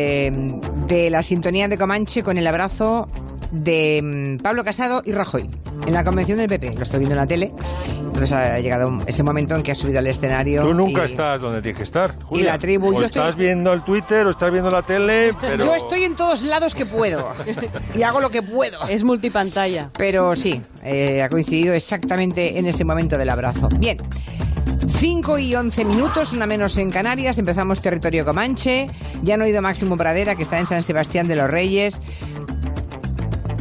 Eh, 0.00 0.30
de 0.86 1.10
la 1.10 1.24
sintonía 1.24 1.66
de 1.66 1.76
Comanche 1.76 2.22
con 2.22 2.38
el 2.38 2.46
abrazo 2.46 3.08
de 3.50 4.36
mm, 4.38 4.42
Pablo 4.44 4.62
Casado 4.62 5.02
y 5.04 5.10
Rajoy 5.10 5.50
en 5.88 5.92
la 5.92 6.04
convención 6.04 6.38
del 6.38 6.46
PP. 6.48 6.74
Lo 6.76 6.82
estoy 6.84 7.00
viendo 7.00 7.16
en 7.16 7.20
la 7.20 7.26
tele. 7.26 7.52
Entonces 7.98 8.32
ha 8.32 8.60
llegado 8.60 8.96
ese 9.06 9.24
momento 9.24 9.56
en 9.56 9.64
que 9.64 9.72
ha 9.72 9.74
subido 9.74 9.98
al 9.98 10.06
escenario. 10.06 10.62
Tú 10.62 10.72
nunca 10.72 11.02
y- 11.02 11.06
estás 11.10 11.40
donde 11.40 11.60
tienes 11.62 11.78
que 11.78 11.82
estar. 11.82 12.14
Julia. 12.22 12.44
Y 12.44 12.46
la 12.46 12.58
tribu, 12.60 12.90
O 12.96 13.00
yo 13.00 13.06
estás 13.06 13.30
estoy- 13.30 13.44
viendo 13.46 13.72
el 13.72 13.82
Twitter 13.82 14.24
o 14.24 14.30
estás 14.30 14.52
viendo 14.52 14.70
la 14.70 14.82
tele, 14.82 15.34
pero. 15.40 15.64
Yo 15.64 15.74
estoy 15.74 16.04
en 16.04 16.14
todos 16.14 16.44
lados 16.44 16.76
que 16.76 16.86
puedo 16.86 17.26
y 17.96 18.02
hago 18.02 18.20
lo 18.20 18.30
que 18.30 18.42
puedo. 18.42 18.78
Es 18.88 19.02
multipantalla. 19.02 19.90
Pero 19.98 20.36
sí, 20.36 20.62
eh, 20.84 21.22
ha 21.24 21.28
coincidido 21.28 21.74
exactamente 21.74 22.56
en 22.56 22.66
ese 22.66 22.84
momento 22.84 23.18
del 23.18 23.30
abrazo. 23.30 23.68
Bien. 23.78 23.96
5 24.98 25.38
y 25.38 25.54
11 25.54 25.84
minutos, 25.84 26.32
una 26.32 26.44
menos 26.44 26.76
en 26.76 26.90
Canarias. 26.90 27.38
Empezamos 27.38 27.80
territorio 27.80 28.24
Comanche. 28.24 28.88
Ya 29.22 29.34
han 29.34 29.42
oído 29.42 29.62
Máximo 29.62 29.96
Pradera, 29.96 30.34
que 30.34 30.42
está 30.42 30.58
en 30.58 30.66
San 30.66 30.82
Sebastián 30.82 31.28
de 31.28 31.36
los 31.36 31.48
Reyes. 31.48 32.00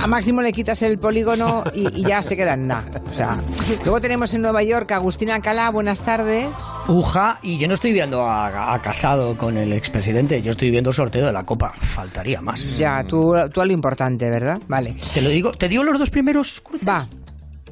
A 0.02 0.08
Máximo 0.08 0.42
le 0.42 0.52
quitas 0.52 0.82
el 0.82 0.98
polígono 0.98 1.64
y, 1.76 2.00
y 2.00 2.06
ya 2.06 2.24
se 2.24 2.36
queda 2.36 2.54
en 2.54 2.66
nada. 2.66 3.02
O 3.08 3.14
sea, 3.14 3.40
luego 3.84 4.02
tenemos 4.02 4.34
en 4.34 4.42
Nueva 4.42 4.64
York 4.64 4.92
a 4.92 4.96
Agustina 4.96 5.40
Calá. 5.40 5.70
Buenas 5.70 6.02
tardes. 6.02 6.48
Uja, 6.88 7.38
y 7.44 7.60
yo 7.60 7.68
no 7.68 7.76
estoy 7.76 7.94
viendo 7.94 8.26
a, 8.26 8.74
a 8.74 8.82
Casado 8.82 9.38
con 9.38 9.58
el 9.58 9.74
expresidente, 9.74 10.42
yo 10.42 10.50
estoy 10.50 10.72
viendo 10.72 10.90
el 10.90 10.96
sorteo 10.96 11.28
de 11.28 11.34
la 11.34 11.44
Copa. 11.44 11.72
Faltaría 11.80 12.42
más. 12.42 12.80
Ya, 12.80 13.04
tú, 13.04 13.36
tú 13.54 13.62
a 13.62 13.66
lo 13.66 13.74
importante, 13.74 14.28
¿verdad? 14.32 14.60
Vale. 14.68 14.96
Te 15.14 15.22
lo 15.22 15.30
digo, 15.30 15.52
te 15.52 15.68
digo 15.68 15.84
los 15.84 16.00
dos 16.00 16.10
primeros 16.10 16.62
cruces. 16.62 16.88
Va. 16.88 17.08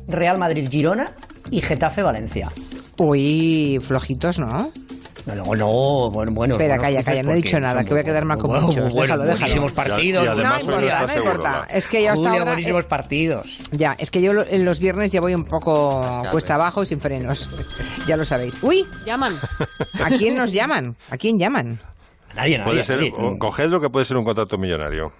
Real 0.07 0.37
Madrid-Girona 0.37 1.09
y 1.49 1.61
Getafe-Valencia. 1.61 2.51
Uy, 2.97 3.79
flojitos, 3.81 4.39
¿no? 4.39 4.71
No, 5.25 5.33
no, 5.33 5.55
no, 5.55 6.11
bueno, 6.11 6.31
bueno. 6.33 6.53
Espera, 6.53 6.77
calla, 6.77 6.97
cruces 6.97 7.05
calla, 7.05 7.23
no 7.23 7.31
he 7.31 7.35
dicho 7.35 7.59
nada, 7.59 7.83
que 7.83 7.91
voy 7.91 8.01
a 8.01 8.03
quedar 8.03 8.25
mal 8.25 8.37
con 8.37 8.51
bueno, 8.51 8.67
muchos. 8.67 8.93
bueno, 8.93 9.01
Déjalo, 9.01 9.23
déjalo. 9.23 9.39
Buenísimos 9.39 9.73
partidos. 9.73 10.23
Y 10.23 10.27
además 10.27 10.67
no 10.67 10.81
no 10.81 11.15
importa. 11.17 11.67
Es 11.71 11.87
que 11.87 12.03
yo 12.03 12.11
hasta 12.11 12.29
ahora... 12.29 12.45
buenísimos 12.45 12.85
eh, 12.85 12.87
partidos. 12.87 13.47
Ya, 13.71 13.95
es 13.97 14.11
que 14.11 14.21
yo 14.21 14.33
en 14.47 14.65
los 14.65 14.79
viernes 14.79 15.11
ya 15.11 15.21
voy 15.21 15.33
un 15.33 15.45
poco 15.45 16.23
cuesta 16.29 16.55
abajo 16.55 16.83
y 16.83 16.85
sin 16.85 17.01
frenos. 17.01 18.03
ya 18.07 18.17
lo 18.17 18.25
sabéis. 18.25 18.61
¡Uy! 18.61 18.85
Llaman. 19.05 19.33
¿A 20.03 20.09
quién 20.11 20.35
nos 20.37 20.53
llaman? 20.53 20.95
¿A 21.09 21.17
quién 21.17 21.39
llaman? 21.39 21.79
A 22.29 22.35
Nadie, 22.35 22.57
nadie. 22.59 22.71
Puede 22.71 22.83
ser, 22.83 22.97
nadie. 22.97 23.11
o- 23.17 23.39
coged 23.39 23.69
lo 23.69 23.81
que 23.81 23.89
puede 23.89 24.05
ser 24.05 24.17
un 24.17 24.25
contrato 24.25 24.59
millonario. 24.59 25.11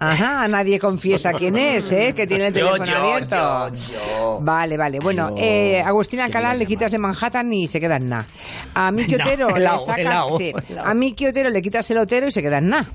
Ajá, 0.00 0.46
nadie 0.48 0.78
confiesa 0.78 1.32
quién 1.32 1.56
es, 1.56 1.90
¿eh? 1.92 2.12
Que 2.14 2.26
tiene 2.26 2.48
el 2.48 2.54
Yo, 2.54 2.72
teléfono 2.72 2.84
yo, 2.84 2.96
abierto. 2.96 3.74
yo, 3.74 3.92
yo. 3.94 4.38
Vale, 4.40 4.76
vale. 4.76 5.00
Bueno, 5.00 5.34
eh, 5.36 5.82
Agustina 5.84 6.28
Calá 6.30 6.54
le 6.54 6.66
quitas 6.66 6.92
de 6.92 6.98
Manhattan 6.98 7.52
y 7.52 7.66
se 7.68 7.80
queda 7.80 7.96
en 7.96 8.08
nada. 8.08 8.26
A 8.74 8.92
Miki 8.92 9.16
Na, 9.16 9.24
Otero 9.24 9.56
le 9.56 9.64
sacas... 9.66 10.24
sí. 10.38 10.52
helao. 10.68 10.84
A 10.86 10.94
Miki 10.94 11.26
Otero 11.26 11.50
le 11.50 11.60
quitas 11.62 11.90
el 11.90 11.98
Otero 11.98 12.28
y 12.28 12.32
se 12.32 12.42
queda 12.42 12.58
en 12.58 12.68
nada. 12.68 12.86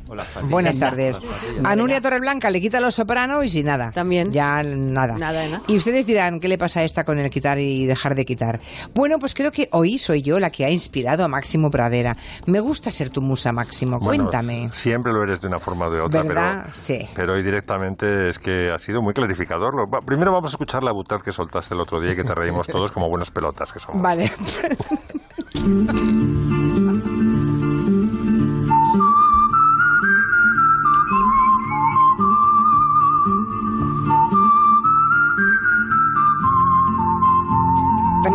Buenas 0.43 0.77
tardes. 0.79 1.19
A 1.63 1.75
Nuria 1.75 1.99
Torreblanca 1.99 2.49
le 2.49 2.61
quita 2.61 2.79
los 2.79 2.95
soprano 2.95 3.43
y 3.43 3.49
sin 3.49 3.65
nada. 3.65 3.91
También. 3.91 4.31
Ya 4.31 4.63
nada. 4.63 5.17
Nada 5.17 5.41
de 5.41 5.49
nada. 5.49 5.63
Y 5.67 5.75
ustedes 5.75 6.05
dirán, 6.05 6.39
¿qué 6.39 6.47
le 6.47 6.57
pasa 6.57 6.79
a 6.79 6.83
esta 6.83 7.03
con 7.03 7.19
el 7.19 7.29
quitar 7.29 7.59
y 7.59 7.85
dejar 7.85 8.15
de 8.15 8.23
quitar? 8.25 8.59
Bueno, 8.93 9.19
pues 9.19 9.33
creo 9.33 9.51
que 9.51 9.67
hoy 9.71 9.97
soy 9.97 10.21
yo 10.21 10.39
la 10.39 10.49
que 10.49 10.63
ha 10.65 10.69
inspirado 10.69 11.23
a 11.25 11.27
Máximo 11.27 11.69
Pradera. 11.69 12.15
Me 12.45 12.59
gusta 12.61 12.91
ser 12.91 13.09
tu 13.09 13.21
musa, 13.21 13.51
Máximo. 13.51 13.99
Bueno, 13.99 14.23
Cuéntame. 14.23 14.69
Siempre 14.71 15.11
lo 15.11 15.23
eres 15.23 15.41
de 15.41 15.47
una 15.47 15.59
forma 15.59 15.87
o 15.87 15.91
de 15.91 15.99
otra, 15.99 16.23
¿Verdad? 16.23 16.59
pero, 16.63 16.75
Sí. 16.75 16.92
Pero 17.15 17.33
hoy 17.33 17.43
directamente 17.43 18.29
es 18.29 18.39
que 18.39 18.71
ha 18.71 18.79
sido 18.79 19.01
muy 19.01 19.13
clarificador. 19.13 19.73
Lo- 19.75 19.89
Primero 20.01 20.31
vamos 20.31 20.51
a 20.51 20.55
escuchar 20.55 20.83
la 20.83 20.91
butad 20.91 21.21
que 21.21 21.31
soltaste 21.31 21.73
el 21.73 21.81
otro 21.81 21.99
día 21.99 22.13
y 22.13 22.15
que 22.15 22.23
te 22.23 22.35
reímos 22.35 22.67
todos 22.67 22.91
como 22.91 23.09
buenos 23.09 23.31
pelotas 23.31 23.71
que 23.71 23.79
somos. 23.79 24.01
Vale. 24.01 24.31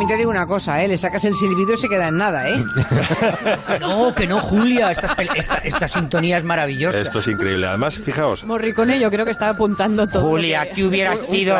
te 0.08 0.16
digo 0.16 0.30
una 0.30 0.46
cosa, 0.46 0.82
¿eh? 0.82 0.88
Le 0.88 0.96
sacas 0.98 1.24
el 1.24 1.34
silbido 1.34 1.74
y 1.74 1.76
se 1.76 1.88
queda 1.88 2.08
en 2.08 2.16
nada, 2.16 2.48
¿eh? 2.48 2.56
No, 3.80 4.14
que 4.14 4.26
no, 4.26 4.40
Julia. 4.40 4.90
Esta, 4.90 5.14
esta, 5.36 5.54
esta 5.58 5.88
sintonía 5.88 6.38
es 6.38 6.44
maravillosa. 6.44 6.98
Esto 7.00 7.18
es 7.20 7.28
increíble. 7.28 7.66
Además, 7.66 7.98
fijaos, 7.98 8.44
Morricone 8.44 8.98
yo 8.98 9.10
creo 9.10 9.24
que 9.24 9.30
estaba 9.30 9.52
apuntando 9.52 10.06
todo. 10.08 10.22
Julia, 10.22 10.68
que- 10.68 10.74
¿qué 10.76 10.84
hubiera 10.84 11.16
sido, 11.16 11.56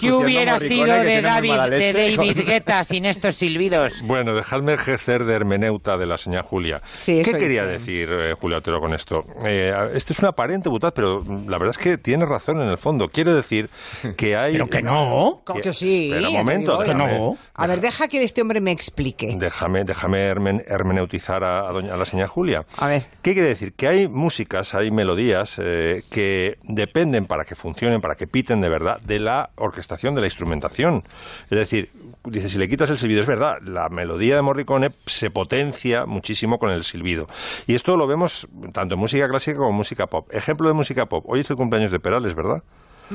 ¿qué 0.00 0.12
hubiera 0.12 0.58
sido 0.58 0.86
de 0.86 1.22
David, 1.22 1.54
de 1.70 1.92
David 2.16 2.38
Guetta 2.46 2.84
sin 2.84 3.04
estos 3.06 3.34
silbidos? 3.36 4.02
Bueno, 4.04 4.34
dejadme 4.34 4.74
ejercer 4.74 5.24
de 5.24 5.34
hermeneuta 5.34 5.96
de 5.96 6.06
la 6.06 6.18
señora 6.18 6.42
Julia. 6.42 6.82
Sí, 6.94 7.22
¿Qué 7.24 7.32
quería 7.32 7.64
dice. 7.66 7.78
decir 7.78 8.08
eh, 8.10 8.34
Julia 8.40 8.58
Otero 8.58 8.80
con 8.80 8.94
esto? 8.94 9.24
Eh, 9.44 9.72
este 9.94 10.12
es 10.12 10.18
una 10.20 10.28
aparente 10.30 10.68
butad, 10.68 10.92
pero 10.94 11.24
la 11.46 11.58
verdad 11.58 11.70
es 11.70 11.78
que 11.78 11.98
tiene 11.98 12.26
razón 12.26 12.60
en 12.60 12.68
el 12.68 12.78
fondo. 12.78 13.08
Quiere 13.08 13.32
decir 13.32 13.68
que 14.16 14.36
hay... 14.36 14.52
Pero 14.52 14.68
que 14.68 14.82
no. 14.82 15.40
Como 15.44 15.60
que 15.60 15.72
sí. 15.72 16.12
Un 16.26 16.32
momento, 16.32 16.72
digo, 16.72 16.82
déjame, 16.84 17.18
no. 17.18 17.36
A 17.54 17.66
ver, 17.66 17.80
deja 17.80 18.08
que 18.08 18.22
este 18.22 18.40
hombre 18.40 18.60
me 18.60 18.70
explique. 18.72 19.34
déjame, 19.36 19.84
déjame 19.84 20.30
hermen- 20.32 20.64
hermeneutizar 20.66 21.44
a, 21.44 21.68
a 21.68 21.72
doña, 21.72 21.92
a 21.94 21.96
la 21.96 22.04
señora 22.04 22.28
Julia. 22.28 22.64
A 22.78 22.86
ver. 22.88 23.02
¿Qué 23.22 23.34
quiere 23.34 23.48
decir? 23.48 23.74
Que 23.74 23.86
hay 23.88 24.08
músicas, 24.08 24.74
hay 24.74 24.90
melodías 24.90 25.56
eh, 25.58 26.02
que 26.10 26.58
dependen 26.62 27.26
para 27.26 27.44
que 27.44 27.54
funcionen, 27.54 28.00
para 28.00 28.14
que 28.14 28.26
piten 28.26 28.60
de 28.60 28.68
verdad, 28.68 29.00
de 29.02 29.18
la 29.18 29.50
orquestación, 29.56 30.14
de 30.14 30.22
la 30.22 30.26
instrumentación. 30.28 31.04
Es 31.50 31.58
decir, 31.58 31.90
dice, 32.24 32.48
si 32.48 32.56
le 32.58 32.68
quitas 32.68 32.88
el 32.90 32.98
silbido, 32.98 33.20
es 33.20 33.26
verdad, 33.26 33.58
la 33.62 33.88
melodía 33.90 34.36
de 34.36 34.42
Morricone 34.42 34.90
se 35.06 35.30
potencia 35.30 36.06
muchísimo 36.06 36.58
con 36.58 36.70
el 36.70 36.84
silbido. 36.84 37.28
Y 37.66 37.74
esto 37.74 37.96
lo 37.96 38.06
vemos 38.06 38.48
tanto 38.72 38.94
en 38.94 39.00
música 39.00 39.28
clásica 39.28 39.58
como 39.58 39.70
en 39.70 39.76
música 39.76 40.06
pop. 40.06 40.28
Ejemplo 40.32 40.66
de 40.68 40.74
música 40.74 41.06
pop. 41.06 41.24
Hoy 41.28 41.40
es 41.40 41.50
el 41.50 41.56
cumpleaños 41.56 41.90
de 41.90 42.00
Perales, 42.00 42.34
¿verdad? 42.34 42.62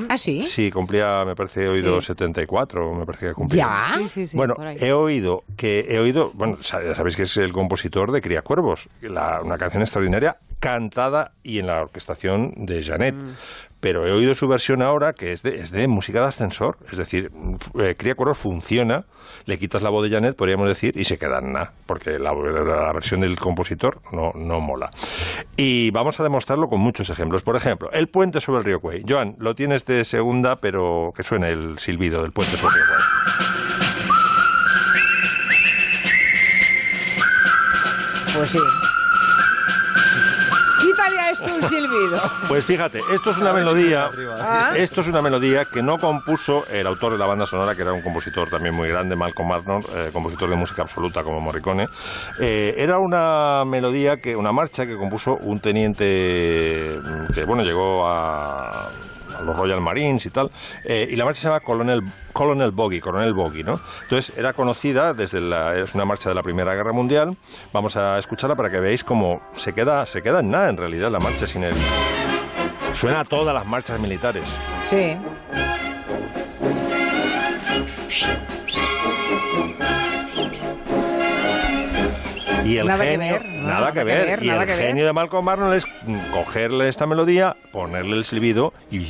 ¿Ah, 0.08 0.18
sí? 0.18 0.46
Sí, 0.46 0.70
cumplía, 0.70 1.24
me 1.24 1.34
parece, 1.34 1.64
he 1.64 1.68
oído 1.68 2.00
74, 2.00 2.94
me 2.94 3.06
parece 3.06 3.28
que 3.28 3.32
cumplía. 3.34 3.64
¿Ya? 3.88 3.94
Sí, 3.94 4.08
sí, 4.08 4.26
sí, 4.26 4.36
bueno, 4.36 4.54
he 4.78 4.92
oído 4.92 5.44
que 5.56 5.86
he 5.88 5.98
oído, 5.98 6.30
bueno, 6.34 6.56
ya 6.58 6.94
sabéis 6.94 7.16
que 7.16 7.22
es 7.22 7.36
el 7.38 7.52
compositor 7.52 8.12
de 8.12 8.20
Cría 8.20 8.42
Cuervos, 8.42 8.88
la- 9.00 9.40
una 9.42 9.56
canción 9.58 9.82
extraordinaria 9.82 10.36
cantada 10.60 11.32
y 11.42 11.58
en 11.58 11.66
la 11.66 11.82
orquestación 11.82 12.52
de 12.56 12.82
Janet. 12.82 13.14
Mm. 13.14 13.30
Pero 13.86 14.04
he 14.04 14.10
oído 14.10 14.34
su 14.34 14.48
versión 14.48 14.82
ahora 14.82 15.12
que 15.12 15.30
es 15.30 15.44
de, 15.44 15.54
es 15.54 15.70
de 15.70 15.86
música 15.86 16.18
de 16.18 16.26
ascensor, 16.26 16.76
es 16.90 16.98
decir, 16.98 17.30
eh, 17.78 17.94
Cría 17.96 18.16
Cuervos 18.16 18.36
funciona, 18.36 19.04
le 19.44 19.58
quitas 19.58 19.80
la 19.80 19.90
voz 19.90 20.02
de 20.02 20.12
Janet, 20.12 20.34
podríamos 20.34 20.66
decir, 20.66 20.98
y 20.98 21.04
se 21.04 21.18
queda 21.18 21.38
en 21.38 21.52
nada, 21.52 21.72
porque 21.86 22.18
la, 22.18 22.32
la 22.32 22.92
versión 22.92 23.20
del 23.20 23.38
compositor 23.38 24.00
no, 24.10 24.32
no 24.34 24.58
mola. 24.58 24.90
Y 25.56 25.92
vamos 25.92 26.18
a 26.18 26.24
demostrarlo 26.24 26.66
con 26.66 26.80
muchos 26.80 27.10
ejemplos. 27.10 27.42
Por 27.42 27.54
ejemplo, 27.54 27.88
el 27.92 28.08
puente 28.08 28.40
sobre 28.40 28.58
el 28.58 28.64
río 28.64 28.80
Cuey. 28.80 29.04
Joan, 29.08 29.36
lo 29.38 29.54
tienes 29.54 29.84
de 29.84 30.04
segunda, 30.04 30.56
pero 30.56 31.12
que 31.14 31.22
suene 31.22 31.50
el 31.50 31.78
silbido 31.78 32.22
del 32.22 32.32
puente 32.32 32.56
sobre 32.56 32.74
el 32.74 32.80
río 32.80 32.96
Cuey. 32.96 33.04
Pues 38.36 38.50
sí. 38.50 38.58
Un 41.40 41.68
silbido. 41.68 42.20
Pues 42.48 42.64
fíjate, 42.64 43.00
esto 43.12 43.30
es 43.30 43.38
una 43.38 43.52
melodía, 43.52 44.10
Ah. 44.38 44.72
esto 44.76 45.00
es 45.00 45.08
una 45.08 45.22
melodía 45.22 45.64
que 45.64 45.82
no 45.82 45.98
compuso 45.98 46.64
el 46.70 46.86
autor 46.86 47.12
de 47.12 47.18
la 47.18 47.26
banda 47.26 47.46
sonora, 47.46 47.74
que 47.74 47.82
era 47.82 47.92
un 47.92 48.02
compositor 48.02 48.48
también 48.48 48.74
muy 48.74 48.88
grande, 48.88 49.16
Malcolm 49.16 49.52
Arnold, 49.52 49.86
eh, 49.94 50.10
compositor 50.12 50.48
de 50.50 50.56
música 50.56 50.82
absoluta 50.82 51.22
como 51.22 51.40
Morricone. 51.40 51.88
Eh, 52.40 52.74
era 52.78 52.98
una 52.98 53.64
melodía 53.66 54.18
que, 54.18 54.36
una 54.36 54.52
marcha 54.52 54.86
que 54.86 54.96
compuso 54.96 55.36
un 55.36 55.60
teniente 55.60 56.98
mm, 57.02 57.32
que 57.32 57.44
bueno 57.44 57.62
llegó 57.62 58.06
a 58.08 58.90
los 59.42 59.56
Royal 59.56 59.80
Marines 59.80 60.26
y 60.26 60.30
tal, 60.30 60.50
eh, 60.84 61.08
y 61.10 61.16
la 61.16 61.24
marcha 61.24 61.40
se 61.40 61.48
llama 61.48 61.60
Colonel, 61.60 62.02
Colonel 62.32 62.70
Bogey, 62.70 63.00
Coronel 63.00 63.34
Bogey, 63.34 63.62
¿no? 63.62 63.80
Entonces 64.02 64.36
era 64.36 64.52
conocida 64.52 65.14
desde 65.14 65.40
la, 65.40 65.76
es 65.76 65.94
una 65.94 66.04
marcha 66.04 66.28
de 66.28 66.34
la 66.34 66.42
Primera 66.42 66.74
Guerra 66.74 66.92
Mundial, 66.92 67.36
vamos 67.72 67.96
a 67.96 68.18
escucharla 68.18 68.56
para 68.56 68.70
que 68.70 68.80
veáis 68.80 69.04
cómo 69.04 69.42
se 69.54 69.72
queda, 69.72 70.04
se 70.06 70.22
queda 70.22 70.40
en 70.40 70.50
nada 70.50 70.68
en 70.68 70.76
realidad 70.76 71.10
la 71.10 71.18
marcha 71.18 71.46
sin 71.46 71.64
el... 71.64 71.74
Suena 72.94 73.20
a 73.20 73.24
todas 73.24 73.54
las 73.54 73.66
marchas 73.66 74.00
militares. 74.00 74.44
Sí. 74.82 75.16
Y 82.66 82.78
el 82.78 82.86
Nada 82.86 83.04
que 83.04 83.10
genio, 83.10 83.32
ver, 83.32 83.44
nada, 83.46 83.68
nada 83.74 83.92
que 83.92 83.98
que 84.00 84.04
ver. 84.04 84.26
ver, 84.26 84.42
y 84.42 84.46
nada 84.48 84.62
el 84.62 84.68
que 84.68 84.76
ver. 84.76 84.86
genio 84.88 85.06
de 85.06 85.12
Malcolm 85.12 85.48
Arnold 85.48 85.74
es 85.74 85.86
cogerle 86.32 86.88
esta 86.88 87.06
melodía, 87.06 87.56
ponerle 87.72 88.16
el 88.16 88.24
silbido 88.24 88.72
y 88.90 89.06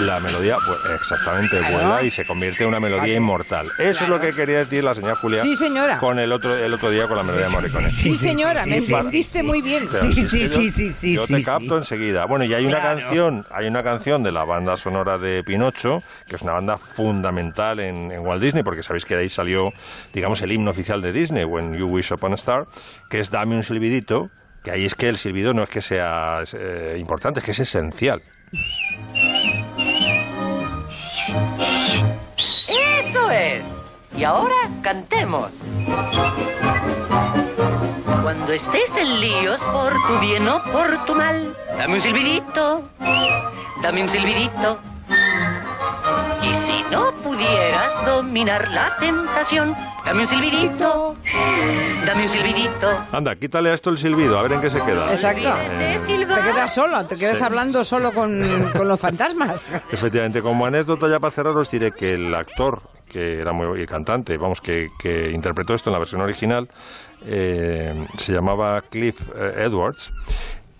la 0.00 0.20
melodía 0.20 0.56
pues, 0.64 0.78
exactamente 1.00 1.58
Claro. 1.58 1.74
vuela 1.74 2.02
y 2.02 2.10
se 2.10 2.24
convierte 2.24 2.62
en 2.62 2.68
una 2.68 2.80
melodía 2.80 3.04
Claro. 3.04 3.16
inmortal. 3.20 3.70
Eso 3.78 4.04
es 4.04 4.10
lo 4.10 4.20
que 4.20 4.32
quería 4.32 4.58
decir 4.58 4.84
la 4.84 4.94
señora 4.94 5.16
Julia. 5.16 5.42
Sí, 5.42 5.56
señora. 5.56 5.98
Con 5.98 6.18
el 6.18 6.30
otro 6.32 6.54
el 6.54 6.72
otro 6.72 6.90
día 6.90 7.06
con 7.08 7.16
la 7.16 7.22
melodía 7.22 7.46
de 7.46 7.52
Morricone. 7.52 7.90
Sí, 7.90 8.14
señora, 8.14 8.64
me 8.66 8.76
entendiste 8.76 9.42
muy 9.42 9.60
bien. 9.62 9.88
Sí, 9.90 10.24
sí, 10.26 10.38
que 10.40 10.48
sí, 10.48 10.70
sí, 10.70 10.92
sí, 10.92 11.14
Yo 11.14 11.26
te 11.26 11.42
capto 11.42 11.76
enseguida. 11.78 12.26
Bueno, 12.26 12.44
y 12.44 12.54
hay 12.54 12.64
una 12.66 12.80
Claro. 12.80 13.00
canción, 13.00 13.46
hay 13.50 13.66
una 13.66 13.82
canción 13.82 14.22
de 14.22 14.32
la 14.32 14.44
banda 14.44 14.76
sonora 14.76 15.18
de 15.18 15.42
Pinocho, 15.44 16.02
que 16.28 16.36
es 16.36 16.42
una 16.42 16.52
banda 16.52 16.76
fundamental 16.78 17.80
en, 17.80 18.10
en 18.12 18.20
Walt 18.20 18.42
Disney, 18.42 18.62
porque 18.62 18.82
sabéis 18.82 19.04
que 19.04 19.16
de 19.16 19.22
ahí 19.22 19.28
salió, 19.28 19.72
digamos, 20.12 20.40
el 20.42 20.52
himno 20.52 20.70
oficial 20.70 21.00
de 21.02 21.12
Disney, 21.12 21.44
When 21.44 21.74
You 21.76 21.86
Wish 21.86 22.12
Upon 22.12 22.32
a 22.32 22.34
Star, 22.36 22.51
que 23.10 23.20
es 23.20 23.30
Dame 23.30 23.56
un 23.56 23.62
silbidito, 23.62 24.30
que 24.62 24.70
ahí 24.70 24.84
es 24.84 24.94
que 24.94 25.08
el 25.08 25.16
silbido 25.16 25.54
no 25.54 25.62
es 25.62 25.68
que 25.68 25.82
sea 25.82 26.42
eh, 26.52 26.96
importante, 26.98 27.40
es 27.40 27.44
que 27.44 27.50
es 27.52 27.60
esencial. 27.60 28.22
Eso 32.68 33.30
es. 33.30 33.66
Y 34.16 34.24
ahora 34.24 34.68
cantemos. 34.82 35.56
Cuando 38.22 38.52
estés 38.52 38.96
en 38.96 39.20
líos 39.20 39.60
por 39.62 39.92
tu 40.06 40.18
bien 40.20 40.46
o 40.48 40.62
por 40.64 41.04
tu 41.06 41.14
mal, 41.14 41.56
dame 41.76 41.94
un 41.94 42.00
silbidito, 42.00 42.88
dame 43.82 44.02
un 44.02 44.08
silbidito. 44.08 44.78
Y 46.42 46.54
si 46.54 46.82
no 46.90 47.12
pudieras 47.22 48.04
dominar 48.06 48.68
la 48.70 48.96
tentación, 48.98 49.74
dame 50.04 50.22
un 50.22 50.26
silbidito, 50.26 51.16
dame 52.06 52.22
un 52.24 52.28
silbidito. 52.28 52.98
Anda, 53.12 53.36
quítale 53.36 53.70
a 53.70 53.74
esto 53.74 53.90
el 53.90 53.98
silbido, 53.98 54.38
a 54.38 54.42
ver 54.42 54.52
en 54.52 54.60
qué 54.60 54.70
se 54.70 54.80
queda. 54.82 55.10
Exacto. 55.12 55.54
Te 55.78 56.40
quedas 56.42 56.74
solo, 56.74 57.06
te 57.06 57.16
quedas 57.16 57.38
Sí. 57.38 57.44
hablando 57.44 57.84
solo 57.84 58.12
con, 58.12 58.70
con 58.76 58.88
los 58.88 58.98
fantasmas. 59.00 59.70
Efectivamente, 59.90 60.42
como 60.42 60.66
anécdota 60.66 61.08
ya 61.08 61.20
para 61.20 61.30
cerrar 61.32 61.56
os 61.56 61.70
diré 61.70 61.92
que 61.92 62.14
el 62.14 62.34
actor 62.34 62.82
que 63.08 63.40
era 63.40 63.52
muy 63.52 63.80
y 63.82 63.86
cantante, 63.86 64.36
vamos, 64.38 64.60
que, 64.62 64.88
que 64.98 65.30
interpretó 65.30 65.74
esto 65.74 65.90
en 65.90 65.92
la 65.92 65.98
versión 65.98 66.22
original, 66.22 66.68
eh, 67.26 68.06
se 68.16 68.32
llamaba 68.32 68.80
Cliff 68.82 69.20
eh, 69.36 69.64
Edwards 69.66 70.10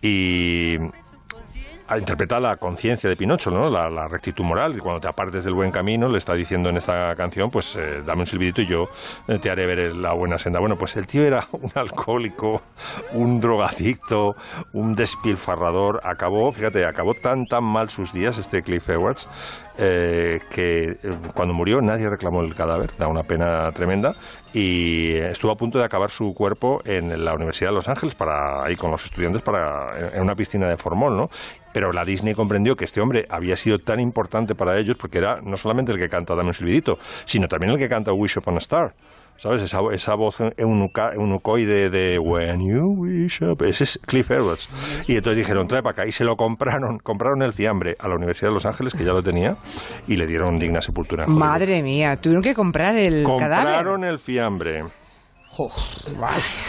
y 0.00 0.78
a 1.92 1.98
interpretar 1.98 2.40
la 2.40 2.56
conciencia 2.56 3.08
de 3.08 3.16
Pinocho, 3.16 3.50
¿no? 3.50 3.68
La, 3.68 4.08
rectitud 4.08 4.44
moral, 4.44 4.74
y 4.76 4.78
cuando 4.78 5.00
te 5.00 5.08
apartes 5.08 5.44
del 5.44 5.54
buen 5.54 5.70
camino, 5.70 6.08
le 6.08 6.18
está 6.18 6.34
diciendo 6.34 6.70
en 6.70 6.76
esta 6.76 7.14
canción, 7.14 7.50
pues 7.50 7.76
eh, 7.76 8.02
dame 8.04 8.20
un 8.20 8.26
silbidito 8.26 8.62
y 8.62 8.66
yo 8.66 8.88
eh, 9.28 9.38
te 9.38 9.50
haré 9.50 9.66
ver 9.66 9.94
la 9.94 10.12
buena 10.14 10.38
senda. 10.38 10.60
Bueno, 10.60 10.76
pues 10.76 10.96
el 10.96 11.06
tío 11.06 11.24
era 11.24 11.46
un 11.52 11.70
alcohólico, 11.74 12.62
un 13.12 13.40
drogadicto, 13.40 14.34
un 14.72 14.94
despilfarrador, 14.94 16.00
acabó, 16.04 16.50
fíjate, 16.52 16.84
acabó 16.84 17.14
tan 17.14 17.46
tan 17.46 17.64
mal 17.64 17.90
sus 17.90 18.12
días 18.12 18.38
este 18.38 18.62
Cliff 18.62 18.88
Edwards, 18.88 19.28
eh, 19.78 20.40
que 20.50 20.98
eh, 21.02 21.18
cuando 21.34 21.54
murió 21.54 21.80
nadie 21.80 22.08
reclamó 22.10 22.42
el 22.42 22.54
cadáver, 22.54 22.90
da 22.98 23.08
una 23.08 23.22
pena 23.22 23.70
tremenda, 23.72 24.14
y 24.52 25.14
estuvo 25.16 25.50
a 25.50 25.56
punto 25.56 25.78
de 25.78 25.84
acabar 25.84 26.10
su 26.10 26.34
cuerpo 26.34 26.82
en 26.84 27.24
la 27.24 27.34
Universidad 27.34 27.70
de 27.70 27.76
Los 27.76 27.88
Ángeles 27.88 28.14
para 28.14 28.62
ahí 28.62 28.76
con 28.76 28.90
los 28.90 29.02
estudiantes 29.04 29.40
para 29.40 30.12
en 30.14 30.20
una 30.20 30.34
piscina 30.34 30.68
de 30.68 30.76
formol, 30.76 31.16
¿no? 31.16 31.30
Pero 31.72 31.92
la 31.92 32.04
Disney 32.04 32.34
comprendió 32.34 32.76
que 32.76 32.84
este 32.84 33.00
hombre 33.00 33.26
había 33.30 33.56
sido 33.56 33.78
tan 33.78 34.00
importante 34.00 34.54
para 34.54 34.78
ellos 34.78 34.96
porque 34.98 35.18
era 35.18 35.40
no 35.42 35.56
solamente 35.56 35.92
el 35.92 35.98
que 35.98 36.08
canta 36.08 36.34
Dame 36.34 36.48
un 36.48 36.54
silbidito, 36.54 36.98
sino 37.24 37.48
también 37.48 37.72
el 37.72 37.78
que 37.78 37.88
canta 37.88 38.12
Wish 38.12 38.38
Upon 38.38 38.56
a 38.56 38.58
Star. 38.58 38.94
¿Sabes? 39.38 39.62
Esa, 39.62 39.78
esa 39.92 40.14
voz 40.14 40.38
eunuca- 40.58 41.14
eunucoide 41.14 41.88
de 41.90 42.18
When 42.18 42.64
you 42.64 42.84
wish 42.96 43.40
up. 43.42 43.62
Ese 43.64 43.84
es 43.84 43.98
Cliff 44.06 44.30
Edwards. 44.30 44.68
Y 45.08 45.16
entonces 45.16 45.38
dijeron, 45.38 45.66
trae 45.66 45.82
para 45.82 45.92
acá. 45.92 46.06
Y 46.06 46.12
se 46.12 46.22
lo 46.22 46.36
compraron. 46.36 46.98
Compraron 46.98 47.42
el 47.42 47.52
fiambre 47.54 47.96
a 47.98 48.08
la 48.08 48.14
Universidad 48.16 48.50
de 48.50 48.54
Los 48.54 48.66
Ángeles, 48.66 48.92
que 48.92 49.04
ya 49.04 49.12
lo 49.12 49.22
tenía, 49.22 49.56
y 50.06 50.16
le 50.16 50.26
dieron 50.26 50.58
digna 50.58 50.82
sepultura. 50.82 51.26
Madre 51.26 51.82
mía, 51.82 52.20
tuvieron 52.20 52.42
que 52.42 52.54
comprar 52.54 52.94
el 52.94 53.24
cadáver. 53.24 53.64
Compraron 53.74 54.04
el 54.04 54.18
fiambre. 54.18 54.84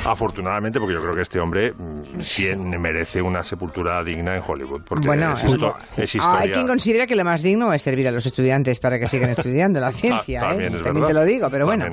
Afortunadamente, 0.05 0.79
porque 0.79 0.93
yo 0.93 1.01
creo 1.01 1.15
que 1.15 1.21
este 1.21 1.39
hombre 1.39 1.71
mm, 1.73 2.19
tiene- 2.35 2.77
merece 2.77 3.21
una 3.21 3.43
sepultura 3.43 4.03
digna 4.03 4.35
en 4.35 4.41
Hollywood. 4.45 4.81
Porque 4.87 5.07
Bueno, 5.07 5.33
es, 5.33 5.43
histo- 5.43 5.75
es 5.97 5.97
Ah, 5.97 6.03
historia. 6.17 6.39
hay 6.41 6.49
quien 6.51 6.67
considera 6.67 7.07
que 7.07 7.15
lo 7.15 7.23
más 7.23 7.41
digno 7.41 7.71
es 7.73 7.81
servir 7.81 8.07
a 8.07 8.11
los 8.11 8.25
estudiantes 8.25 8.79
para 8.79 8.99
que 8.99 9.07
sigan 9.07 9.29
estudiando 9.37 9.79
la 9.79 9.91
ciencia. 9.91 10.41
Ah, 10.41 10.45
¿eh? 10.45 10.49
también 10.49 10.75
es 10.75 10.81
También 10.81 11.05
te 11.07 11.13
lo 11.13 11.23
digo, 11.25 11.49
pero 11.49 11.65
bueno. 11.65 11.85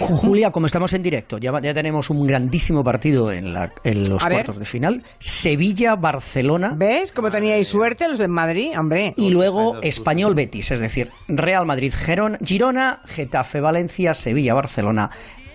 Julia, 0.00 0.50
como 0.50 0.66
estamos 0.66 0.92
en 0.94 1.02
directo, 1.02 1.38
ya, 1.38 1.52
ya 1.60 1.74
tenemos 1.74 2.10
un 2.10 2.26
grandísimo 2.26 2.82
partido 2.82 3.30
en, 3.30 3.52
la- 3.52 3.72
en 3.84 4.08
los 4.08 4.22
A 4.24 4.28
ver. 4.28 4.38
cuartos 4.38 4.58
de 4.58 4.64
final. 4.64 5.02
Sevilla-Barcelona. 5.18 6.74
¿Ves 6.76 7.12
cómo 7.12 7.30
teníais 7.30 7.68
suerte 7.68 8.08
los 8.08 8.18
de 8.18 8.28
Madrid? 8.28 8.72
Hombre, 8.78 9.14
Y 9.16 9.30
luego 9.30 9.80
Español 9.82 10.34
Betis, 10.34 10.70
es 10.70 10.80
decir, 10.80 11.10
Real 11.28 11.66
Madrid 11.66 11.92
Gerón- 11.94 12.38
Girona, 12.44 13.02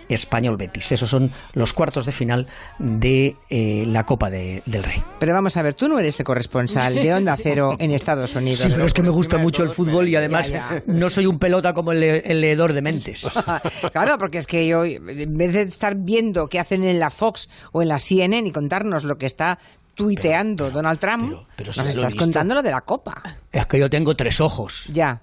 Español 0.09 0.57
Betis. 0.57 0.91
Esos 0.91 1.09
son 1.09 1.31
los 1.53 1.71
cuartos 1.73 2.05
de 2.05 2.11
final 2.11 2.47
de 2.79 3.35
eh, 3.49 3.83
la 3.87 4.05
Copa 4.05 4.29
de- 4.29 4.61
del 4.65 4.83
Rey. 4.83 5.01
pero 5.19 5.33
vamos 5.33 5.55
a 5.55 5.61
ver, 5.61 5.75
tú 5.75 5.87
no 5.87 5.97
eres 5.99 6.19
el 6.19 6.25
corresponsal 6.25 6.95
de 6.95 7.13
Onda 7.13 7.37
Cero 7.41 7.75
en 7.79 7.91
Estados 7.91 8.35
Unidos. 8.35 8.59
Sí, 8.59 8.67
pero 8.71 8.85
es 8.85 8.93
que 8.93 9.03
me 9.03 9.09
gusta 9.09 9.37
mucho 9.37 9.63
el 9.63 9.69
fútbol 9.69 10.07
y 10.09 10.15
además 10.15 10.49
Ya, 10.49 10.69
ya. 10.71 10.83
no 10.87 11.09
soy 11.09 11.25
un 11.27 11.39
pelota 11.39 11.73
como 11.73 11.91
el, 11.91 11.99
le- 11.99 12.19
el 12.31 12.41
leedor 12.41 12.73
de 12.73 12.81
mentes. 12.81 13.25
Claro, 13.91 14.17
porque 14.17 14.37
es 14.39 14.47
que 14.47 14.67
yo, 14.67 14.83
en 14.85 15.37
vez 15.37 15.53
de 15.53 15.61
estar 15.63 15.95
viendo 15.95 16.47
qué 16.47 16.59
hacen 16.59 16.83
en 16.83 16.99
la 16.99 17.09
Fox 17.09 17.49
o 17.71 17.81
en 17.81 17.87
la 17.89 17.99
CNN 17.99 18.47
y 18.47 18.51
contarnos 18.51 19.03
lo 19.03 19.17
que 19.17 19.25
está 19.25 19.59
tuiteando 19.95 20.71
Donald 20.71 20.99
Trump, 20.99 21.35
pero- 21.55 21.71
nos 21.75 21.87
estás 21.87 22.15
contando 22.15 22.55
lo 22.55 22.61
de 22.61 22.71
la 22.71 22.81
Copa. 22.81 23.21
Es 23.51 23.65
que 23.65 23.79
yo 23.79 23.89
tengo 23.89 24.15
tres 24.15 24.39
ojos. 24.39 24.85
Ya, 24.91 25.21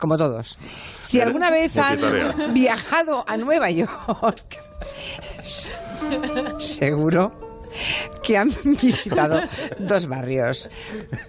como 0.00 0.16
todos. 0.16 0.58
Si 0.98 1.20
alguna 1.20 1.50
vez 1.50 1.76
han 1.76 2.00
viajado 2.54 3.24
a 3.28 3.36
Nueva 3.36 3.70
York, 3.70 4.58
seguro 6.58 7.49
que 8.22 8.36
han 8.36 8.50
visitado 8.64 9.40
dos 9.78 10.06
barrios. 10.06 10.70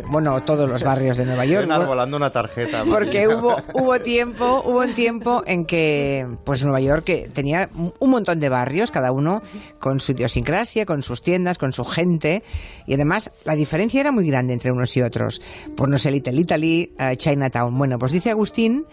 Bueno, 0.07 0.41
todos 0.43 0.69
los 0.69 0.83
barrios 0.83 1.17
de 1.17 1.25
Nueva 1.25 1.45
York. 1.45 1.67
Volando 1.85 2.17
una 2.17 2.31
tarjeta. 2.31 2.83
Porque 2.89 3.27
hubo, 3.27 3.57
hubo 3.73 3.99
tiempo, 3.99 4.63
hubo 4.65 4.79
un 4.79 4.93
tiempo 4.93 5.43
en 5.45 5.65
que 5.65 6.27
pues 6.43 6.63
Nueva 6.63 6.81
York 6.81 7.03
que 7.03 7.29
tenía 7.33 7.69
un 7.99 8.09
montón 8.09 8.39
de 8.39 8.49
barrios, 8.49 8.91
cada 8.91 9.11
uno 9.11 9.41
con 9.79 9.99
su 9.99 10.11
idiosincrasia, 10.11 10.85
con 10.85 11.03
sus 11.03 11.21
tiendas, 11.21 11.57
con 11.57 11.71
su 11.71 11.83
gente, 11.83 12.43
y 12.85 12.93
además 12.93 13.31
la 13.43 13.55
diferencia 13.55 14.01
era 14.01 14.11
muy 14.11 14.27
grande 14.27 14.53
entre 14.53 14.71
unos 14.71 14.95
y 14.97 15.01
otros. 15.01 15.41
Pues 15.75 15.89
no 15.89 15.97
sé, 15.97 16.11
Little 16.11 16.39
Italy, 16.39 16.93
eh, 16.97 17.17
Chinatown. 17.17 17.77
Bueno, 17.77 17.97
pues 17.97 18.11
dice 18.11 18.31
Agustín, 18.31 18.85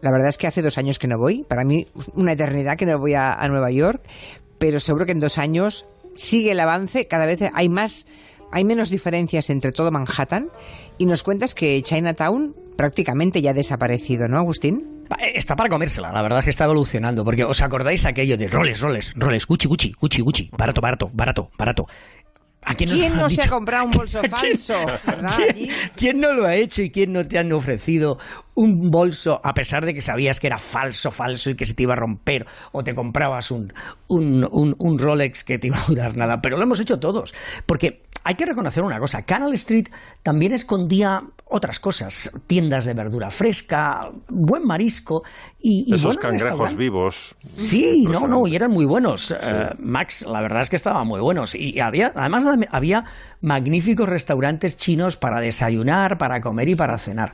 la 0.00 0.10
verdad 0.10 0.28
es 0.28 0.38
que 0.38 0.46
hace 0.46 0.62
dos 0.62 0.78
años 0.78 0.98
que 0.98 1.08
no 1.08 1.18
voy, 1.18 1.44
para 1.44 1.64
mí 1.64 1.86
una 2.14 2.32
eternidad 2.32 2.76
que 2.76 2.86
no 2.86 2.98
voy 2.98 3.14
a, 3.14 3.32
a 3.32 3.48
Nueva 3.48 3.70
York, 3.70 4.02
pero 4.58 4.80
seguro 4.80 5.06
que 5.06 5.12
en 5.12 5.20
dos 5.20 5.38
años 5.38 5.86
sigue 6.16 6.52
el 6.52 6.60
avance, 6.60 7.06
cada 7.06 7.26
vez 7.26 7.40
hay 7.54 7.68
más, 7.68 8.06
hay 8.52 8.64
menos 8.64 8.90
diferencias 8.90 9.50
entre 9.50 9.72
todo 9.72 9.90
Manhattan, 9.90 10.48
y 10.98 11.06
nos 11.06 11.22
cuentas 11.22 11.54
que 11.54 11.80
Chinatown 11.82 12.54
prácticamente 12.76 13.40
ya 13.40 13.50
ha 13.50 13.54
desaparecido, 13.54 14.28
¿no, 14.28 14.38
Agustín? 14.38 15.04
Eh, 15.20 15.32
Está 15.34 15.54
para 15.54 15.68
comérsela, 15.70 16.12
la 16.12 16.22
verdad 16.22 16.40
es 16.40 16.44
que 16.44 16.50
está 16.50 16.64
evolucionando, 16.64 17.24
porque 17.24 17.44
os 17.44 17.62
acordáis 17.62 18.04
aquello 18.04 18.36
de 18.36 18.48
roles, 18.48 18.80
roles, 18.80 19.12
roles, 19.14 19.46
Gucci, 19.46 19.68
Gucci, 19.68 19.92
Gucci, 19.98 20.20
Gucci, 20.20 20.50
barato, 20.56 20.80
barato, 20.80 21.10
barato, 21.12 21.50
barato. 21.56 21.86
¿A 22.68 22.74
quién, 22.74 22.90
¿Quién 22.90 23.16
no 23.16 23.30
se 23.30 23.42
ha 23.42 23.48
comprado 23.48 23.84
un 23.84 23.92
bolso 23.92 24.20
¿Quién- 24.20 24.30
falso? 24.58 24.74
¿Verdad? 25.06 25.36
¿Quién, 25.36 25.50
Allí. 25.50 25.70
quién 25.94 26.20
no 26.20 26.34
lo 26.34 26.46
ha 26.46 26.54
hecho 26.56 26.82
y 26.82 26.90
quién 26.90 27.12
no 27.12 27.24
te 27.26 27.38
han 27.38 27.52
ofrecido 27.52 28.18
un 28.56 28.90
bolso 28.90 29.40
a 29.44 29.52
pesar 29.54 29.84
de 29.86 29.94
que 29.94 30.00
sabías 30.02 30.40
que 30.40 30.46
era 30.48 30.58
falso, 30.58 31.10
falso 31.10 31.50
y 31.50 31.54
que 31.54 31.64
se 31.64 31.74
te 31.74 31.84
iba 31.84 31.92
a 31.92 31.96
romper 31.96 32.44
o 32.72 32.82
te 32.82 32.94
comprabas 32.94 33.50
un, 33.50 33.72
un, 34.08 34.46
un- 34.50 34.74
un 34.78 34.98
Rolex 34.98 35.44
que 35.44 35.58
te 35.58 35.68
iba 35.68 35.76
a 35.78 35.84
durar 35.86 36.16
nada? 36.16 36.40
Pero 36.42 36.56
lo 36.56 36.62
hemos 36.64 36.80
hecho 36.80 36.98
todos, 36.98 37.32
porque 37.66 38.02
hay 38.26 38.34
que 38.34 38.44
reconocer 38.44 38.82
una 38.82 38.98
cosa, 38.98 39.22
Canal 39.22 39.54
Street 39.54 39.86
también 40.24 40.52
escondía 40.52 41.22
otras 41.44 41.78
cosas, 41.78 42.32
tiendas 42.48 42.84
de 42.84 42.92
verdura 42.92 43.30
fresca, 43.30 44.10
buen 44.28 44.66
marisco 44.66 45.22
y... 45.60 45.84
y 45.86 45.94
Esos 45.94 46.18
cangrejos 46.18 46.74
vivos. 46.74 47.36
Sí, 47.56 48.04
no, 48.10 48.26
no, 48.26 48.48
y 48.48 48.56
eran 48.56 48.72
muy 48.72 48.84
buenos. 48.84 49.30
Eh, 49.30 49.70
Max, 49.78 50.26
la 50.28 50.40
verdad 50.40 50.62
es 50.62 50.70
que 50.70 50.74
estaban 50.74 51.06
muy 51.06 51.20
buenos. 51.20 51.54
Y 51.54 51.78
había, 51.78 52.10
además 52.16 52.44
había 52.72 53.04
magníficos 53.42 54.08
restaurantes 54.08 54.76
chinos 54.76 55.16
para 55.16 55.40
desayunar, 55.40 56.18
para 56.18 56.40
comer 56.40 56.68
y 56.68 56.74
para 56.74 56.98
cenar. 56.98 57.32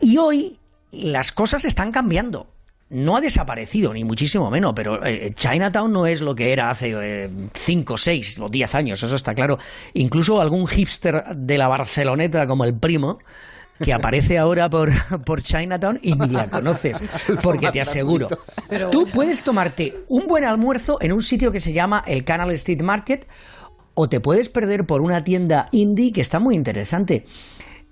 Y 0.00 0.18
hoy 0.18 0.58
las 0.90 1.30
cosas 1.30 1.64
están 1.64 1.92
cambiando. 1.92 2.48
No 2.90 3.16
ha 3.16 3.20
desaparecido, 3.20 3.92
ni 3.92 4.02
muchísimo 4.02 4.50
menos, 4.50 4.72
pero 4.74 5.04
eh, 5.04 5.32
Chinatown 5.34 5.92
no 5.92 6.06
es 6.06 6.22
lo 6.22 6.34
que 6.34 6.52
era 6.52 6.70
hace 6.70 7.28
5, 7.52 7.96
6 7.98 8.38
o 8.40 8.48
10 8.48 8.74
años, 8.74 9.02
eso 9.02 9.14
está 9.14 9.34
claro. 9.34 9.58
Incluso 9.94 10.40
algún 10.40 10.66
hipster 10.66 11.22
de 11.36 11.58
la 11.58 11.68
Barceloneta 11.68 12.46
como 12.46 12.64
el 12.64 12.74
primo, 12.74 13.18
que 13.82 13.92
aparece 13.92 14.38
ahora 14.38 14.68
por, 14.70 14.90
por 15.24 15.42
Chinatown 15.42 16.00
y 16.02 16.14
ni 16.14 16.28
la 16.28 16.48
conoces, 16.48 17.02
porque 17.42 17.70
te 17.70 17.80
aseguro, 17.80 18.28
tú 18.90 19.06
puedes 19.12 19.42
tomarte 19.42 20.04
un 20.08 20.26
buen 20.26 20.44
almuerzo 20.44 20.98
en 21.00 21.12
un 21.12 21.22
sitio 21.22 21.52
que 21.52 21.60
se 21.60 21.72
llama 21.72 22.02
el 22.06 22.24
Canal 22.24 22.50
Street 22.52 22.82
Market 22.82 23.26
o 23.94 24.08
te 24.08 24.20
puedes 24.20 24.48
perder 24.48 24.86
por 24.86 25.02
una 25.02 25.24
tienda 25.24 25.66
indie 25.72 26.12
que 26.12 26.20
está 26.20 26.38
muy 26.38 26.54
interesante. 26.54 27.26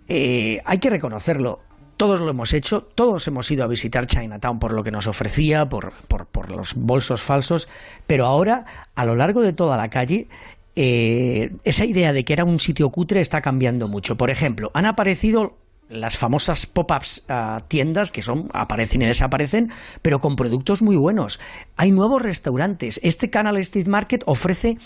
Eh, 0.09 0.61
hay 0.65 0.79
que 0.79 0.88
reconocerlo. 0.88 1.61
Todos 1.97 2.21
lo 2.21 2.29
hemos 2.29 2.53
hecho, 2.53 2.83
todos 2.83 3.26
hemos 3.26 3.50
ido 3.50 3.65
a 3.65 3.69
visitar 3.69 4.07
Chinatown 4.07 4.59
por 4.59 4.73
lo 4.73 4.83
que 4.83 4.91
nos 4.91 5.07
ofrecía, 5.07 5.67
por, 5.67 5.93
por, 5.93 6.50
los 6.50 6.75
bolsos 6.75 7.23
falsos, 7.23 7.69
pero 8.07 8.26
ahora, 8.26 8.67
a 8.95 9.05
lo 9.07 9.17
largo 9.17 9.41
de 9.41 9.55
toda 9.55 9.79
la 9.79 9.88
calle, 9.88 10.29
eh, 10.75 11.53
esa 11.65 11.87
idea 11.87 12.12
de 12.12 12.25
que 12.25 12.35
era 12.35 12.45
un 12.45 12.59
sitio 12.59 12.91
cutre 12.91 13.23
está 13.23 13.41
cambiando 13.41 13.88
mucho. 13.88 14.17
Por 14.17 14.31
ejemplo, 14.31 14.71
han 14.75 14.85
aparecido 14.85 15.57
las 15.88 16.19
famosas 16.19 16.67
pop-ups 16.67 17.25
ah, 17.29 17.62
tiendas 17.69 18.12
que 18.12 18.21
son 18.21 18.50
aparecen 18.53 19.00
y 19.00 19.07
desaparecen, 19.07 19.71
pero 20.03 20.21
con 20.21 20.37
productos 20.37 20.83
muy 20.83 20.97
buenos. 20.97 21.41
Hay 21.79 21.93
nuevos 21.93 22.21
restaurantes. 22.21 23.00
Este 23.03 23.31
Canal 23.31 23.57
Street 23.59 23.87
Market 23.87 24.23
ofrece 24.26 24.76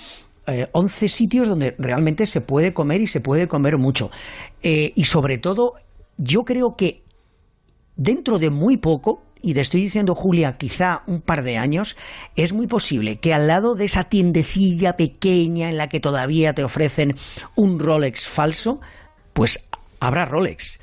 11 0.72 1.08
sitios 1.08 1.48
donde 1.48 1.74
realmente 1.78 2.26
se 2.26 2.40
puede 2.40 2.72
comer 2.72 3.00
y 3.00 3.06
se 3.06 3.20
puede 3.20 3.46
comer 3.46 3.78
mucho. 3.78 4.10
y 4.62 5.04
sobre 5.04 5.38
todo, 5.38 5.74
yo 6.20 6.44
creo 6.44 6.76
que 6.76 7.02
dentro 7.96 8.38
de 8.38 8.50
muy 8.50 8.76
poco, 8.76 9.22
y 9.42 9.54
te 9.54 9.62
estoy 9.62 9.82
diciendo, 9.82 10.14
Julia, 10.14 10.58
quizá 10.58 11.02
un 11.06 11.22
par 11.22 11.42
de 11.42 11.56
años, 11.56 11.96
es 12.36 12.52
muy 12.52 12.66
posible 12.66 13.16
que 13.16 13.32
al 13.32 13.46
lado 13.46 13.74
de 13.74 13.86
esa 13.86 14.04
tiendecilla 14.04 14.96
pequeña 14.96 15.70
en 15.70 15.78
la 15.78 15.88
que 15.88 15.98
todavía 15.98 16.54
te 16.54 16.62
ofrecen 16.62 17.16
un 17.56 17.78
Rolex 17.78 18.26
falso, 18.26 18.80
pues 19.32 19.66
habrá 19.98 20.26
Rolex. 20.26 20.78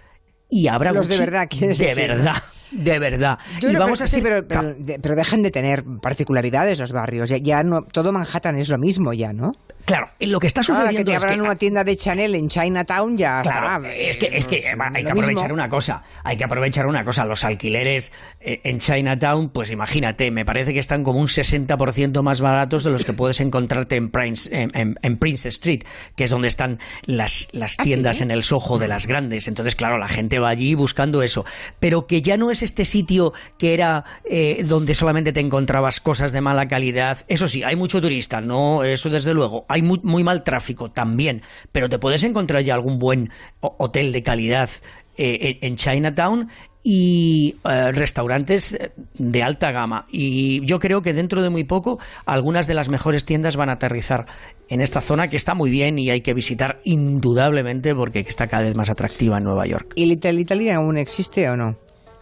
Y 0.50 0.68
habrá 0.68 0.92
Los 0.92 1.08
de 1.08 1.18
verdad, 1.18 1.48
¿quieres 1.50 1.78
De 1.78 1.94
verdad 1.94 2.44
de 2.72 3.00
verdad. 3.00 3.40
y 3.62 3.76
vamos 3.76 4.02
a 4.02 4.08
sí, 4.08 4.22
pero, 4.22 4.48
pero, 4.48 5.16
dejan 5.16 5.44
de 5.44 5.52
tener 5.52 5.84
particularidades 6.02 6.80
los 6.80 6.92
barrios. 6.92 7.30
Ya, 7.30 7.64
no, 7.64 7.84
todo 7.84 8.12
Manhattan 8.12 8.58
es 8.58 8.70
lo 8.70 8.78
mismo 8.78 9.14
ya, 9.14 9.34
¿no? 9.34 9.54
Claro, 9.88 10.10
lo 10.20 10.38
que 10.42 10.48
está 10.48 10.64
sucediendo 10.64 10.90
Ahora 10.90 10.98
que 10.98 11.06
te 11.06 11.16
abran 11.16 11.40
una 11.40 11.56
tienda 11.56 11.82
de 11.86 11.96
Chanel 11.96 12.36
en 12.36 12.50
Chinatown 12.50 13.18
ya 13.18 13.42
claro, 13.42 13.86
Es 13.86 14.18
que, 14.18 14.26
es 14.34 14.46
que 14.46 14.62
hay 14.68 15.04
que 15.06 15.12
aprovechar 15.12 15.54
una 15.54 15.70
cosa. 15.70 16.04
Hay 16.26 16.36
que 16.36 16.44
aprovechar 16.44 16.88
una 16.88 17.06
cosa. 17.06 17.24
Los 17.24 17.46
alquileres 17.46 18.12
eh, 18.42 18.60
en 18.66 18.80
Chinatown, 18.80 19.50
pues 19.50 19.72
imagínate, 19.72 20.30
me 20.30 20.44
parece 20.44 20.74
que 20.74 20.80
están 20.80 21.06
como 21.06 21.22
un 21.22 21.28
60% 21.28 22.22
más 22.22 22.42
baratos 22.42 22.84
de 22.84 22.92
los 22.92 23.06
que 23.06 23.14
puedes 23.14 23.40
encontrarte 23.40 23.96
en 23.96 24.10
Prince, 24.10 24.50
en, 24.52 25.18
Prince 25.20 25.48
Street, 25.48 25.84
que 26.18 26.26
es 26.26 26.32
donde 26.32 26.50
están 26.50 26.80
las, 27.06 27.48
las 27.54 27.78
¿Ah, 27.80 27.84
tiendas 27.84 28.20
en 28.20 28.32
el 28.32 28.44
Soho 28.44 28.80
de 28.80 28.90
las 28.90 29.08
grandes. 29.08 29.48
Entonces, 29.48 29.76
claro, 29.76 29.98
la 29.98 30.10
gente 30.10 30.38
va 30.40 30.50
allí 30.50 30.76
buscando 30.76 31.24
eso. 31.24 31.46
Pero 31.80 32.08
que 32.08 32.22
ya 32.22 32.36
no 32.36 32.52
es 32.52 32.57
este 32.62 32.86
sitio 32.86 33.34
que 33.58 33.74
era 33.74 34.04
eh, 34.26 34.64
donde 34.66 34.94
solamente 34.94 35.34
te 35.34 35.40
encontrabas 35.40 36.00
cosas 36.00 36.32
de 36.32 36.42
mala 36.42 36.68
calidad. 36.68 37.26
Eso 37.28 37.48
sí, 37.48 37.64
hay 37.64 37.76
mucho 37.76 38.02
turista, 38.02 38.42
no, 38.42 38.84
eso 38.84 39.10
desde 39.10 39.34
luego. 39.34 39.66
Hay 39.70 39.82
muy, 39.82 40.24
mal 40.24 40.44
tráfico 40.44 40.92
también, 40.92 41.42
pero 41.72 41.90
te 41.90 42.00
puedes 42.00 42.24
encontrar 42.24 42.64
ya 42.64 42.74
algún 42.74 43.00
buen 43.00 43.30
hotel 43.60 44.12
de 44.12 44.24
calidad 44.24 44.70
eh, 45.18 45.60
en 45.62 45.76
Chinatown 45.76 46.50
y 46.90 47.58
eh, 47.66 47.92
restaurantes 47.92 48.78
de 49.14 49.44
alta 49.44 49.72
gama. 49.74 50.08
Y 50.10 50.66
yo 50.66 50.80
creo 50.80 51.02
que 51.02 51.12
dentro 51.12 51.42
de 51.42 51.50
muy 51.50 51.66
poco 51.66 52.00
algunas 52.26 52.66
de 52.66 52.76
las 52.76 52.88
mejores 52.88 53.26
tiendas 53.26 53.58
van 53.58 53.68
a 53.68 53.74
aterrizar 53.74 54.26
en 54.70 54.80
esta 54.80 55.02
zona 55.02 55.28
que 55.28 55.36
está 55.36 55.54
muy 55.54 55.70
bien 55.70 56.00
y 56.00 56.10
hay 56.12 56.22
que 56.22 56.34
visitar 56.34 56.80
indudablemente 56.86 57.94
porque 57.94 58.22
está 58.22 58.48
cada 58.48 58.64
vez 58.64 58.76
más 58.76 58.90
atractiva 58.90 59.38
en 59.38 59.44
Nueva 59.44 59.68
York. 59.68 59.92
¿Y 59.96 60.06
Little 60.06 60.40
Italy 60.40 60.70
aún 60.70 60.98
existe 60.98 61.50
o 61.50 61.58
no? 61.58 61.76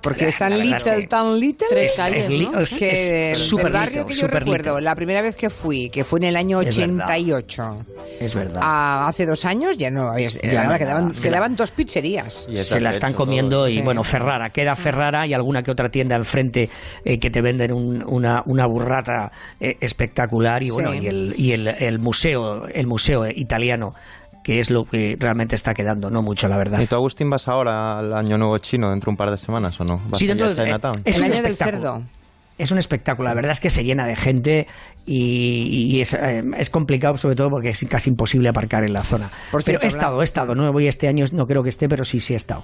Porque 0.05 0.27
es 0.27 0.37
tan 0.37 0.57
little, 0.57 1.07
tan 1.07 1.39
little. 1.39 1.67
Tres 1.67 1.97
años, 1.97 2.29
es, 2.29 2.77
que 2.77 3.31
es 3.31 3.53
el 3.53 3.71
barrio 3.71 4.05
que 4.05 4.13
yo 4.13 4.27
recuerdo, 4.27 4.79
la 4.79 4.93
primera 4.93 5.21
vez 5.23 5.35
que 5.35 5.49
fui, 5.49 5.89
que 5.89 6.03
fue 6.03 6.19
en 6.19 6.25
el 6.25 6.35
año 6.35 6.59
88. 6.59 7.85
Es 8.19 8.35
verdad. 8.35 8.61
hace 9.07 9.25
dos 9.25 9.43
años 9.45 9.75
ya 9.77 9.89
no 9.89 10.09
había. 10.09 10.29
Ya 10.29 10.77
quedaban, 10.77 11.11
quedaban, 11.11 11.55
dos 11.55 11.71
pizzerías. 11.71 12.47
Se 12.53 12.79
la 12.79 12.91
están 12.91 13.13
comiendo 13.13 13.67
y 13.67 13.81
bueno, 13.81 14.03
Ferrara, 14.03 14.49
queda 14.51 14.75
Ferrara 14.75 15.25
y 15.25 15.33
alguna 15.33 15.63
que 15.63 15.71
otra 15.71 15.89
tienda 15.89 16.15
enfrente 16.15 16.69
eh, 17.03 17.17
que 17.17 17.31
te 17.31 17.41
venden 17.41 17.71
una, 17.73 18.43
una 18.45 18.67
burrata 18.67 19.31
eh, 19.59 19.77
espectacular 19.81 20.61
y 20.61 20.69
bueno, 20.69 20.93
y, 20.93 21.07
el, 21.07 21.33
y 21.35 21.51
el, 21.51 21.67
el 21.67 21.97
museo, 21.99 22.67
el 22.67 22.85
museo 22.85 23.27
italiano 23.27 23.95
que 24.45 24.59
es 24.59 24.69
lo 24.69 24.85
que 24.85 25.17
realmente 25.19 25.55
está 25.55 25.73
quedando, 25.73 26.11
no 26.11 26.21
mucho, 26.21 26.47
la 26.47 26.55
verdad. 26.55 26.79
¿Y 26.79 26.85
tú, 26.85 26.93
Agustín, 26.93 27.31
vas 27.31 27.47
ahora 27.47 27.97
al 27.97 28.13
Año 28.13 28.37
Nuevo 28.37 28.55
Chino 28.59 28.91
dentro 28.91 29.09
de 29.09 29.13
un 29.13 29.17
par 29.17 29.31
de 29.31 29.39
semanas 29.39 29.79
o 29.81 29.83
no? 29.83 29.99
sí, 30.13 30.27
dentro 30.27 30.47
de 30.47 30.53
Chinatown? 30.53 31.01
Es 31.03 31.17
el 31.17 31.23
año 31.23 31.41
del 31.41 31.55
cerdo. 31.55 32.03
Es 32.55 32.69
un 32.69 32.77
espectáculo, 32.77 33.27
la 33.27 33.33
verdad 33.33 33.53
es 33.53 33.59
que 33.59 33.71
se 33.71 33.83
llena 33.83 34.05
de 34.05 34.15
gente 34.15 34.67
y, 35.03 35.99
eh, 35.99 36.43
es, 36.57 36.69
complicado 36.69 37.17
sobre 37.17 37.35
todo 37.35 37.49
porque 37.49 37.69
es 37.69 37.85
casi 37.89 38.11
imposible 38.11 38.47
aparcar 38.47 38.83
en 38.83 38.93
la 38.93 39.01
zona. 39.01 39.31
pero 39.65 39.81
he 39.81 39.87
estado, 39.87 40.21
he 40.21 40.23
estado, 40.23 40.53
no 40.53 40.71
voy 40.71 40.87
este 40.87 41.07
año, 41.07 41.25
no 41.33 41.47
creo 41.47 41.63
que 41.63 41.69
esté, 41.69 41.89
pero 41.89 42.03
sí, 42.03 42.19
sí 42.19 42.33
he 42.33 42.37
estado. 42.37 42.63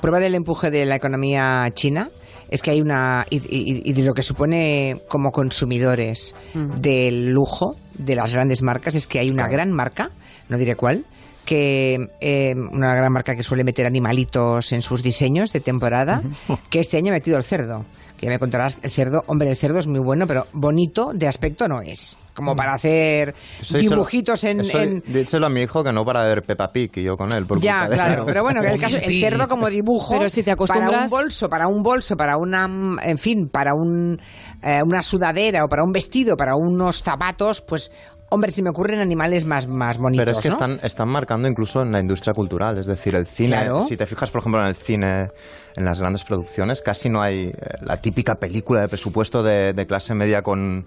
Prueba 0.00 0.20
del 0.20 0.36
empuje 0.36 0.70
de 0.70 0.86
la 0.86 0.94
economía 0.94 1.66
china 1.74 2.10
es 2.48 2.62
que 2.62 2.70
hay 2.70 2.80
una 2.80 3.26
y, 3.28 3.92
de 3.92 4.02
lo 4.04 4.14
que 4.14 4.22
supone 4.22 4.98
como 5.08 5.32
consumidores 5.32 6.36
mm. 6.54 6.80
del 6.80 7.30
lujo 7.30 7.74
de 7.98 8.14
las 8.14 8.32
grandes 8.32 8.62
marcas 8.62 8.94
es 8.94 9.06
que 9.06 9.18
hay 9.18 9.30
una 9.30 9.48
gran 9.48 9.72
marca 9.72 10.10
no 10.48 10.56
diré 10.56 10.76
cuál, 10.76 11.04
que 11.44 12.10
eh, 12.20 12.54
una 12.54 12.94
gran 12.94 13.12
marca 13.12 13.36
que 13.36 13.42
suele 13.42 13.64
meter 13.64 13.86
animalitos 13.86 14.72
en 14.72 14.82
sus 14.82 15.02
diseños 15.02 15.52
de 15.52 15.60
temporada, 15.60 16.22
que 16.70 16.80
este 16.80 16.96
año 16.96 17.12
ha 17.12 17.16
metido 17.16 17.36
el 17.38 17.44
cerdo. 17.44 17.84
Que 18.18 18.26
ya 18.26 18.32
me 18.32 18.38
contarás, 18.38 18.80
el 18.82 18.90
cerdo, 18.90 19.24
hombre, 19.28 19.48
el 19.48 19.56
cerdo 19.56 19.78
es 19.78 19.86
muy 19.86 20.00
bueno, 20.00 20.26
pero 20.26 20.46
bonito 20.52 21.12
de 21.14 21.28
aspecto 21.28 21.68
no 21.68 21.80
es. 21.80 22.16
Como 22.38 22.54
para 22.54 22.74
hacer 22.74 23.34
dibujitos 23.68 24.44
en, 24.44 24.62
Díselo 25.04 25.46
a 25.46 25.50
mi 25.50 25.62
hijo 25.62 25.82
que 25.82 25.92
no 25.92 26.04
para 26.04 26.24
ver 26.24 26.42
Peppa 26.42 26.68
Pig 26.68 26.92
y 26.94 27.02
yo 27.02 27.16
con 27.16 27.32
él. 27.32 27.44
ya, 27.60 27.88
claro. 27.88 28.24
Pero 28.24 28.44
bueno, 28.44 28.62
el, 28.62 28.80
caso, 28.80 28.96
el 28.96 29.20
cerdo 29.20 29.48
como 29.48 29.68
dibujo. 29.68 30.14
Pero 30.16 30.30
si 30.30 30.44
te 30.44 30.52
acostumbras... 30.52 30.88
Para 30.88 31.02
un 31.02 31.10
bolso, 31.10 31.48
para 31.48 31.66
un 31.66 31.82
bolso, 31.82 32.16
para 32.16 32.36
una. 32.36 32.68
En 33.02 33.18
fin, 33.18 33.48
para 33.48 33.74
un, 33.74 34.20
eh, 34.62 34.80
una 34.86 35.02
sudadera 35.02 35.64
o 35.64 35.68
para 35.68 35.82
un 35.82 35.90
vestido, 35.90 36.36
para 36.36 36.54
unos 36.54 37.02
zapatos, 37.02 37.60
pues 37.60 37.90
Hombre, 38.30 38.52
si 38.52 38.62
me 38.62 38.68
ocurren 38.68 39.00
animales 39.00 39.46
más, 39.46 39.66
más 39.66 39.96
bonitos. 39.96 40.22
Pero 40.22 40.36
es 40.36 40.42
que 40.42 40.48
están, 40.48 40.78
están 40.82 41.08
marcando 41.08 41.48
incluso 41.48 41.80
en 41.80 41.92
la 41.92 42.00
industria 42.00 42.34
cultural. 42.34 42.76
Es 42.78 42.86
decir, 42.86 43.14
el 43.14 43.26
cine. 43.26 43.68
Si 43.88 43.96
te 43.96 44.06
fijas, 44.06 44.30
por 44.30 44.40
ejemplo, 44.40 44.60
en 44.60 44.66
el 44.66 44.76
cine, 44.76 45.28
en 45.74 45.84
las 45.84 45.98
grandes 45.98 46.24
producciones, 46.24 46.82
casi 46.82 47.08
no 47.08 47.22
hay 47.22 47.46
eh, 47.46 47.54
la 47.80 47.96
típica 47.96 48.34
película 48.34 48.82
de 48.82 48.88
presupuesto 48.88 49.42
de, 49.42 49.86
clase 49.88 50.14
media 50.14 50.42
con 50.42 50.84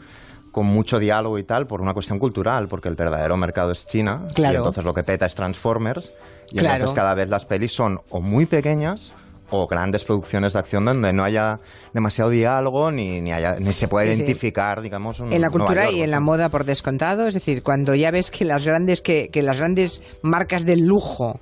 con 0.52 0.66
mucho 0.66 1.00
diálogo 1.00 1.38
y 1.38 1.44
tal 1.44 1.68
por 1.68 1.82
una 1.82 1.94
cuestión 1.94 2.20
cultural, 2.20 2.68
porque 2.68 2.90
el 2.90 2.96
verdadero 2.96 3.38
mercado 3.38 3.72
es 3.72 3.88
China 3.88 4.24
claro. 4.34 4.54
y 4.54 4.58
entonces 4.58 4.84
lo 4.84 4.94
que 4.94 5.04
peta 5.04 5.26
es 5.26 5.36
Transformers 5.36 6.12
y 6.52 6.60
entonces 6.60 6.92
cada 6.94 7.14
vez 7.14 7.30
las 7.30 7.46
pelis 7.46 7.72
son 7.72 8.00
o 8.10 8.22
muy 8.22 8.46
pequeñas 8.46 9.14
o 9.52 9.68
grandes 9.68 10.04
producciones 10.04 10.54
de 10.54 10.60
acción 10.60 10.86
donde 10.86 11.12
no 11.14 11.24
haya 11.24 11.60
demasiado 11.94 12.30
diálogo 12.30 12.90
ni, 12.90 13.20
ni, 13.20 13.34
haya, 13.34 13.58
ni 13.60 13.74
se 13.74 13.88
pueda 13.88 14.06
identificar, 14.06 14.82
digamos. 14.82 15.20
en 15.20 15.42
la 15.42 15.50
cultura 15.50 15.92
y 15.92 16.02
en 16.02 16.12
la 16.12 16.22
moda 16.22 16.50
por 16.50 16.64
descontado, 16.64 17.28
es 17.28 17.34
decir, 17.34 17.62
cuando 17.62 17.94
ya 17.94 18.12
ves 18.12 18.32
que 18.32 18.46
las 18.46 18.66
grandes, 18.66 19.02
que, 19.02 19.28
que 19.28 19.44
las 19.44 19.58
grandes 19.58 20.02
marcas 20.22 20.66
del 20.66 20.86
lujo, 20.86 21.40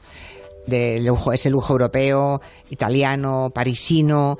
de 0.66 1.00
lujo, 1.02 1.34
ese 1.34 1.52
lujo 1.52 1.74
europeo, 1.74 2.42
italiano, 2.72 3.52
parisino, 3.54 4.40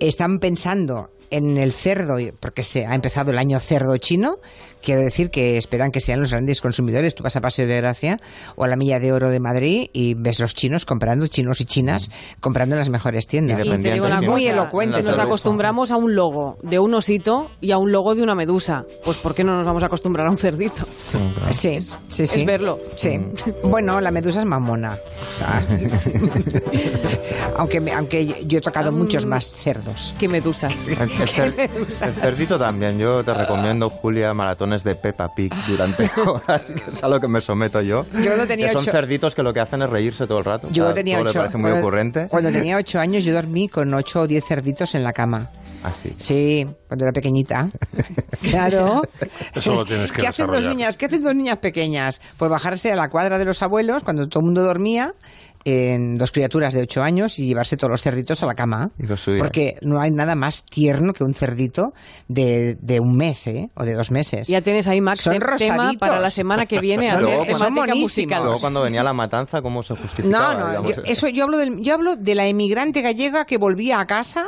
están 0.00 0.38
pensando 0.38 1.10
en 1.34 1.58
el 1.58 1.72
cerdo, 1.72 2.16
porque 2.38 2.62
se 2.62 2.86
ha 2.86 2.94
empezado 2.94 3.32
el 3.32 3.38
año 3.38 3.58
cerdo 3.58 3.96
chino, 3.96 4.36
quiero 4.84 5.00
decir 5.00 5.30
que 5.30 5.56
esperan 5.56 5.90
que 5.90 6.00
sean 6.00 6.20
los 6.20 6.30
grandes 6.30 6.60
consumidores. 6.60 7.14
Tú 7.14 7.24
vas 7.24 7.34
a 7.34 7.40
Paseo 7.40 7.66
de 7.66 7.76
Gracia 7.76 8.18
o 8.54 8.64
a 8.64 8.68
la 8.68 8.76
Milla 8.76 9.00
de 9.00 9.12
Oro 9.12 9.30
de 9.30 9.40
Madrid 9.40 9.88
y 9.92 10.14
ves 10.14 10.38
los 10.38 10.54
chinos 10.54 10.84
comprando, 10.84 11.26
chinos 11.26 11.60
y 11.60 11.64
chinas, 11.64 12.10
comprando 12.40 12.76
en 12.76 12.78
las 12.78 12.90
mejores 12.90 13.26
tiendas. 13.26 13.64
muy 14.22 14.46
elocuente. 14.46 15.02
Nos 15.02 15.18
acostumbramos 15.18 15.90
a 15.90 15.96
un 15.96 16.14
logo 16.14 16.56
de 16.62 16.78
un 16.78 16.94
osito 16.94 17.50
y 17.60 17.72
a 17.72 17.78
un 17.78 17.90
logo 17.90 18.14
de 18.14 18.22
una 18.22 18.34
medusa. 18.34 18.84
Pues 19.04 19.16
¿por 19.16 19.34
qué 19.34 19.42
no 19.42 19.56
nos 19.56 19.66
vamos 19.66 19.82
a 19.82 19.86
acostumbrar 19.86 20.26
a 20.26 20.30
un 20.30 20.36
cerdito? 20.36 20.86
Sí, 21.50 21.80
sí, 22.10 22.26
sí. 22.26 22.40
Es 22.40 22.46
verlo. 22.46 22.78
Sí. 22.96 23.18
Bueno, 23.64 24.00
la 24.00 24.10
medusa 24.10 24.40
es 24.40 24.46
mamona. 24.46 24.96
aunque, 27.56 27.82
aunque 27.92 28.44
yo 28.46 28.58
he 28.58 28.60
tocado 28.60 28.92
muchos 28.92 29.26
más 29.26 29.46
cerdos. 29.46 30.14
¿Qué 30.18 30.28
medusas? 30.28 30.74
El, 31.24 31.86
cerdito 31.86 32.58
también. 32.58 32.98
Yo 32.98 33.24
te 33.24 33.34
recomiendo, 33.34 33.88
Julia, 33.88 34.32
maratones 34.34 34.84
de 34.84 34.94
Peppa 34.94 35.28
Pig 35.34 35.52
durante 35.66 36.10
horas, 36.26 36.70
que 36.70 36.90
es 36.90 37.02
a 37.02 37.08
lo 37.08 37.20
que 37.20 37.28
me 37.28 37.40
someto 37.40 37.80
yo. 37.80 38.04
Yo 38.22 38.36
lo 38.36 38.46
tenía 38.46 38.68
que 38.68 38.72
son 38.74 38.82
cerditos 38.84 39.34
que 39.34 39.42
lo 39.42 39.52
que 39.52 39.60
hacen 39.60 39.82
es 39.82 39.90
reírse 39.90 40.26
todo 40.26 40.38
el 40.38 40.44
rato. 40.44 40.68
Yo 40.70 40.84
lo 40.84 40.94
tenía 40.94 41.20
ocho. 41.20 41.38
parece 41.38 41.58
muy 41.58 41.70
ocurrente. 41.72 42.28
Cuando 42.28 42.50
tenía 42.50 42.76
ocho 42.76 42.98
años 42.98 43.24
yo 43.24 43.34
dormí 43.34 43.68
con 43.68 43.92
ocho 43.94 44.20
o 44.20 44.26
diez 44.26 44.44
cerditos 44.46 44.94
en 44.94 45.02
la 45.02 45.12
cama. 45.12 45.50
¿Ah, 45.82 45.92
sí? 46.02 46.14
Sí, 46.16 46.66
cuando 46.88 47.04
era 47.04 47.12
pequeñita. 47.12 47.68
claro. 48.42 49.02
Eso 49.54 49.74
lo 49.74 49.84
tienes 49.84 50.10
que 50.10 50.22
¿Qué 50.22 50.28
hacen, 50.28 50.46
dos 50.46 50.66
niñas, 50.66 50.96
¿Qué 50.96 51.06
hacen 51.06 51.22
dos 51.22 51.34
niñas 51.34 51.58
pequeñas? 51.58 52.22
Pues 52.38 52.50
bajarse 52.50 52.90
a 52.90 52.96
la 52.96 53.08
cuadra 53.10 53.38
de 53.38 53.44
los 53.44 53.62
abuelos 53.62 54.02
cuando 54.02 54.26
todo 54.26 54.40
el 54.40 54.46
mundo 54.46 54.62
dormía 54.62 55.12
en 55.64 56.16
dos 56.16 56.30
criaturas 56.30 56.74
de 56.74 56.82
ocho 56.82 57.02
años 57.02 57.38
y 57.38 57.46
llevarse 57.46 57.76
todos 57.76 57.90
los 57.90 58.02
cerditos 58.02 58.42
a 58.42 58.46
la 58.46 58.54
cama. 58.54 58.90
Porque 59.38 59.76
no 59.82 60.00
hay 60.00 60.10
nada 60.10 60.34
más 60.34 60.64
tierno 60.64 61.12
que 61.12 61.24
un 61.24 61.34
cerdito 61.34 61.92
de, 62.28 62.76
de 62.80 63.00
un 63.00 63.16
mes, 63.16 63.46
¿eh? 63.46 63.70
O 63.74 63.84
de 63.84 63.94
dos 63.94 64.10
meses. 64.10 64.48
Ya 64.48 64.60
tienes 64.60 64.86
ahí, 64.88 65.00
Max, 65.00 65.22
son 65.22 65.38
tema 65.58 65.92
para 65.98 66.20
la 66.20 66.30
semana 66.30 66.66
que 66.66 66.78
viene. 66.80 67.10
son, 67.10 67.20
luego, 67.20 67.44
musical. 67.96 68.42
Luego 68.42 68.60
cuando 68.60 68.82
venía 68.82 69.02
la 69.02 69.12
matanza, 69.12 69.62
¿cómo 69.62 69.82
se 69.82 69.96
justificaba? 69.96 70.54
No, 70.54 70.82
no, 70.82 70.88
eso 71.04 71.28
yo 71.28 71.44
hablo, 71.44 71.58
del, 71.58 71.80
yo 71.80 71.94
hablo 71.94 72.16
de 72.16 72.34
la 72.34 72.46
emigrante 72.46 73.00
gallega 73.00 73.44
que 73.44 73.58
volvía 73.58 74.00
a 74.00 74.06
casa 74.06 74.46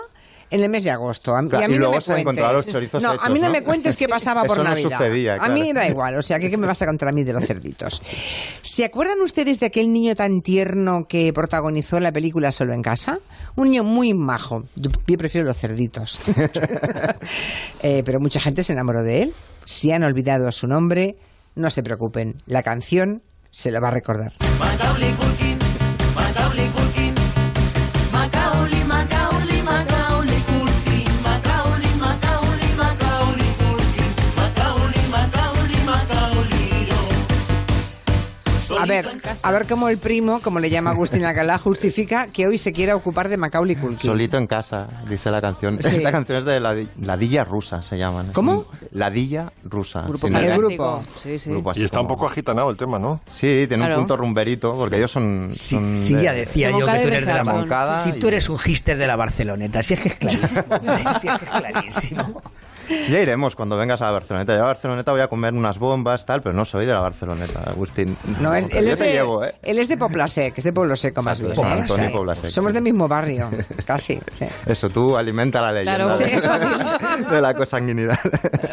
en 0.50 0.60
el 0.62 0.68
mes 0.68 0.84
de 0.84 0.90
agosto. 0.90 1.34
A, 1.34 1.42
y 1.42 1.64
a 1.64 1.68
mí 1.68 1.78
no 1.78 1.90
me 1.90 2.24
cuentes. 2.24 2.52
los 2.52 2.66
chorizos 2.66 3.02
no, 3.02 3.10
a 3.10 3.28
mí 3.28 3.40
no, 3.40 3.50
me 3.50 3.62
cuentes 3.62 3.96
qué 3.96 4.08
pasaba 4.08 4.44
por 4.44 4.62
Navidad. 4.62 4.90
No 4.90 4.96
sucedía, 4.98 5.36
A 5.40 5.48
mí 5.48 5.72
da 5.72 5.86
igual, 5.86 6.16
o 6.18 6.22
sea, 6.22 6.38
¿qué, 6.38 6.56
me 6.56 6.66
vas 6.66 6.80
a 6.82 6.86
contar 6.86 7.08
a 7.08 7.12
mí 7.12 7.24
de 7.24 7.32
los 7.32 7.44
cerditos? 7.44 8.02
¿Se 8.62 8.84
acuerdan 8.84 9.20
ustedes 9.22 9.60
de 9.60 9.66
aquel 9.66 9.92
niño 9.92 10.14
tan 10.14 10.40
tierno 10.40 11.04
que 11.08 11.32
protagonizó 11.32 12.00
la 12.00 12.12
película 12.12 12.52
Solo 12.52 12.74
en 12.74 12.82
casa? 12.82 13.18
Un 13.56 13.70
niño 13.70 13.84
muy 13.84 14.14
majo. 14.14 14.64
Yo, 14.76 14.90
prefiero 15.18 15.46
los 15.46 15.56
cerditos. 15.56 16.22
eh, 17.82 18.02
pero 18.04 18.20
mucha 18.20 18.40
gente 18.40 18.62
se 18.62 18.72
enamoró 18.72 19.02
de 19.02 19.22
él. 19.22 19.34
Si 19.64 19.90
han 19.90 20.04
olvidado 20.04 20.50
su 20.52 20.66
nombre, 20.66 21.16
no 21.54 21.70
se 21.70 21.82
preocupen, 21.82 22.42
la 22.46 22.62
canción 22.62 23.22
se 23.50 23.70
lo 23.70 23.80
va 23.80 23.88
a 23.88 23.92
recordar. 23.92 24.32
A 38.86 38.88
ver, 38.88 39.06
a 39.42 39.52
ver 39.52 39.66
cómo 39.66 39.88
el 39.88 39.98
primo, 39.98 40.40
como 40.40 40.60
le 40.60 40.70
llama 40.70 40.90
Agustín 40.90 41.24
Alcalá, 41.24 41.58
justifica 41.58 42.28
que 42.28 42.46
hoy 42.46 42.58
se 42.58 42.72
quiera 42.72 42.94
ocupar 42.94 43.28
de 43.28 43.36
Macaulay 43.36 43.76
Culkin. 43.76 44.10
Solito 44.10 44.36
en 44.36 44.46
casa, 44.46 44.88
dice 45.08 45.30
la 45.30 45.40
canción. 45.40 45.78
Esta 45.78 46.12
canción 46.12 46.38
es 46.38 46.44
de 46.44 46.60
la, 46.60 46.76
Ladilla 47.00 47.44
Rusa, 47.44 47.82
se 47.82 47.96
llaman. 47.96 48.28
¿Cómo? 48.32 48.66
Ladilla 48.92 49.52
Rusa. 49.64 50.02
Grupo 50.02 50.28
el 50.28 50.58
grupo. 50.58 51.02
Sí, 51.16 51.38
sí. 51.38 51.50
y 51.74 51.84
está 51.84 52.00
un 52.00 52.08
poco 52.08 52.26
agitanado 52.26 52.70
el 52.70 52.76
tema, 52.76 52.98
¿no? 52.98 53.20
Sí, 53.30 53.66
tiene 53.68 53.88
un 53.88 53.94
punto 54.00 54.16
rumberito, 54.16 54.72
porque 54.72 54.96
ellos 54.96 55.10
son... 55.10 55.48
Sí, 55.50 55.78
sí 55.94 56.14
ya 56.14 56.32
decía 56.32 56.70
yo 56.70 56.84
que 56.86 57.00
tú 57.00 57.08
eres 57.08 57.26
de 57.26 57.34
la 57.34 57.44
Moncada. 57.44 58.04
Si 58.04 58.12
tú 58.18 58.28
eres 58.28 58.48
un 58.48 58.58
gister 58.58 58.96
de 58.96 59.06
la 59.06 59.16
Barceloneta, 59.16 59.82
si 59.82 59.94
es 59.94 60.00
que 60.00 60.08
es 60.08 60.14
clarísimo. 60.14 60.62
si 61.20 61.28
es 61.28 61.38
que 61.38 61.44
es 61.44 61.50
clarísimo. 61.50 62.42
Ya 62.88 63.20
iremos 63.20 63.56
cuando 63.56 63.76
vengas 63.76 64.00
a 64.02 64.06
la 64.06 64.12
Barceloneta. 64.12 64.52
Yo 64.52 64.60
a 64.60 64.62
la 64.62 64.68
Barceloneta 64.68 65.12
voy 65.12 65.20
a 65.20 65.28
comer 65.28 65.54
unas 65.54 65.78
bombas, 65.78 66.24
tal, 66.24 66.42
pero 66.42 66.54
no 66.54 66.64
soy 66.64 66.86
de 66.86 66.92
la 66.92 67.00
Barceloneta, 67.00 67.60
Agustín. 67.60 68.16
No, 68.40 68.54
es, 68.54 68.72
él, 68.72 68.88
es 68.88 68.98
de, 68.98 69.12
llevo, 69.12 69.44
¿eh? 69.44 69.54
él 69.62 69.78
es 69.78 69.88
de 69.88 69.96
Poblasec, 69.96 70.56
es 70.58 70.64
de 70.64 70.72
Pueblo 70.72 70.96
Seco 70.96 71.22
más 71.22 71.40
bien. 71.40 71.52
¿eh? 71.52 72.50
Somos 72.50 72.72
del 72.72 72.82
mismo 72.82 73.08
barrio, 73.08 73.50
casi. 73.86 74.20
Eso, 74.66 74.90
tú 74.90 75.16
alimenta 75.16 75.60
la 75.60 75.72
leyenda 75.72 76.16
de, 77.30 77.40
la 77.40 77.54
cosanguinidad. 77.54 78.18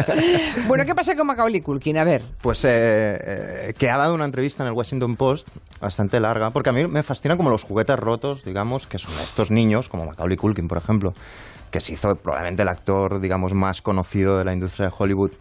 bueno, 0.68 0.86
¿qué 0.86 0.96
pasa 0.96 1.16
con 1.16 1.28
Macaulay 1.28 1.62
Culkin? 1.62 1.98
A 1.98 2.04
ver. 2.04 2.24
Pues 2.42 2.64
eh, 2.66 2.70
eh, 3.22 3.74
que 3.78 3.90
ha 3.90 3.98
dado 3.98 4.14
una 4.14 4.26
entrevista 4.26 4.64
en 4.64 4.68
el 4.68 4.74
Washington 4.74 5.16
Post 5.16 5.48
bastante 5.80 6.20
larga, 6.20 6.52
porque 6.52 6.70
a 6.70 6.74
mí 6.74 6.88
me 6.88 7.04
fascinan 7.04 7.38
como 7.38 7.50
los 7.50 7.64
juguetes 7.64 7.98
rotos, 7.98 8.44
digamos, 8.44 8.88
que 8.88 8.98
son 8.98 9.14
estos 9.22 9.52
niños, 9.52 9.90
como 9.90 10.06
Macaulay 10.06 10.38
Culkin, 10.38 10.68
por 10.68 10.78
ejemplo, 10.78 11.14
que 11.74 11.82
se 11.82 11.94
hizo 11.94 12.16
probablemente 12.16 12.62
el 12.62 12.70
actor, 12.70 13.20
digamos, 13.20 13.56
más 13.56 13.82
conocido 13.82 14.38
de 14.38 14.46
la 14.46 14.54
industria 14.54 14.90
de 14.90 14.94
Hollywood 14.96 15.32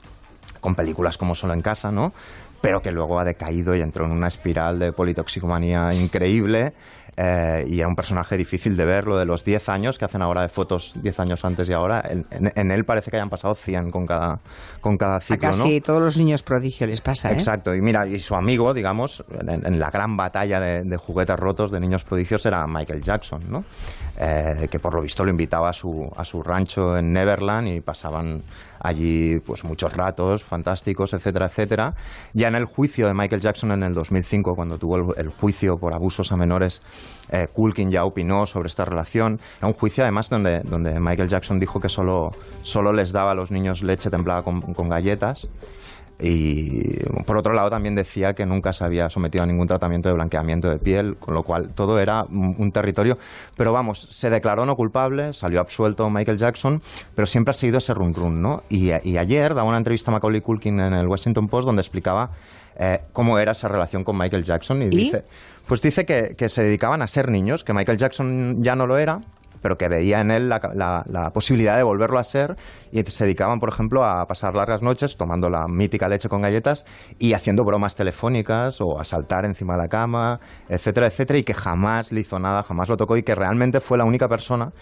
con 0.62 0.74
películas 0.74 1.18
como 1.18 1.34
Solo 1.34 1.52
en 1.52 1.60
Casa, 1.60 1.92
¿no? 1.92 2.14
Pero 2.62 2.80
que 2.80 2.90
luego 2.90 3.20
ha 3.20 3.24
decaído 3.24 3.76
y 3.76 3.82
entró 3.82 4.06
en 4.06 4.12
una 4.12 4.28
espiral 4.28 4.78
de 4.78 4.92
politoxicomanía 4.92 5.92
increíble 5.92 6.72
eh, 7.16 7.66
y 7.68 7.78
era 7.78 7.88
un 7.88 7.94
personaje 7.94 8.36
difícil 8.36 8.76
de 8.76 8.86
ver, 8.86 9.06
lo 9.06 9.18
de 9.18 9.26
los 9.26 9.44
10 9.44 9.68
años 9.68 9.98
que 9.98 10.06
hacen 10.06 10.22
ahora 10.22 10.42
de 10.42 10.48
fotos 10.48 10.92
10 10.96 11.20
años 11.20 11.44
antes 11.44 11.68
y 11.68 11.72
ahora, 11.72 12.02
en, 12.08 12.70
él 12.70 12.84
parece 12.84 13.10
que 13.10 13.16
hayan 13.16 13.28
pasado 13.28 13.54
100 13.54 13.90
con 13.90 14.06
cada, 14.06 14.40
con 14.80 14.96
cada 14.96 15.20
ciclo. 15.20 15.48
A 15.48 15.50
casi 15.50 15.80
todos 15.80 16.00
los 16.00 16.16
niños 16.16 16.42
prodigio 16.42 16.86
les 16.86 17.02
pasa. 17.02 17.30
¿eh? 17.30 17.34
Exacto, 17.34 17.74
y 17.74 17.82
mira, 17.82 18.06
y 18.06 18.18
su 18.18 18.34
amigo, 18.34 18.72
digamos, 18.72 19.22
en, 19.46 19.78
la 19.78 19.90
gran 19.90 20.16
batalla 20.16 20.58
de, 20.58 20.84
de, 20.84 20.96
juguetes 20.96 21.38
rotos 21.38 21.70
de 21.70 21.80
niños 21.80 22.04
prodigios 22.04 22.46
era 22.46 22.66
Michael 22.66 23.02
Jackson, 23.02 23.42
¿no? 23.48 23.64
Eh, 24.18 24.68
que 24.70 24.78
por 24.78 24.94
lo 24.94 25.00
visto 25.00 25.24
lo 25.24 25.30
invitaba 25.30 25.70
a 25.70 25.72
su, 25.72 26.10
a 26.16 26.24
su 26.24 26.42
rancho 26.42 26.96
en 26.98 27.12
Neverland 27.12 27.68
y 27.68 27.80
pasaban 27.80 28.42
allí 28.82 29.38
pues 29.38 29.64
muchos 29.64 29.92
ratos 29.92 30.44
fantásticos, 30.44 31.12
etcétera, 31.12 31.46
etcétera. 31.46 31.94
Ya 32.32 32.48
en 32.48 32.54
el 32.54 32.64
juicio 32.64 33.06
de 33.06 33.14
Michael 33.14 33.40
Jackson 33.40 33.72
en 33.72 33.82
el 33.82 33.94
2005, 33.94 34.54
cuando 34.54 34.78
tuvo 34.78 35.14
el, 35.14 35.28
juicio 35.28 35.76
por 35.78 35.94
abusos 35.94 36.32
a 36.32 36.36
menores, 36.36 36.82
eh, 37.30 37.46
Culkin 37.52 37.90
ya 37.90 38.04
opinó 38.04 38.46
sobre 38.46 38.66
esta 38.66 38.84
relación. 38.84 39.40
Era 39.58 39.68
un 39.68 39.74
juicio 39.74 40.04
además 40.04 40.28
donde, 40.28 40.60
donde 40.60 40.98
Michael 41.00 41.28
Jackson 41.28 41.58
dijo 41.58 41.80
que 41.80 41.88
solo, 41.88 42.30
solo 42.62 42.92
les 42.92 43.12
daba 43.12 43.32
a 43.32 43.34
los 43.34 43.50
niños 43.50 43.82
leche 43.82 44.10
templada 44.10 44.42
con, 44.42 44.60
con 44.60 44.88
galletas 44.88 45.48
y 46.22 47.00
por 47.26 47.36
otro 47.36 47.52
lado 47.52 47.68
también 47.68 47.96
decía 47.96 48.34
que 48.34 48.46
nunca 48.46 48.72
se 48.72 48.84
había 48.84 49.10
sometido 49.10 49.42
a 49.42 49.46
ningún 49.46 49.66
tratamiento 49.66 50.08
de 50.08 50.14
blanqueamiento 50.14 50.70
de 50.70 50.78
piel, 50.78 51.16
con 51.16 51.34
lo 51.34 51.42
cual 51.42 51.70
todo 51.74 51.98
era 51.98 52.22
un 52.24 52.70
territorio. 52.70 53.18
Pero 53.56 53.72
vamos, 53.72 54.06
se 54.10 54.30
declaró 54.30 54.64
no 54.64 54.76
culpable, 54.76 55.32
salió 55.32 55.60
absuelto 55.60 56.08
Michael 56.10 56.38
Jackson, 56.38 56.80
pero 57.16 57.26
siempre 57.26 57.50
ha 57.50 57.54
seguido 57.54 57.78
ese 57.78 57.92
run 57.92 58.14
run, 58.14 58.40
¿no? 58.40 58.62
Y, 58.68 58.92
ayer 58.92 59.54
daba 59.54 59.68
una 59.68 59.78
entrevista 59.78 60.10
a 60.10 60.14
Macaulay 60.14 60.40
Culkin 60.40 60.80
en 60.80 60.94
el 60.94 61.06
Washington 61.06 61.48
Post 61.48 61.66
donde 61.66 61.82
explicaba 61.82 62.30
eh, 62.76 63.00
cómo 63.12 63.38
era 63.38 63.52
esa 63.52 63.68
relación 63.68 64.04
con 64.04 64.16
Michael 64.16 64.44
Jackson 64.44 64.82
y, 64.82 64.88
dice, 64.88 65.24
pues 65.66 65.82
dice 65.82 66.04
que, 66.04 66.34
que 66.36 66.48
se 66.48 66.62
dedicaban 66.62 67.02
a 67.02 67.08
ser 67.08 67.30
niños, 67.30 67.64
que 67.64 67.72
Michael 67.72 67.98
Jackson 67.98 68.62
ya 68.62 68.76
no 68.76 68.86
lo 68.86 68.96
era, 68.96 69.20
pero 69.62 69.76
que 69.76 69.88
veía 69.88 70.20
en 70.20 70.30
él 70.30 70.48
la, 70.48 71.30
posibilidad 71.32 71.76
de 71.76 71.82
volverlo 71.82 72.18
a 72.18 72.24
ser 72.24 72.56
y 72.90 73.02
se 73.02 73.24
dedicaban, 73.24 73.58
por 73.58 73.70
ejemplo, 73.70 74.04
a 74.04 74.26
pasar 74.26 74.54
largas 74.54 74.82
noches 74.82 75.16
tomando 75.16 75.48
la 75.48 75.66
mítica 75.68 76.08
leche 76.08 76.28
con 76.28 76.42
galletas 76.42 76.84
y 77.18 77.32
haciendo 77.32 77.64
bromas 77.64 77.94
telefónicas 77.94 78.80
o 78.80 78.98
a 78.98 79.04
saltar 79.04 79.44
encima 79.44 79.74
de 79.74 79.82
la 79.82 79.88
cama, 79.88 80.40
etcétera, 80.68 81.06
etcétera, 81.06 81.38
y 81.38 81.44
que 81.44 81.54
jamás 81.54 82.12
le 82.12 82.20
hizo 82.20 82.38
nada, 82.38 82.62
jamás 82.62 82.88
lo 82.88 82.96
tocó 82.96 83.16
y 83.16 83.22
que 83.22 83.34
realmente 83.34 83.80
fue 83.80 83.96
la 83.96 84.04
única 84.04 84.28
persona 84.28 84.72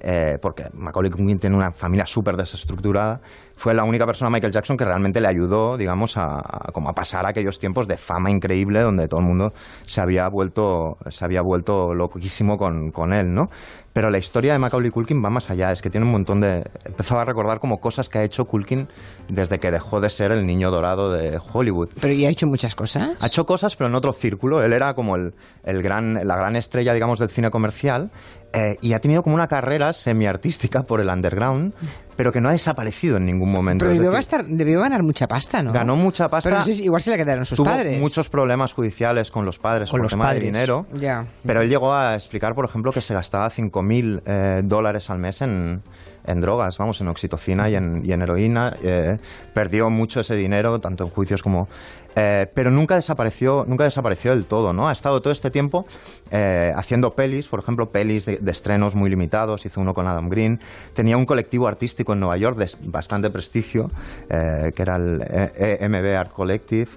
eh, 0.00 0.38
porque 0.40 0.64
Macaulay 0.72 1.10
Culkin 1.10 1.38
tiene 1.38 1.56
una 1.56 1.72
familia 1.72 2.06
súper 2.06 2.36
desestructurada, 2.36 3.20
fue 3.60 3.74
la 3.74 3.84
única 3.84 4.06
persona, 4.06 4.30
Michael 4.30 4.54
Jackson, 4.54 4.76
que 4.78 4.86
realmente 4.86 5.20
le 5.20 5.28
ayudó, 5.28 5.76
digamos, 5.76 6.16
a, 6.16 6.70
como 6.72 6.88
a 6.88 6.94
pasar 6.94 7.26
aquellos 7.26 7.58
tiempos 7.58 7.86
de 7.86 7.98
fama 7.98 8.30
increíble 8.30 8.80
donde 8.80 9.06
todo 9.06 9.20
el 9.20 9.26
mundo 9.26 9.52
se 9.86 10.00
había 10.00 10.26
vuelto, 10.28 10.96
se 11.10 11.26
había 11.26 11.42
vuelto 11.42 11.94
loquísimo 11.94 12.56
con, 12.56 12.90
con 12.90 13.12
él, 13.12 13.34
¿no? 13.34 13.50
Pero 13.92 14.08
la 14.08 14.16
historia 14.16 14.52
de 14.52 14.58
Macaulay 14.58 14.90
Culkin 14.90 15.22
va 15.22 15.30
más 15.30 15.50
allá, 15.50 15.72
es 15.72 15.82
que 15.82 15.90
tiene 15.90 16.06
un 16.06 16.12
montón 16.12 16.40
de... 16.40 16.64
Empezó 16.84 17.18
a 17.18 17.24
recordar 17.24 17.58
como 17.58 17.80
cosas 17.80 18.08
que 18.08 18.18
ha 18.18 18.24
hecho 18.24 18.44
Culkin 18.46 18.86
desde 19.28 19.58
que 19.58 19.70
dejó 19.70 20.00
de 20.00 20.08
ser 20.10 20.30
el 20.30 20.46
niño 20.46 20.70
dorado 20.70 21.12
de 21.12 21.38
Hollywood. 21.52 21.90
¿Pero 22.00 22.14
y 22.14 22.24
ha 22.24 22.30
hecho 22.30 22.46
muchas 22.46 22.74
cosas? 22.74 23.10
Ha 23.20 23.26
hecho 23.26 23.44
cosas, 23.44 23.74
pero 23.74 23.88
en 23.88 23.96
otro 23.96 24.12
círculo. 24.12 24.62
Él 24.62 24.72
era 24.72 24.94
como 24.94 25.16
el, 25.16 25.34
el 25.64 25.82
gran, 25.82 26.14
la 26.26 26.36
gran 26.36 26.54
estrella, 26.54 26.94
digamos, 26.94 27.18
del 27.18 27.30
cine 27.30 27.50
comercial 27.50 28.10
eh, 28.52 28.76
y 28.80 28.92
ha 28.94 29.00
tenido 29.00 29.22
como 29.22 29.36
una 29.36 29.46
carrera 29.46 29.92
semiartística 29.92 30.82
por 30.82 31.00
el 31.00 31.08
underground, 31.08 31.72
pero 32.16 32.32
que 32.32 32.40
no 32.40 32.48
ha 32.48 32.52
desaparecido 32.52 33.16
en 33.16 33.26
ningún 33.26 33.50
momento. 33.50 33.84
Pero 33.84 33.92
debió, 33.92 34.12
debió 34.46 34.80
ganar 34.80 35.02
mucha 35.02 35.28
pasta, 35.28 35.62
¿no? 35.62 35.72
Ganó 35.72 35.94
mucha 35.96 36.28
pasta. 36.28 36.50
Pero 36.50 36.76
igual 36.78 37.00
se 37.00 37.12
le 37.12 37.16
quedaron 37.16 37.46
sus 37.46 37.56
tuvo 37.56 37.66
padres. 37.66 38.00
muchos 38.00 38.28
problemas 38.28 38.72
judiciales 38.72 39.30
con 39.30 39.44
los 39.44 39.58
padres 39.58 39.90
con 39.90 39.98
por 39.98 40.04
los 40.04 40.12
tema 40.12 40.32
de 40.34 40.40
dinero. 40.40 40.86
Ya. 40.94 41.26
Pero 41.46 41.60
él 41.62 41.68
llegó 41.68 41.94
a 41.94 42.14
explicar, 42.14 42.54
por 42.54 42.64
ejemplo, 42.64 42.92
que 42.92 43.00
se 43.00 43.14
gastaba 43.14 43.48
5.000 43.50 44.22
eh, 44.26 44.60
dólares 44.64 45.10
al 45.10 45.18
mes 45.18 45.42
en, 45.42 45.80
en 46.26 46.40
drogas, 46.40 46.76
vamos, 46.78 47.00
en 47.00 47.08
oxitocina 47.08 47.70
y 47.70 47.76
en, 47.76 48.02
y 48.04 48.12
en 48.12 48.22
heroína. 48.22 48.76
Eh, 48.82 49.16
perdió 49.54 49.90
mucho 49.90 50.20
ese 50.20 50.34
dinero, 50.34 50.78
tanto 50.80 51.04
en 51.04 51.10
juicios 51.10 51.42
como 51.42 51.68
eh, 52.16 52.46
pero 52.54 52.70
nunca 52.70 52.96
desapareció, 52.96 53.64
nunca 53.66 53.84
desapareció 53.84 54.32
del 54.32 54.44
todo, 54.44 54.72
¿no? 54.72 54.88
Ha 54.88 54.92
estado 54.92 55.20
todo 55.20 55.32
este 55.32 55.50
tiempo 55.50 55.86
eh, 56.30 56.72
haciendo 56.74 57.12
pelis, 57.12 57.46
por 57.46 57.60
ejemplo, 57.60 57.90
pelis 57.90 58.24
de, 58.24 58.40
estrenos 58.50 58.94
muy 58.94 59.10
limitados, 59.10 59.64
hizo 59.64 59.80
uno 59.80 59.94
con 59.94 60.06
Adam 60.06 60.28
Green, 60.28 60.60
tenía 60.94 61.16
un 61.16 61.24
colectivo 61.24 61.68
artístico 61.68 62.12
en 62.12 62.20
Nueva 62.20 62.36
York 62.36 62.56
de 62.56 62.68
bastante 62.82 63.30
prestigio, 63.30 63.90
eh, 64.28 64.72
que 64.74 64.82
era 64.82 64.96
el 64.96 65.22
EMB 65.22 66.16
Art 66.16 66.32
Collective, 66.32 66.88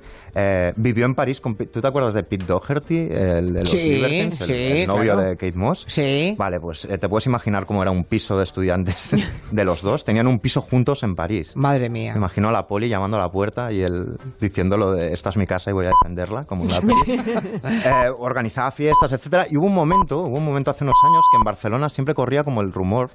vivió 0.75 1.05
en 1.05 1.13
París. 1.13 1.39
Con, 1.39 1.55
¿Tú 1.55 1.79
te 1.79 1.87
acuerdas 1.87 2.15
de 2.15 2.23
Pete 2.23 2.45
Doherty, 2.45 2.97
el 2.97 3.53
de 3.53 3.61
los 3.61 3.69
sí, 3.69 4.01
el, 4.03 4.87
novio 4.87 5.15
de 5.15 5.37
Kate 5.37 5.53
Moss? 5.53 5.85
Sí. 5.87 6.35
Vale, 6.37 6.59
pues 6.59 6.87
te 6.87 7.09
puedes 7.09 7.27
imaginar 7.27 7.65
cómo 7.67 7.83
era 7.83 7.91
un 7.91 8.03
piso 8.03 8.35
de 8.37 8.43
estudiantes 8.43 9.11
de 9.51 9.65
los 9.65 9.83
dos. 9.83 10.03
Tenían 10.03 10.25
un 10.25 10.39
piso 10.39 10.61
juntos 10.61 11.03
en 11.03 11.15
París. 11.15 11.55
Madre 11.55 11.89
mía. 11.89 12.13
Me 12.13 12.17
imagino 12.17 12.49
a 12.49 12.51
la 12.51 12.65
poli 12.67 12.89
llamando 12.89 13.17
a 13.17 13.19
la 13.19 13.31
puerta 13.31 13.71
y 13.71 13.81
él 13.81 14.17
diciéndolo 14.39 14.93
de 14.93 15.02
esta 15.11 15.29
es 15.29 15.37
mi 15.37 15.47
casa 15.47 15.71
y 15.71 15.73
voy 15.73 15.85
a 15.85 15.89
defenderla, 15.89 16.45
como 16.45 16.63
una 16.63 16.75
eh, 17.63 18.11
organizaba 18.17 18.71
fiestas, 18.71 19.11
etcétera. 19.11 19.45
Y 19.49 19.57
hubo 19.57 19.65
un 19.65 19.73
momento, 19.73 20.19
hubo 20.19 20.37
un 20.37 20.45
momento 20.45 20.71
hace 20.71 20.83
unos 20.83 20.97
años 21.03 21.25
que 21.31 21.37
en 21.37 21.43
Barcelona 21.43 21.89
siempre 21.89 22.13
corría 22.13 22.43
como 22.43 22.61
el 22.61 22.71
rumor 22.71 23.11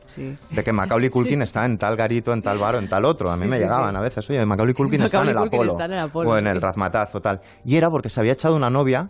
de 0.51 0.65
que 0.65 0.73
Macaulay 0.73 1.11
Culkin 1.11 1.43
está 1.43 1.65
en 1.65 1.79
tal 1.79 1.97
garito, 1.97 2.33
en 2.33 2.43
tal 2.43 2.59
bar 2.59 2.75
o 2.75 2.79
en 2.79 2.89
tal 2.89 3.05
otro. 3.05 3.31
A 3.31 3.37
mí 3.37 3.47
me 3.47 3.59
llegaban 3.59 3.95
a 3.97 4.01
veces, 4.01 4.29
oye, 4.29 4.45
Macaulay 4.45 4.75
Culkin, 4.79 5.03
está, 5.03 5.23
en 5.23 5.29
el 5.29 5.39
Apolo, 5.39 6.31
o 6.31 6.37
en 6.37 6.47
el 6.47 6.61
Razmataz 6.61 7.13
tal. 7.23 7.41
Y 7.65 7.77
era 7.77 7.91
porque 7.91 8.11
se 8.11 8.21
había 8.21 8.33
echado 8.33 8.57
una 8.57 8.71
novia 8.71 9.09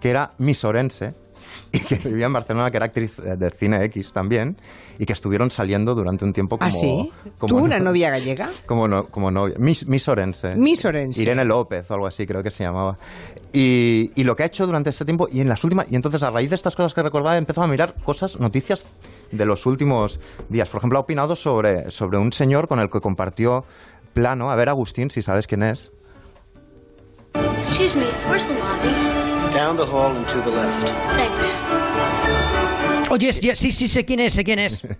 que 0.00 0.10
era 0.10 0.32
misorense 0.38 1.14
y 1.72 1.80
que 1.80 1.96
vivía 1.96 2.26
en 2.26 2.32
Barcelona, 2.32 2.70
que 2.70 2.76
era 2.76 2.86
actriz 2.86 3.16
de 3.16 3.50
cine 3.50 3.84
X 3.84 4.12
también, 4.12 4.56
y 4.98 5.06
que 5.06 5.12
estuvieron 5.12 5.50
saliendo 5.50 5.94
durante 5.94 6.24
un 6.24 6.32
tiempo 6.32 6.58
como... 6.58 6.68
¿Ah, 6.68 6.70
sí? 6.70 7.10
¿Tú 7.46 7.58
una 7.58 7.78
novia 7.78 8.10
gallega? 8.10 8.48
Como, 8.66 8.88
no, 8.88 9.04
como 9.04 9.30
novia. 9.30 9.56
Misorense. 9.58 10.54
Misorense. 10.56 11.22
Irene 11.22 11.44
López 11.44 11.90
o 11.90 11.94
algo 11.94 12.06
así, 12.06 12.26
creo 12.26 12.42
que 12.42 12.50
se 12.50 12.64
llamaba. 12.64 12.98
Y, 13.52 14.12
y, 14.14 14.24
lo 14.24 14.36
que 14.36 14.42
ha 14.42 14.46
hecho 14.46 14.66
durante 14.66 14.90
este 14.90 15.04
tiempo, 15.04 15.28
y 15.30 15.40
en 15.40 15.48
las 15.48 15.62
últimas... 15.64 15.86
Y 15.90 15.96
entonces, 15.96 16.22
a 16.22 16.30
raíz 16.30 16.50
de 16.50 16.56
estas 16.56 16.74
cosas 16.74 16.94
que 16.94 17.02
recordaba, 17.02 17.36
he 17.36 17.38
empezado 17.38 17.64
a 17.64 17.68
mirar 17.68 17.94
cosas, 18.04 18.38
noticias 18.40 18.96
de 19.30 19.44
los 19.44 19.66
últimos 19.66 20.20
días. 20.48 20.68
Por 20.68 20.78
ejemplo, 20.78 20.98
ha 20.98 21.02
opinado 21.02 21.36
sobre, 21.36 21.90
sobre 21.90 22.18
un 22.18 22.32
señor 22.32 22.68
con 22.68 22.80
el 22.80 22.90
que 22.90 23.00
compartió 23.00 23.64
plano. 24.12 24.50
A 24.50 24.56
ver, 24.56 24.68
Agustín, 24.68 25.10
si 25.10 25.22
sabes 25.22 25.46
quién 25.46 25.62
es. 25.62 25.92
Excuse 27.34 27.94
me, 27.94 28.06
where's 28.28 28.46
the 28.46 28.54
lobby? 28.54 28.92
Down 29.54 29.76
the 29.76 29.86
hall 29.86 30.10
and 30.10 30.26
to 30.28 30.40
the 30.40 30.50
left. 30.50 30.88
Thanks. 31.16 31.60
Oye, 33.10 33.32
sí, 33.32 33.72
sí, 33.72 33.88
sé 33.88 34.04
quién 34.04 34.20
es, 34.20 34.34
sé 34.34 34.44
quién 34.44 34.58
es. 34.58 34.82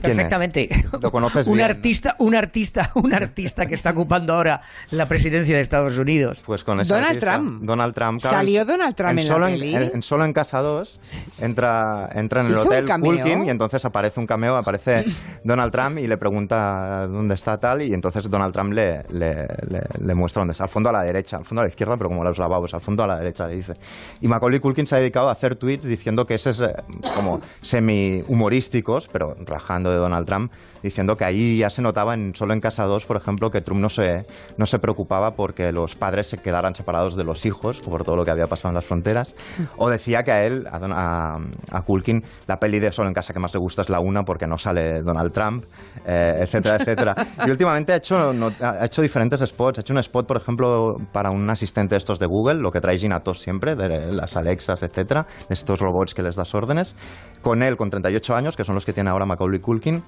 Perfectamente. 0.00 0.68
Lo 1.00 1.10
conoces 1.10 1.46
un 1.48 1.54
bien. 1.56 1.70
artista, 1.70 2.16
un 2.18 2.34
artista, 2.34 2.90
un 2.94 3.12
artista 3.14 3.66
que 3.66 3.74
está 3.74 3.90
ocupando 3.90 4.34
ahora 4.34 4.60
la 4.90 5.06
presidencia 5.06 5.54
de 5.56 5.62
Estados 5.62 5.98
Unidos. 5.98 6.42
Pues 6.46 6.64
con 6.64 6.80
ese 6.80 6.92
Donald 6.92 7.10
artista, 7.12 7.32
Trump. 7.34 7.62
Donald 7.62 7.94
Trump. 7.94 8.20
claro, 8.20 8.36
¿Salió 8.36 8.64
Donald 8.64 8.94
Trump 8.94 9.10
en 9.10 9.16
la 9.16 9.22
solo 9.22 9.46
peli? 9.46 9.74
En, 9.74 10.02
Solo 10.02 10.24
en 10.24 10.32
Casa 10.32 10.60
2 10.60 11.00
entra, 11.38 12.08
entra 12.14 12.40
en 12.40 12.46
el 12.46 12.52
¿Hizo 12.52 12.62
un 12.62 12.66
hotel? 12.68 13.00
Culkin 13.00 13.44
y 13.44 13.50
entonces 13.50 13.84
aparece 13.84 14.20
un 14.20 14.26
cameo, 14.26 14.56
aparece 14.56 15.04
Donald 15.44 15.72
Trump 15.72 15.98
y 15.98 16.06
le 16.06 16.16
pregunta 16.16 17.06
dónde 17.06 17.34
está 17.34 17.58
tal 17.58 17.82
y 17.82 17.92
entonces 17.92 18.30
Donald 18.30 18.52
Trump 18.52 18.72
le, 18.72 19.02
le, 19.10 19.46
le- 19.68 19.82
le 20.04 20.14
muestra 20.14 20.40
dónde 20.40 20.52
está. 20.52 20.64
Al 20.64 20.70
fondo 20.70 20.88
a 20.88 20.92
la 20.92 21.02
derecha, 21.02 21.36
al 21.36 21.44
fondo 21.44 21.60
a 21.60 21.64
la 21.64 21.68
izquierda, 21.70 21.96
pero 21.96 22.08
como 22.08 22.24
los 22.24 22.38
lavabos, 22.38 22.72
al 22.74 22.80
fondo 22.80 23.02
a 23.04 23.06
la 23.06 23.16
derecha 23.18 23.46
le 23.46 23.56
dice. 23.56 23.74
Y 24.20 24.28
Macaulay 24.28 24.60
Culkin 24.60 24.86
se 24.86 24.94
ha 24.94 24.98
dedicado 24.98 25.28
a 25.28 25.32
hacer 25.32 25.56
tweets 25.56 25.84
diciendo 25.84 26.26
que 26.26 26.34
ese 26.34 26.50
es 26.50 26.60
eh, 26.60 26.72
como 27.16 27.40
semi-humorísticos, 27.62 29.08
pero 29.12 29.36
rajando 29.44 29.87
de 29.88 29.96
Donald 29.96 30.26
Trump, 30.26 30.52
diciendo 30.82 31.16
que 31.16 31.24
ahí 31.24 31.58
ya 31.58 31.70
se 31.70 31.82
notaba 31.82 32.14
en, 32.14 32.34
solo 32.34 32.52
en 32.52 32.60
Casa 32.60 32.84
2, 32.84 33.04
por 33.06 33.16
ejemplo, 33.16 33.50
que 33.50 33.60
Trump 33.60 33.80
no 33.80 33.88
se, 33.88 34.24
no 34.56 34.66
se 34.66 34.78
preocupaba 34.78 35.32
porque 35.32 35.72
los 35.72 35.94
padres 35.94 36.26
se 36.28 36.38
quedaran 36.38 36.74
separados 36.74 37.16
de 37.16 37.24
los 37.24 37.44
hijos 37.46 37.78
por 37.80 38.04
todo 38.04 38.16
lo 38.16 38.24
que 38.24 38.30
había 38.30 38.46
pasado 38.46 38.70
en 38.70 38.74
las 38.76 38.84
fronteras. 38.84 39.34
O 39.76 39.88
decía 39.90 40.22
que 40.22 40.32
a 40.32 40.44
él, 40.44 40.66
a, 40.70 40.78
Don- 40.78 40.92
a, 40.92 41.36
a 41.70 41.82
Culkin, 41.82 42.22
la 42.46 42.58
peli 42.58 42.78
de 42.80 42.92
Solo 42.92 43.08
en 43.08 43.14
Casa 43.14 43.32
que 43.32 43.38
más 43.40 43.52
le 43.54 43.60
gusta 43.60 43.82
es 43.82 43.88
la 43.88 44.00
una 44.00 44.24
porque 44.24 44.46
no 44.46 44.58
sale 44.58 45.02
Donald 45.02 45.32
Trump, 45.32 45.64
eh, 46.06 46.38
etcétera, 46.42 46.76
etcétera. 46.76 47.14
Y 47.46 47.50
últimamente 47.50 47.92
ha 47.92 47.96
hecho, 47.96 48.32
no- 48.32 48.52
ha 48.60 48.84
hecho 48.84 49.02
diferentes 49.02 49.40
spots. 49.40 49.78
Ha 49.78 49.80
hecho 49.82 49.92
un 49.92 49.98
spot, 49.98 50.26
por 50.26 50.36
ejemplo, 50.36 50.96
para 51.12 51.30
un 51.30 51.48
asistente 51.50 51.94
de 51.94 51.98
estos 51.98 52.18
de 52.18 52.26
Google, 52.26 52.54
lo 52.60 52.70
que 52.70 52.80
trae 52.80 52.98
Gina 52.98 53.20
Tos 53.20 53.40
siempre, 53.40 53.74
de 53.76 54.12
las 54.12 54.36
Alexas, 54.36 54.82
etcétera, 54.82 55.26
de 55.48 55.54
estos 55.54 55.78
robots 55.80 56.14
que 56.14 56.22
les 56.22 56.36
das 56.36 56.54
órdenes. 56.54 56.94
Con 57.42 57.62
él, 57.62 57.76
con 57.76 57.90
38 57.90 58.34
años, 58.34 58.56
que 58.56 58.64
son 58.64 58.74
los 58.74 58.84
que 58.84 58.92
tiene 58.92 59.10
ahora 59.10 59.24
Macaulay 59.26 59.60
Culkin. 59.60 60.02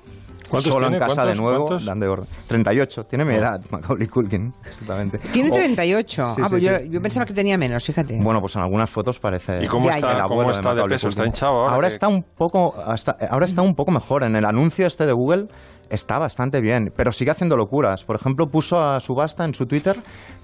¿Cuántos 0.50 0.72
Solo 0.72 0.88
tiene? 0.88 0.96
en 1.02 1.08
casa 1.08 1.24
de 1.24 1.34
nuevo, 1.36 1.66
¿Cuántos? 1.66 1.84
dan 1.86 2.00
de 2.00 2.08
orden. 2.08 2.26
38, 2.48 3.04
tiene 3.04 3.24
mi 3.24 3.34
edad, 3.36 3.60
Macaulay 3.70 4.08
Culkin, 4.08 4.52
exactamente. 4.68 5.18
Tiene 5.32 5.50
O- 5.50 5.54
38. 5.54 6.06
Sí, 6.12 6.20
ah, 6.20 6.34
sí, 6.34 6.42
pues 6.50 6.62
yo, 6.62 6.74
sí. 6.78 6.88
yo 6.90 7.00
pensaba 7.00 7.24
que 7.26 7.32
tenía 7.32 7.56
menos, 7.56 7.84
fíjate. 7.84 8.18
Bueno, 8.22 8.40
pues 8.40 8.56
en 8.56 8.62
algunas 8.62 8.90
fotos 8.90 9.18
parece 9.18 9.62
¿Y 9.62 9.66
cómo 9.68 9.86
Ya, 9.86 9.92
está, 9.94 10.22
cómo 10.24 10.50
está 10.50 10.74
de 10.74 10.84
peso? 10.84 11.08
¿Está 11.08 11.24
hinchado 11.26 11.52
ahora? 11.60 11.74
Ahora 11.74 11.88
que- 11.88 11.94
está 11.94 12.08
un 12.08 12.22
poco, 12.22 12.74
hasta- 12.84 13.16
ahora 13.30 13.46
está 13.46 13.62
un 13.62 13.74
poco 13.74 13.90
mejor. 13.92 14.24
En 14.24 14.34
el 14.36 14.44
anuncio 14.44 14.86
este 14.86 15.06
de 15.06 15.12
Google 15.12 15.46
está 15.88 16.18
bastante 16.18 16.60
bien, 16.60 16.92
pero 16.96 17.12
sigue 17.12 17.30
haciendo 17.30 17.56
locuras. 17.56 18.04
Por 18.04 18.16
ejemplo, 18.16 18.46
puso 18.48 18.78
a 18.82 19.00
subasta 19.00 19.44
en 19.44 19.54
su 19.54 19.66
Twitter 19.66 19.96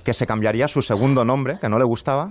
que 0.05 0.13
se 0.13 0.27
cambiaría 0.27 0.69
su 0.69 0.83
segundo 0.83 1.25
nombre, 1.25 1.59
que 1.61 1.69
no 1.69 1.79
le 1.79 1.85
gustaba, 1.85 2.31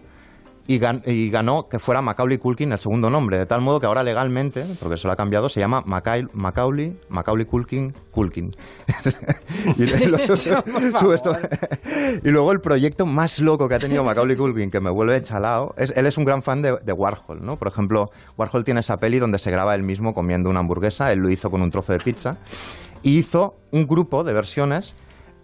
y, 0.68 0.80
gan- 0.80 1.04
y 1.06 1.30
ganó 1.30 1.68
que 1.70 1.78
fuera 1.80 2.02
Macaulay 2.02 2.38
Culkin 2.40 2.72
el 2.72 2.80
segundo 2.80 3.10
nombre, 3.10 3.38
de 3.38 3.46
tal 3.46 3.62
modo 3.62 3.80
que 3.80 3.86
ahora 3.86 4.04
legalmente, 4.04 4.64
porque 4.82 4.98
se 4.98 5.08
lo 5.08 5.14
ha 5.14 5.16
cambiado, 5.16 5.48
se 5.50 5.60
llama 5.60 5.84
Macaul- 5.86 6.30
Macaulay, 6.34 6.98
Macaulay 7.10 7.46
Culkin, 7.46 7.94
Culkin. 8.12 8.56
y 12.24 12.30
luego 12.30 12.52
el 12.52 12.62
proyecto 12.62 13.06
más 13.06 13.40
loco 13.40 13.68
que 13.68 13.76
ha 13.76 13.80
tenido 13.80 14.04
Macaulay 14.04 14.36
Culkin, 14.36 14.72
que 14.72 14.80
me 14.80 14.90
vuelve 14.90 15.22
chalao, 15.22 15.74
es, 15.78 15.92
él 15.96 16.06
es 16.06 16.18
un 16.18 16.26
gran 16.26 16.42
fan 16.42 16.62
de, 16.62 16.78
de 16.84 16.94
Warhol, 16.94 17.44
¿no? 17.46 17.58
Por 17.58 17.68
ejemplo, 17.68 18.10
Warhol 18.38 18.64
tiene 18.64 18.80
esa 18.80 18.98
peli 18.98 19.20
donde 19.20 19.40
se 19.40 19.52
graba 19.52 19.76
él 19.76 19.84
mismo 19.84 20.14
comiendo 20.14 20.50
una 20.50 20.60
hamburguesa, 20.62 21.12
él 21.12 21.20
lo 21.20 21.30
hizo 21.30 21.50
con 21.50 21.62
un 21.62 21.72
trozo 21.72 21.94
de 21.94 22.00
pizza, 22.00 22.38
y 23.04 23.18
hizo 23.20 23.56
un 23.72 23.86
grupo 23.86 24.24
de 24.24 24.34
versiones 24.34 24.96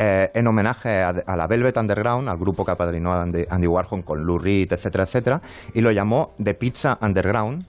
eh, 0.04 0.32
en 0.34 0.48
homenaje 0.48 1.04
a, 1.04 1.10
a 1.10 1.36
la 1.36 1.46
Velvet 1.46 1.78
Underground, 1.78 2.28
al 2.28 2.38
grupo 2.38 2.66
que 2.66 2.72
apadrinó 2.72 3.14
a 3.14 3.22
Andy, 3.22 3.44
Andy 3.48 3.68
Warhol 3.68 4.04
con 4.04 4.26
Lou 4.26 4.40
Reed, 4.40 4.74
etcétera, 4.74 5.04
etcétera, 5.04 5.42
y 5.76 5.82
lo 5.82 5.92
llamó 5.92 6.34
The 6.44 6.56
Pizza 6.56 6.98
Underground. 7.02 7.66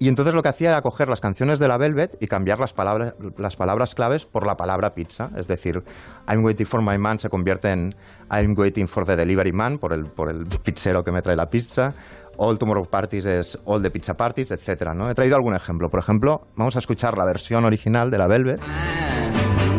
Y 0.00 0.08
entonces 0.08 0.34
lo 0.34 0.42
que 0.42 0.48
hacía 0.48 0.70
era 0.70 0.82
coger 0.82 1.08
las 1.08 1.20
canciones 1.20 1.60
de 1.60 1.68
la 1.68 1.76
Velvet 1.76 2.16
y 2.20 2.26
cambiar 2.26 2.58
las 2.58 2.72
palabras, 2.72 3.14
las 3.36 3.54
palabras 3.54 3.94
claves 3.94 4.24
por 4.24 4.46
la 4.46 4.56
palabra 4.56 4.90
pizza. 4.90 5.30
Es 5.36 5.46
decir, 5.46 5.84
I'm 6.26 6.42
waiting 6.42 6.66
for 6.66 6.82
my 6.82 6.98
man 6.98 7.20
se 7.20 7.28
convierte 7.28 7.70
en 7.70 7.94
I'm 8.32 8.54
waiting 8.58 8.88
for 8.88 9.06
the 9.06 9.14
delivery 9.14 9.52
man, 9.52 9.78
por 9.78 9.92
el, 9.92 10.06
por 10.06 10.28
el 10.28 10.46
pizzero 10.64 11.04
que 11.04 11.12
me 11.12 11.22
trae 11.22 11.36
la 11.36 11.46
pizza. 11.46 11.92
All 12.38 12.58
Tomorrow 12.58 12.86
Parties 12.86 13.26
es 13.26 13.58
All 13.66 13.80
the 13.80 13.90
Pizza 13.90 14.14
Parties, 14.14 14.50
etcétera, 14.50 14.92
¿no? 14.94 15.08
He 15.08 15.14
traído 15.14 15.36
algún 15.36 15.54
ejemplo. 15.54 15.88
Por 15.88 16.00
ejemplo, 16.00 16.48
vamos 16.56 16.74
a 16.74 16.78
escuchar 16.80 17.16
la 17.16 17.26
versión 17.26 17.64
original 17.64 18.10
de 18.10 18.18
la 18.18 18.26
Velvet. 18.26 18.60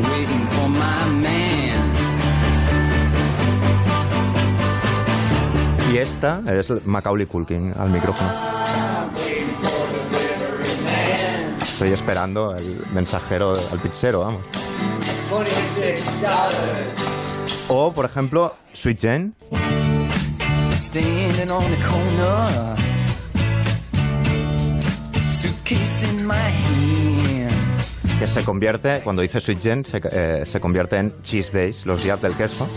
waiting 0.04 0.47
for 0.47 0.69
my 0.69 1.21
man. 1.21 1.50
Y 5.91 5.97
esta 5.97 6.41
es 6.49 6.88
Macaulay 6.88 7.25
Culkin 7.25 7.73
al 7.77 7.89
micrófono. 7.89 8.30
Estoy 11.62 11.89
esperando 11.89 12.56
el 12.56 12.82
mensajero 12.93 13.51
al 13.51 13.80
pizzero, 13.80 14.21
vamos. 14.21 14.41
O, 17.67 17.91
por 17.91 18.06
ejemplo, 18.06 18.56
Sweet 18.73 18.99
Jane. 19.01 19.32
Standing 20.75 21.49
on 21.49 21.63
the 21.69 21.77
corner, 21.86 22.75
suitcase 25.32 26.08
in 26.08 26.25
my 26.25 26.34
hand. 26.34 27.51
que 28.17 28.27
se 28.27 28.43
convierte, 28.43 29.01
cuando 29.04 29.23
dice 29.23 29.41
Sweet 29.41 29.60
Jane, 29.62 29.84
se, 29.84 29.99
eh, 30.12 30.45
se 30.45 30.60
convierte 30.60 30.95
en 30.97 31.21
Cheese 31.23 31.51
Days, 31.51 31.86
los 31.86 32.04
días 32.04 32.21
del 32.21 32.38
queso. 32.38 32.67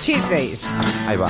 Cheese 0.00 0.28
Days. 0.30 0.64
Ahí 1.08 1.16
va. 1.16 1.28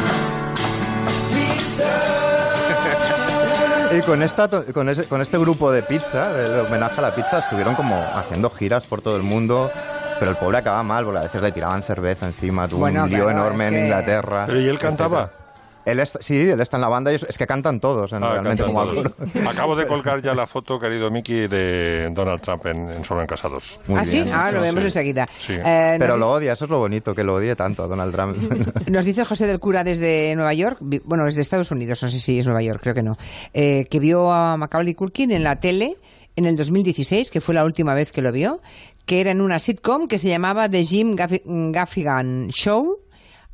Y 3.96 4.00
con, 4.02 4.22
esta, 4.22 4.48
con, 4.48 4.88
ese- 4.88 5.04
con 5.04 5.22
este 5.22 5.38
grupo 5.38 5.70
de 5.70 5.82
pizza, 5.82 6.32
del 6.32 6.66
homenaje 6.66 6.98
a 6.98 7.02
la 7.02 7.14
pizza, 7.14 7.38
estuvieron 7.38 7.74
como 7.76 7.94
haciendo 8.14 8.50
giras 8.50 8.84
por 8.84 9.00
todo 9.00 9.16
el 9.16 9.22
mundo. 9.22 9.70
Pero 10.18 10.30
el 10.30 10.36
pobre 10.36 10.58
acaba 10.58 10.82
mal, 10.82 11.04
porque 11.04 11.18
a 11.18 11.22
veces 11.22 11.42
le 11.42 11.50
tiraban 11.52 11.82
cerveza 11.82 12.26
encima, 12.26 12.68
tuvo 12.68 12.80
Bueno, 12.80 13.04
un 13.04 13.10
lío 13.10 13.24
claro, 13.24 13.30
enorme 13.38 13.64
es 13.66 13.72
en 13.72 13.78
que- 13.78 13.84
Inglaterra. 13.84 14.44
¿Pero 14.46 14.60
y 14.60 14.68
él 14.68 14.78
cantaba? 14.78 15.22
etcétera. 15.22 15.43
Él 15.86 16.00
está, 16.00 16.18
sí, 16.22 16.36
él 16.36 16.60
está 16.60 16.76
en 16.76 16.80
la 16.80 16.88
banda 16.88 17.12
y 17.12 17.16
es, 17.16 17.26
es 17.28 17.36
que 17.36 17.46
cantan 17.46 17.78
todos, 17.80 18.12
en- 18.12 18.24
Ah, 18.24 18.32
realmente, 18.32 18.62
cantan 18.62 18.74
como 18.74 18.90
todos. 18.90 19.14
algunos. 19.18 19.46
Acabo 19.54 19.76
de 19.76 19.86
colgar 19.86 20.22
ya 20.22 20.34
la 20.34 20.46
foto, 20.46 20.78
querido 20.80 21.10
Miki, 21.10 21.46
de 21.46 22.08
Donald 22.12 22.40
Trump 22.40 22.66
en, 22.66 22.90
en 22.90 23.04
Solo 23.04 23.20
en 23.20 23.26
Casados. 23.26 23.78
Muy 23.86 23.98
¿Ah, 24.00 24.04
sí? 24.04 24.24
Ah, 24.32 24.50
lo 24.50 24.60
Sí. 24.60 24.66
vemos 24.66 24.84
enseguida. 24.84 25.28
Sí. 25.38 25.52
Eh, 25.52 25.96
Pero 25.98 26.16
lo 26.16 26.30
odia, 26.32 26.52
eso 26.54 26.64
es 26.64 26.70
lo 26.70 26.78
bonito, 26.78 27.14
que 27.14 27.22
lo 27.24 27.34
odie 27.34 27.54
tanto 27.56 27.82
a 27.84 27.86
Donald 27.86 28.12
Trump. 28.14 28.36
nos 28.90 29.04
dice 29.04 29.24
José 29.24 29.46
del 29.46 29.58
Cura 29.60 29.84
desde 29.84 30.34
Nueva 30.36 30.54
York, 30.54 30.78
bueno, 31.04 31.24
desde 31.26 31.40
Estados 31.42 31.70
Unidos, 31.70 32.02
no 32.02 32.08
sé 32.08 32.18
si 32.18 32.38
es 32.38 32.46
Nueva 32.46 32.62
York, 32.62 32.80
creo 32.82 32.94
que 32.94 33.02
no, 33.02 33.16
eh, 33.52 33.86
que 33.90 34.00
vio 34.00 34.32
a 34.32 34.56
Macaulay 34.56 34.94
Culkin 34.94 35.30
en 35.32 35.44
la 35.44 35.60
tele 35.60 35.96
en 36.36 36.46
el 36.46 36.56
2016, 36.56 37.30
que 37.30 37.40
fue 37.40 37.54
la 37.54 37.64
última 37.64 37.94
vez 37.94 38.10
que 38.10 38.20
lo 38.22 38.32
vio, 38.32 38.60
que 39.06 39.20
era 39.20 39.30
en 39.30 39.40
una 39.40 39.58
sitcom 39.58 40.08
que 40.08 40.18
se 40.18 40.28
llamaba 40.28 40.68
The 40.68 40.82
Jim 40.82 41.14
Gaffi- 41.14 41.42
Gaffigan 41.72 42.48
Show. 42.48 43.00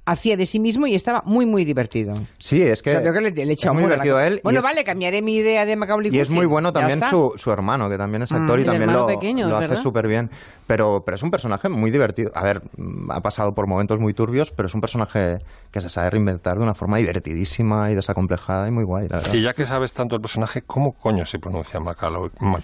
Hacía 0.07 0.37
de 0.37 0.47
sí 0.47 0.59
mismo 0.59 0.87
y 0.87 0.95
estaba 0.95 1.23
muy, 1.27 1.47
muy 1.47 1.65
divertido. 1.65 2.19
Sí, 2.39 2.61
es 2.63 2.83
que, 2.83 2.91
O 2.91 2.93
sea, 2.95 3.03
creo 3.03 3.13
que 3.13 3.21
le, 3.21 3.31
le 3.31 3.43
he 3.43 3.45
es 3.45 3.51
echado 3.51 3.75
muy 3.75 3.85
divertido 3.85 4.17
a 4.17 4.27
él. 4.27 4.39
y 4.39 4.41
Bueno, 4.43 4.59
es- 4.59 4.65
vale, 4.65 4.83
cambiaré 4.83 5.23
mi 5.23 5.37
idea 5.37 5.67
de 5.67 5.77
Macaulay 5.77 6.09
Culkin. 6.09 6.19
Y 6.19 6.23
es 6.23 6.31
muy 6.31 6.47
bueno 6.47 6.73
también 6.73 7.01
su, 7.11 7.35
su 7.37 7.53
hermano, 7.53 7.89
que 7.89 7.97
también 7.99 8.23
es 8.23 8.33
actor 8.33 8.59
y 8.59 8.63
el 8.63 8.67
también 8.69 8.93
lo, 8.93 9.07
pequeño, 9.07 9.49
lo 9.49 9.57
hace 9.59 9.77
súper 9.77 10.09
bien. 10.09 10.31
Pero, 10.67 11.03
pero 11.05 11.15
es 11.17 11.23
un 11.23 11.31
personaje 11.31 11.69
muy 11.69 11.91
divertido. 11.91 12.33
A 12.35 12.43
ver, 12.43 12.63
mm, 12.77 13.11
ha 13.13 13.21
pasado 13.21 13.55
por 13.55 13.67
momentos 13.67 14.01
muy 14.01 14.15
turbios, 14.15 14.51
pero 14.51 14.67
es 14.69 14.75
un 14.75 14.81
personaje 14.81 15.39
que 15.71 15.81
se 15.81 15.91
sabe 15.91 16.11
reinventar 16.11 16.57
de 16.57 16.63
una 16.65 16.75
forma 16.75 16.97
divertidísima 16.97 17.91
y 17.91 17.95
desacomplejada 17.95 18.67
y 18.67 18.71
muy 18.71 18.85
guay, 18.85 19.07
la 19.09 19.19
verdad. 19.19 19.35
Y 19.35 19.43
ya 19.43 19.53
que 19.53 19.67
sabes 19.67 19.93
tanto 19.93 20.17
el 20.17 20.23
personaje, 20.23 20.63
¿cómo 20.63 20.93
coño 20.93 21.25
se 21.27 21.39
pronuncia 21.39 21.79
Macaulay? 21.79 22.31
Mac- 22.41 22.63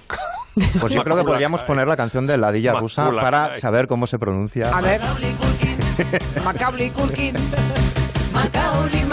Pues 0.81 0.93
yo 0.95 1.05
creo 1.05 1.17
que 1.17 1.23
podríamos 1.25 1.63
poner 1.65 1.87
la 1.87 1.97
canción 1.99 2.27
de 2.27 2.39
Ladilla 2.39 2.73
Rusa 2.73 3.11
para 3.13 3.55
saber 3.57 3.87
cómo 3.87 4.07
se 4.07 4.19
pronuncia. 4.19 4.71
A 4.77 4.81
ver. 4.81 5.01
Macaulay 6.45 6.91
Culkin. 6.91 7.35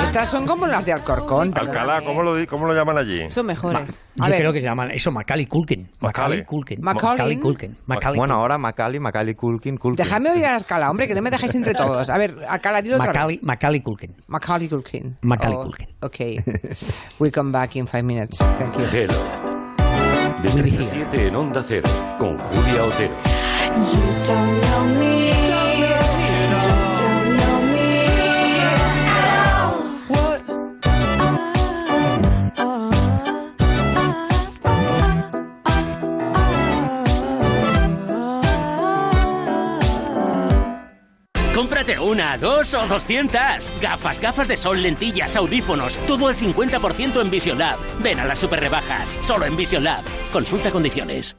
Estas 0.03 0.29
son 0.29 0.45
como 0.45 0.67
las 0.67 0.85
de 0.85 0.91
Alcorcón. 0.93 1.53
Alcalá, 1.57 2.01
¿cómo 2.01 2.21
lo, 2.21 2.45
¿cómo 2.47 2.65
lo 2.67 2.73
llaman 2.75 2.97
allí? 2.97 3.29
Son 3.31 3.45
mejores. 3.45 3.87
Yo 4.15 4.23
A 4.23 4.27
ver. 4.29 4.39
creo 4.39 4.53
que 4.53 4.59
se 4.59 4.65
llaman 4.65 4.91
eso 4.91 5.11
Macaulay 5.11 5.47
Culkin. 5.47 5.89
Macaulay. 6.01 6.39
Macaulay 6.39 6.43
Culkin. 6.45 6.81
Macaulay. 6.81 7.15
Macaulay 7.17 7.39
Culkin. 7.39 7.77
Macaulay 7.85 8.17
Bueno, 8.19 8.33
ahora 8.35 8.57
Macaulay, 8.57 8.99
Macaulay 8.99 9.33
Culkin, 9.33 9.77
Culkin. 9.77 10.03
Déjame 10.03 10.29
oír 10.31 10.45
a 10.45 10.55
Alcalá, 10.57 10.91
hombre, 10.91 11.07
que 11.07 11.15
no 11.15 11.21
me 11.21 11.31
dejáis 11.31 11.55
entre 11.55 11.73
todos. 11.73 12.09
A 12.09 12.17
ver, 12.17 12.35
Alcalá, 12.47 12.81
dilo 12.81 12.97
otra 12.97 13.07
vez. 13.07 13.13
Macaulay, 13.15 13.39
Macaulay 13.41 13.81
Culkin. 13.81 14.15
Macaulay 14.27 14.67
Culkin. 14.67 15.17
Macaulay 15.21 15.57
Oh, 15.57 15.63
Culkin. 15.63 15.87
Ok. 16.01 16.19
We 17.19 17.31
come 17.31 17.51
back 17.51 17.75
in 17.77 17.87
five 17.87 18.03
minutes. 18.03 18.37
Thank 18.39 18.75
you. 18.77 18.85
Hello. 18.91 19.15
De 20.43 20.49
3 20.49 20.79
a 20.79 20.83
7 20.85 21.27
en 21.27 21.35
Onda 21.35 21.63
Cero, 21.63 21.89
con 22.19 22.37
Julia 22.37 22.83
Otero. 22.83 23.13
Cómprate 24.27 26.12
una, 42.13 42.37
dos 42.37 42.73
o 42.75 42.87
doscientas. 42.87 43.73
Gafas, 43.81 44.19
gafas 44.19 44.47
de 44.47 44.55
sol, 44.55 44.81
lentillas, 44.81 45.35
audífonos. 45.35 45.97
Todo 46.05 46.27
al 46.27 46.35
50% 46.35 47.19
en 47.19 47.31
Vision 47.31 47.57
Lab. 47.57 47.79
Ven 48.01 48.19
a 48.19 48.25
las 48.25 48.39
super 48.39 48.59
rebajas. 48.59 49.17
Solo 49.21 49.45
en 49.45 49.57
Vision 49.57 49.83
Lab. 49.83 50.03
Consulta 50.31 50.69
condiciones. 50.69 51.35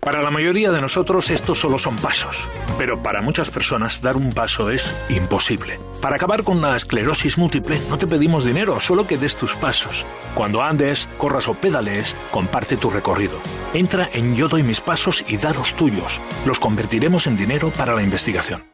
Para 0.00 0.22
la 0.22 0.30
mayoría 0.30 0.70
de 0.70 0.82
nosotros 0.82 1.30
estos 1.30 1.58
solo 1.58 1.78
son 1.78 1.96
pasos, 1.96 2.46
pero 2.76 3.02
para 3.02 3.22
muchas 3.22 3.48
personas 3.48 4.02
dar 4.02 4.18
un 4.18 4.34
paso 4.34 4.68
es 4.68 4.94
imposible. 5.08 5.80
Para 6.02 6.16
acabar 6.16 6.42
con 6.42 6.60
la 6.60 6.76
esclerosis 6.76 7.38
múltiple 7.38 7.80
no 7.88 7.96
te 7.98 8.06
pedimos 8.06 8.44
dinero, 8.44 8.78
solo 8.80 9.06
que 9.06 9.16
des 9.16 9.34
tus 9.34 9.54
pasos. 9.54 10.04
Cuando 10.34 10.62
andes, 10.62 11.08
corras 11.16 11.48
o 11.48 11.54
pedalees, 11.54 12.14
comparte 12.30 12.76
tu 12.76 12.90
recorrido. 12.90 13.38
Entra 13.72 14.10
en 14.12 14.34
Yo 14.34 14.48
doy 14.48 14.62
mis 14.62 14.82
pasos 14.82 15.24
y 15.26 15.38
da 15.38 15.54
los 15.54 15.74
tuyos. 15.74 16.20
Los 16.44 16.60
convertiremos 16.60 17.26
en 17.26 17.38
dinero 17.38 17.70
para 17.70 17.94
la 17.94 18.02
investigación. 18.02 18.73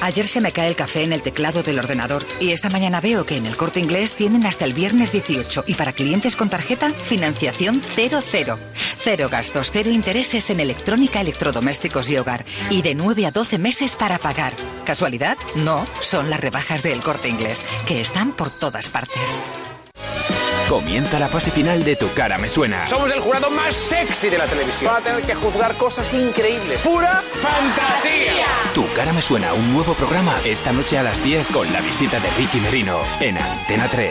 Ayer 0.00 0.28
se 0.28 0.40
me 0.40 0.52
cae 0.52 0.68
el 0.68 0.76
café 0.76 1.02
en 1.02 1.12
el 1.12 1.22
teclado 1.22 1.62
del 1.62 1.78
ordenador 1.78 2.24
y 2.40 2.50
esta 2.50 2.70
mañana 2.70 3.00
veo 3.00 3.26
que 3.26 3.36
en 3.36 3.46
el 3.46 3.56
corte 3.56 3.80
inglés 3.80 4.12
tienen 4.14 4.46
hasta 4.46 4.64
el 4.64 4.72
viernes 4.72 5.12
18 5.12 5.64
y 5.66 5.74
para 5.74 5.92
clientes 5.92 6.36
con 6.36 6.48
tarjeta, 6.48 6.90
financiación 6.90 7.82
00. 7.82 8.58
Cero 9.00 9.28
gastos, 9.30 9.70
cero 9.72 9.90
intereses 9.90 10.50
en 10.50 10.60
electrónica, 10.60 11.20
electrodomésticos 11.20 12.10
y 12.10 12.16
hogar 12.16 12.44
y 12.70 12.82
de 12.82 12.94
9 12.94 13.26
a 13.26 13.30
12 13.32 13.58
meses 13.58 13.96
para 13.96 14.18
pagar. 14.18 14.52
¿Casualidad? 14.84 15.36
No, 15.56 15.86
son 16.00 16.30
las 16.30 16.40
rebajas 16.40 16.82
del 16.82 17.00
corte 17.00 17.28
inglés, 17.28 17.64
que 17.86 18.00
están 18.00 18.32
por 18.32 18.50
todas 18.58 18.88
partes. 18.88 19.42
Comienza 20.68 21.18
la 21.18 21.28
fase 21.28 21.50
final 21.50 21.82
de 21.82 21.96
Tu 21.96 22.12
cara 22.12 22.36
me 22.36 22.46
suena. 22.46 22.86
Somos 22.86 23.10
el 23.10 23.20
jurado 23.20 23.50
más 23.50 23.74
sexy 23.74 24.28
de 24.28 24.36
la 24.36 24.46
televisión. 24.46 24.92
Va 24.92 24.98
a 24.98 25.00
tener 25.00 25.22
que 25.22 25.34
juzgar 25.34 25.74
cosas 25.76 26.12
increíbles. 26.12 26.82
¡Pura 26.82 27.22
fantasía! 27.40 28.44
Tu 28.74 28.84
cara 28.94 29.14
me 29.14 29.22
suena, 29.22 29.54
un 29.54 29.72
nuevo 29.72 29.94
programa 29.94 30.34
esta 30.44 30.70
noche 30.72 30.98
a 30.98 31.02
las 31.02 31.24
10 31.24 31.46
con 31.48 31.72
la 31.72 31.80
visita 31.80 32.20
de 32.20 32.28
Ricky 32.32 32.60
Merino 32.60 32.98
en 33.20 33.38
Antena 33.38 33.88
3. 33.88 34.10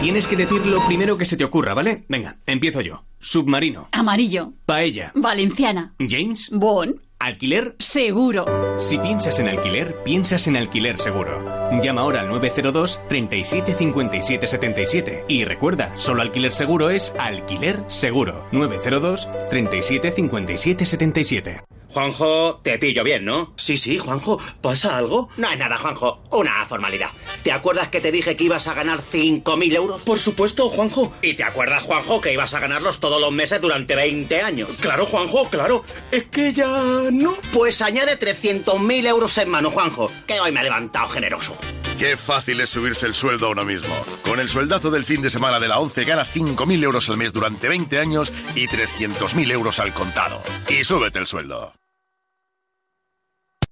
Tienes 0.00 0.26
que 0.26 0.36
decir 0.36 0.64
lo 0.64 0.82
primero 0.86 1.18
que 1.18 1.26
se 1.26 1.36
te 1.36 1.44
ocurra, 1.44 1.74
¿vale? 1.74 2.04
Venga, 2.08 2.36
empiezo 2.46 2.80
yo. 2.80 3.04
Submarino. 3.18 3.88
Amarillo. 3.92 4.54
Paella. 4.64 5.12
Valenciana. 5.14 5.94
James. 5.98 6.48
Bon. 6.52 7.02
¿Alquiler? 7.18 7.76
Seguro. 7.78 8.78
Si 8.78 8.96
piensas 8.98 9.38
en 9.40 9.48
alquiler, 9.48 10.02
piensas 10.04 10.46
en 10.46 10.56
alquiler 10.56 10.98
seguro. 10.98 11.55
Llama 11.82 12.02
ahora 12.02 12.20
al 12.20 12.28
902 12.28 13.00
37 13.08 13.74
57 13.74 14.46
77 14.46 15.24
y 15.28 15.44
recuerda, 15.44 15.96
solo 15.96 16.22
alquiler 16.22 16.52
seguro 16.52 16.90
es 16.90 17.14
alquiler 17.18 17.82
seguro. 17.86 18.46
902 18.52 19.28
37 19.50 20.10
57 20.12 20.86
77. 20.86 21.75
Juanjo, 21.96 22.60
te 22.62 22.78
pillo 22.78 23.02
bien, 23.04 23.24
¿no? 23.24 23.54
Sí, 23.56 23.78
sí, 23.78 23.96
Juanjo. 23.96 24.38
¿Pasa 24.60 24.98
algo? 24.98 25.30
No 25.38 25.50
es 25.50 25.56
nada, 25.56 25.78
Juanjo. 25.78 26.20
Una 26.30 26.62
formalidad. 26.66 27.08
¿Te 27.42 27.50
acuerdas 27.50 27.88
que 27.88 28.02
te 28.02 28.12
dije 28.12 28.36
que 28.36 28.44
ibas 28.44 28.66
a 28.66 28.74
ganar 28.74 29.00
5.000 29.00 29.74
euros? 29.74 30.02
Por 30.02 30.18
supuesto, 30.18 30.68
Juanjo. 30.68 31.14
¿Y 31.22 31.32
te 31.32 31.42
acuerdas, 31.42 31.82
Juanjo, 31.84 32.20
que 32.20 32.34
ibas 32.34 32.52
a 32.52 32.60
ganarlos 32.60 33.00
todos 33.00 33.18
los 33.18 33.32
meses 33.32 33.62
durante 33.62 33.96
20 33.96 34.42
años? 34.42 34.76
Claro, 34.78 35.06
Juanjo, 35.06 35.48
claro. 35.48 35.86
Es 36.10 36.24
que 36.24 36.52
ya 36.52 36.68
no. 37.10 37.34
Pues 37.54 37.80
añade 37.80 38.18
300.000 38.18 39.06
euros 39.06 39.38
en 39.38 39.48
mano, 39.48 39.70
Juanjo, 39.70 40.10
que 40.26 40.38
hoy 40.38 40.52
me 40.52 40.60
ha 40.60 40.64
levantado 40.64 41.08
generoso. 41.08 41.56
Qué 41.98 42.18
fácil 42.18 42.60
es 42.60 42.68
subirse 42.68 43.06
el 43.06 43.14
sueldo 43.14 43.46
a 43.46 43.50
uno 43.52 43.64
mismo. 43.64 43.96
Con 44.22 44.38
el 44.38 44.50
sueldazo 44.50 44.90
del 44.90 45.06
fin 45.06 45.22
de 45.22 45.30
semana 45.30 45.58
de 45.58 45.68
la 45.68 45.78
11 45.78 46.04
gana 46.04 46.26
5.000 46.26 46.84
euros 46.84 47.08
al 47.08 47.16
mes 47.16 47.32
durante 47.32 47.68
20 47.68 47.98
años 47.98 48.34
y 48.54 48.66
300.000 48.68 49.50
euros 49.50 49.80
al 49.80 49.94
contado. 49.94 50.42
Y 50.68 50.84
súbete 50.84 51.20
el 51.20 51.26
sueldo. 51.26 51.72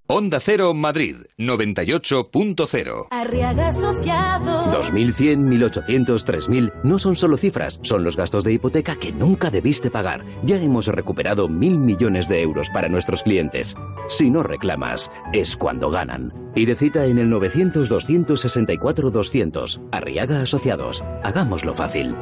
Onda 0.07 0.39
Cero 0.39 0.75
Madrid 0.75 1.17
98.0 1.39 3.07
Arriaga 3.11 3.69
Asociados. 3.69 4.71
2100, 4.71 5.49
1800, 5.49 6.25
3000 6.27 6.73
no 6.83 6.99
son 6.99 7.17
solo 7.17 7.39
cifras, 7.39 7.81
son 7.83 8.05
los 8.05 8.15
gastos 8.15 8.45
de 8.45 8.53
hipoteca 8.53 8.97
que 8.97 9.13
nunca 9.13 9.51
debiste 9.51 9.91
pagar. 9.91 10.23
Ya 10.43 10.57
hemos 10.57 10.89
recuperado 10.89 11.49
mil 11.49 11.79
millones 11.79 12.29
de 12.29 12.43
euros 12.43 12.69
para 12.69 12.91
nuestros 12.91 13.23
clientes. 13.23 13.77
Si 14.11 14.29
no 14.29 14.43
reclamas, 14.43 15.11
es 15.33 15.57
cuando 15.57 15.89
ganan. 15.89 16.35
Y 16.55 16.67
de 16.67 16.77
cita 16.77 17.07
en 17.07 17.17
el 17.17 17.31
900 17.31 17.89
264 17.89 19.11
200. 19.11 19.81
Arriaga 19.91 20.43
Asociados. 20.43 21.03
Hagámoslo 21.23 21.75
fácil. 21.75 22.15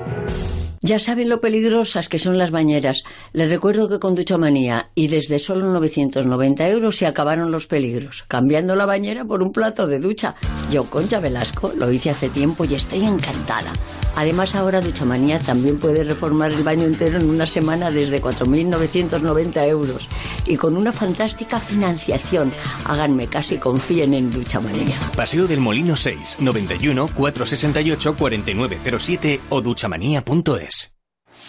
Ya 0.84 0.98
saben 0.98 1.28
lo 1.28 1.40
peligrosas 1.40 2.08
que 2.08 2.18
son 2.18 2.38
las 2.38 2.50
bañeras. 2.50 3.04
Les 3.32 3.48
recuerdo 3.48 3.88
que 3.88 4.00
con 4.00 4.16
Duchamanía 4.16 4.90
y 4.96 5.06
desde 5.06 5.38
solo 5.38 5.72
990 5.72 6.68
euros 6.68 6.96
se 6.96 7.06
acabaron 7.06 7.52
los 7.52 7.68
peligros, 7.68 8.24
cambiando 8.26 8.74
la 8.74 8.84
bañera 8.84 9.24
por 9.24 9.42
un 9.44 9.52
plato 9.52 9.86
de 9.86 10.00
ducha. 10.00 10.34
Yo, 10.72 10.82
Concha 10.82 11.20
Velasco, 11.20 11.72
lo 11.76 11.92
hice 11.92 12.10
hace 12.10 12.28
tiempo 12.30 12.64
y 12.64 12.74
estoy 12.74 13.04
encantada. 13.04 13.72
Además, 14.16 14.56
ahora 14.56 14.80
Duchamanía 14.80 15.38
también 15.38 15.78
puede 15.78 16.02
reformar 16.02 16.50
el 16.50 16.64
baño 16.64 16.84
entero 16.84 17.18
en 17.18 17.30
una 17.30 17.46
semana 17.46 17.92
desde 17.92 18.20
4.990 18.20 19.68
euros 19.68 20.08
y 20.46 20.56
con 20.56 20.76
una 20.76 20.92
fantástica 20.92 21.60
financiación. 21.60 22.50
Háganme 22.86 23.28
caso 23.28 23.54
y 23.54 23.58
confíen 23.58 24.14
en 24.14 24.32
Duchamanía. 24.32 24.96
Paseo 25.16 25.46
del 25.46 25.60
Molino 25.60 25.94
6, 25.94 26.38
91 26.40 27.08
468 27.14 28.16
4907 28.18 29.40
o 29.48 29.60
duchamanía.es. 29.62 30.71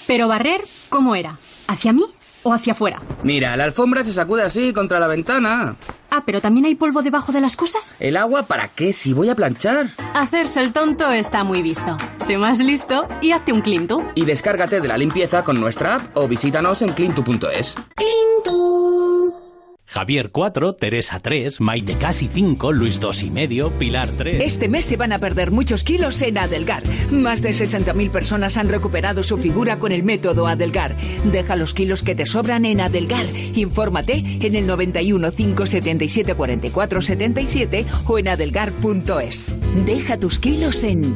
Pero 0.07 0.27
barrer, 0.27 0.61
¿cómo 0.89 1.15
era? 1.15 1.37
¿Hacia 1.67 1.93
mí 1.93 2.03
o 2.43 2.53
hacia 2.53 2.73
afuera? 2.73 3.01
Mira, 3.23 3.55
la 3.55 3.63
alfombra 3.63 4.03
se 4.03 4.13
sacude 4.13 4.41
así 4.43 4.73
contra 4.73 4.99
la 4.99 5.07
ventana. 5.07 5.75
Ah, 6.11 6.23
pero 6.25 6.41
también 6.41 6.65
hay 6.65 6.75
polvo 6.75 7.01
debajo 7.01 7.31
de 7.31 7.41
las 7.41 7.55
cosas. 7.55 7.95
¿El 7.99 8.17
agua 8.17 8.43
para 8.43 8.67
qué 8.67 8.93
si 8.93 9.13
voy 9.13 9.29
a 9.29 9.35
planchar? 9.35 9.89
Hacerse 10.13 10.61
el 10.61 10.71
tonto 10.73 11.09
está 11.11 11.43
muy 11.43 11.61
visto. 11.61 11.97
Sé 12.19 12.37
más 12.37 12.59
listo 12.59 13.07
y 13.21 13.31
hazte 13.31 13.51
un 13.51 13.61
Clintu. 13.61 14.03
Y 14.15 14.25
descárgate 14.25 14.79
de 14.79 14.87
la 14.87 14.97
limpieza 14.97 15.43
con 15.43 15.59
nuestra 15.59 15.95
app 15.95 16.17
o 16.17 16.27
visítanos 16.27 16.81
en 16.81 16.89
clintu.es. 16.93 17.75
Javier 19.93 20.31
4, 20.31 20.73
Teresa 20.73 21.19
3, 21.19 21.61
Maite 21.61 21.93
casi 21.93 22.27
5, 22.27 22.71
Luis 22.71 22.99
2 22.99 23.23
y 23.23 23.29
medio, 23.29 23.69
Pilar 23.77 24.09
3. 24.09 24.41
Este 24.41 24.67
mes 24.67 24.85
se 24.85 24.97
van 24.97 25.11
a 25.11 25.19
perder 25.19 25.51
muchos 25.51 25.83
kilos 25.83 26.19
en 26.23 26.39
Adelgar. 26.39 26.81
Más 27.11 27.43
de 27.43 27.51
60.000 27.51 28.09
personas 28.09 28.57
han 28.57 28.69
recuperado 28.69 29.21
su 29.21 29.37
figura 29.37 29.77
con 29.77 29.91
el 29.91 30.01
método 30.01 30.47
Adelgar. 30.47 30.95
Deja 31.31 31.55
los 31.55 31.75
kilos 31.75 32.01
que 32.01 32.15
te 32.15 32.25
sobran 32.25 32.65
en 32.65 32.81
Adelgar. 32.81 33.27
Infórmate 33.53 34.23
en 34.41 34.55
el 34.55 34.65
91 34.65 35.31
577 35.31 36.33
44 36.33 37.01
77 37.03 37.85
o 38.07 38.17
en 38.17 38.29
adelgar.es. 38.29 39.55
Deja 39.85 40.19
tus 40.19 40.39
kilos 40.39 40.83
en 40.83 41.13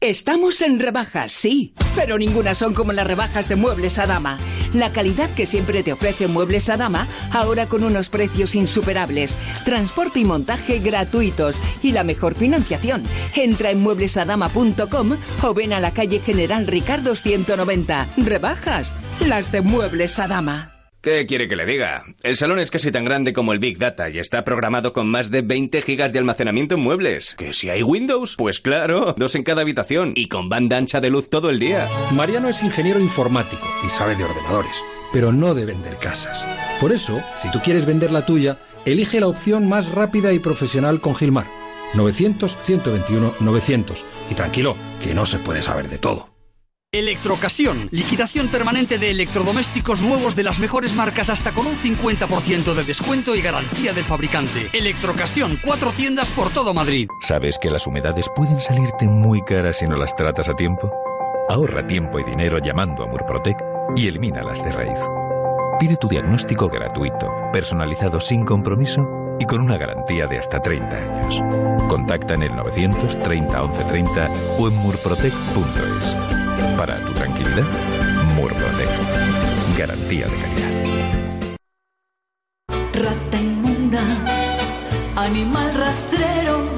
Estamos 0.00 0.62
en 0.62 0.78
rebajas, 0.78 1.32
sí, 1.32 1.74
pero 1.96 2.18
ninguna 2.18 2.54
son 2.54 2.72
como 2.72 2.92
las 2.92 3.04
rebajas 3.04 3.48
de 3.48 3.56
Muebles 3.56 3.98
Adama. 3.98 4.38
La 4.72 4.92
calidad 4.92 5.28
que 5.30 5.44
siempre 5.44 5.82
te 5.82 5.92
ofrece 5.92 6.28
Muebles 6.28 6.68
Adama, 6.68 7.08
ahora 7.32 7.66
con 7.66 7.82
unos 7.82 8.08
precios 8.08 8.54
insuperables, 8.54 9.36
transporte 9.64 10.20
y 10.20 10.24
montaje 10.24 10.78
gratuitos 10.78 11.60
y 11.82 11.90
la 11.90 12.04
mejor 12.04 12.36
financiación. 12.36 13.02
Entra 13.34 13.72
en 13.72 13.80
mueblesadama.com 13.80 15.16
o 15.42 15.54
ven 15.54 15.72
a 15.72 15.80
la 15.80 15.90
calle 15.90 16.20
General 16.20 16.68
Ricardo 16.68 17.16
190. 17.16 18.06
Rebajas, 18.18 18.94
las 19.26 19.50
de 19.50 19.62
Muebles 19.62 20.20
Adama. 20.20 20.77
¿Qué 21.00 21.26
quiere 21.26 21.46
que 21.46 21.54
le 21.54 21.64
diga? 21.64 22.02
El 22.24 22.36
salón 22.36 22.58
es 22.58 22.72
casi 22.72 22.90
tan 22.90 23.04
grande 23.04 23.32
como 23.32 23.52
el 23.52 23.60
Big 23.60 23.78
Data 23.78 24.10
y 24.10 24.18
está 24.18 24.42
programado 24.42 24.92
con 24.92 25.08
más 25.08 25.30
de 25.30 25.42
20 25.42 25.80
gigas 25.80 26.12
de 26.12 26.18
almacenamiento 26.18 26.74
en 26.74 26.80
muebles. 26.80 27.36
¿Que 27.36 27.52
si 27.52 27.70
hay 27.70 27.84
Windows? 27.84 28.34
Pues 28.36 28.58
claro, 28.58 29.14
dos 29.16 29.36
en 29.36 29.44
cada 29.44 29.62
habitación 29.62 30.12
y 30.16 30.26
con 30.26 30.48
banda 30.48 30.76
ancha 30.76 31.00
de 31.00 31.10
luz 31.10 31.30
todo 31.30 31.50
el 31.50 31.60
día. 31.60 31.88
Mariano 32.10 32.48
es 32.48 32.64
ingeniero 32.64 32.98
informático 32.98 33.64
y 33.86 33.88
sabe 33.88 34.16
de 34.16 34.24
ordenadores, 34.24 34.74
pero 35.12 35.32
no 35.32 35.54
de 35.54 35.66
vender 35.66 35.98
casas. 35.98 36.44
Por 36.80 36.90
eso, 36.90 37.22
si 37.36 37.48
tú 37.52 37.60
quieres 37.62 37.86
vender 37.86 38.10
la 38.10 38.26
tuya, 38.26 38.58
elige 38.84 39.20
la 39.20 39.28
opción 39.28 39.68
más 39.68 39.92
rápida 39.92 40.32
y 40.32 40.40
profesional 40.40 41.00
con 41.00 41.14
Gilmar. 41.14 41.46
900-121-900. 41.94 44.04
Y 44.30 44.34
tranquilo, 44.34 44.76
que 45.00 45.14
no 45.14 45.24
se 45.26 45.38
puede 45.38 45.62
saber 45.62 45.88
de 45.88 45.98
todo. 45.98 46.37
Electrocasión, 46.90 47.90
liquidación 47.90 48.48
permanente 48.48 48.96
de 48.96 49.10
electrodomésticos 49.10 50.00
nuevos 50.00 50.34
de 50.34 50.42
las 50.42 50.58
mejores 50.58 50.94
marcas 50.94 51.28
hasta 51.28 51.52
con 51.52 51.66
un 51.66 51.74
50% 51.74 52.72
de 52.72 52.82
descuento 52.82 53.36
y 53.36 53.42
garantía 53.42 53.92
del 53.92 54.04
fabricante. 54.04 54.70
Electrocasión, 54.72 55.58
cuatro 55.62 55.92
tiendas 55.92 56.30
por 56.30 56.48
todo 56.48 56.72
Madrid. 56.72 57.06
¿Sabes 57.20 57.58
que 57.58 57.70
las 57.70 57.86
humedades 57.86 58.30
pueden 58.34 58.58
salirte 58.62 59.06
muy 59.06 59.42
caras 59.42 59.80
si 59.80 59.86
no 59.86 59.96
las 59.98 60.16
tratas 60.16 60.48
a 60.48 60.54
tiempo? 60.54 60.90
Ahorra 61.50 61.86
tiempo 61.86 62.20
y 62.20 62.24
dinero 62.24 62.56
llamando 62.56 63.02
a 63.02 63.06
Murprotec 63.06 63.62
y 63.94 64.08
elimínalas 64.08 64.64
de 64.64 64.72
raíz. 64.72 64.98
Pide 65.78 65.98
tu 65.98 66.08
diagnóstico 66.08 66.68
gratuito, 66.68 67.30
personalizado 67.52 68.18
sin 68.18 68.46
compromiso 68.46 69.06
y 69.38 69.44
con 69.44 69.60
una 69.60 69.76
garantía 69.76 70.26
de 70.26 70.38
hasta 70.38 70.60
30 70.60 70.96
años. 70.96 71.42
Contacta 71.88 72.34
en 72.34 72.42
el 72.42 72.56
930 72.56 73.62
1130 73.62 74.28
o 74.58 74.68
en 74.68 74.74
murprotec.es. 74.76 76.16
Para 76.76 76.96
tu 76.98 77.12
tranquilidad, 77.12 77.64
Murprotec. 78.36 78.88
Garantía 79.78 80.26
de 80.26 80.36
calidad. 80.36 80.68
Rata 82.92 83.40
inmunda, 83.40 84.02
animal 85.16 85.74
rastrero, 85.74 86.70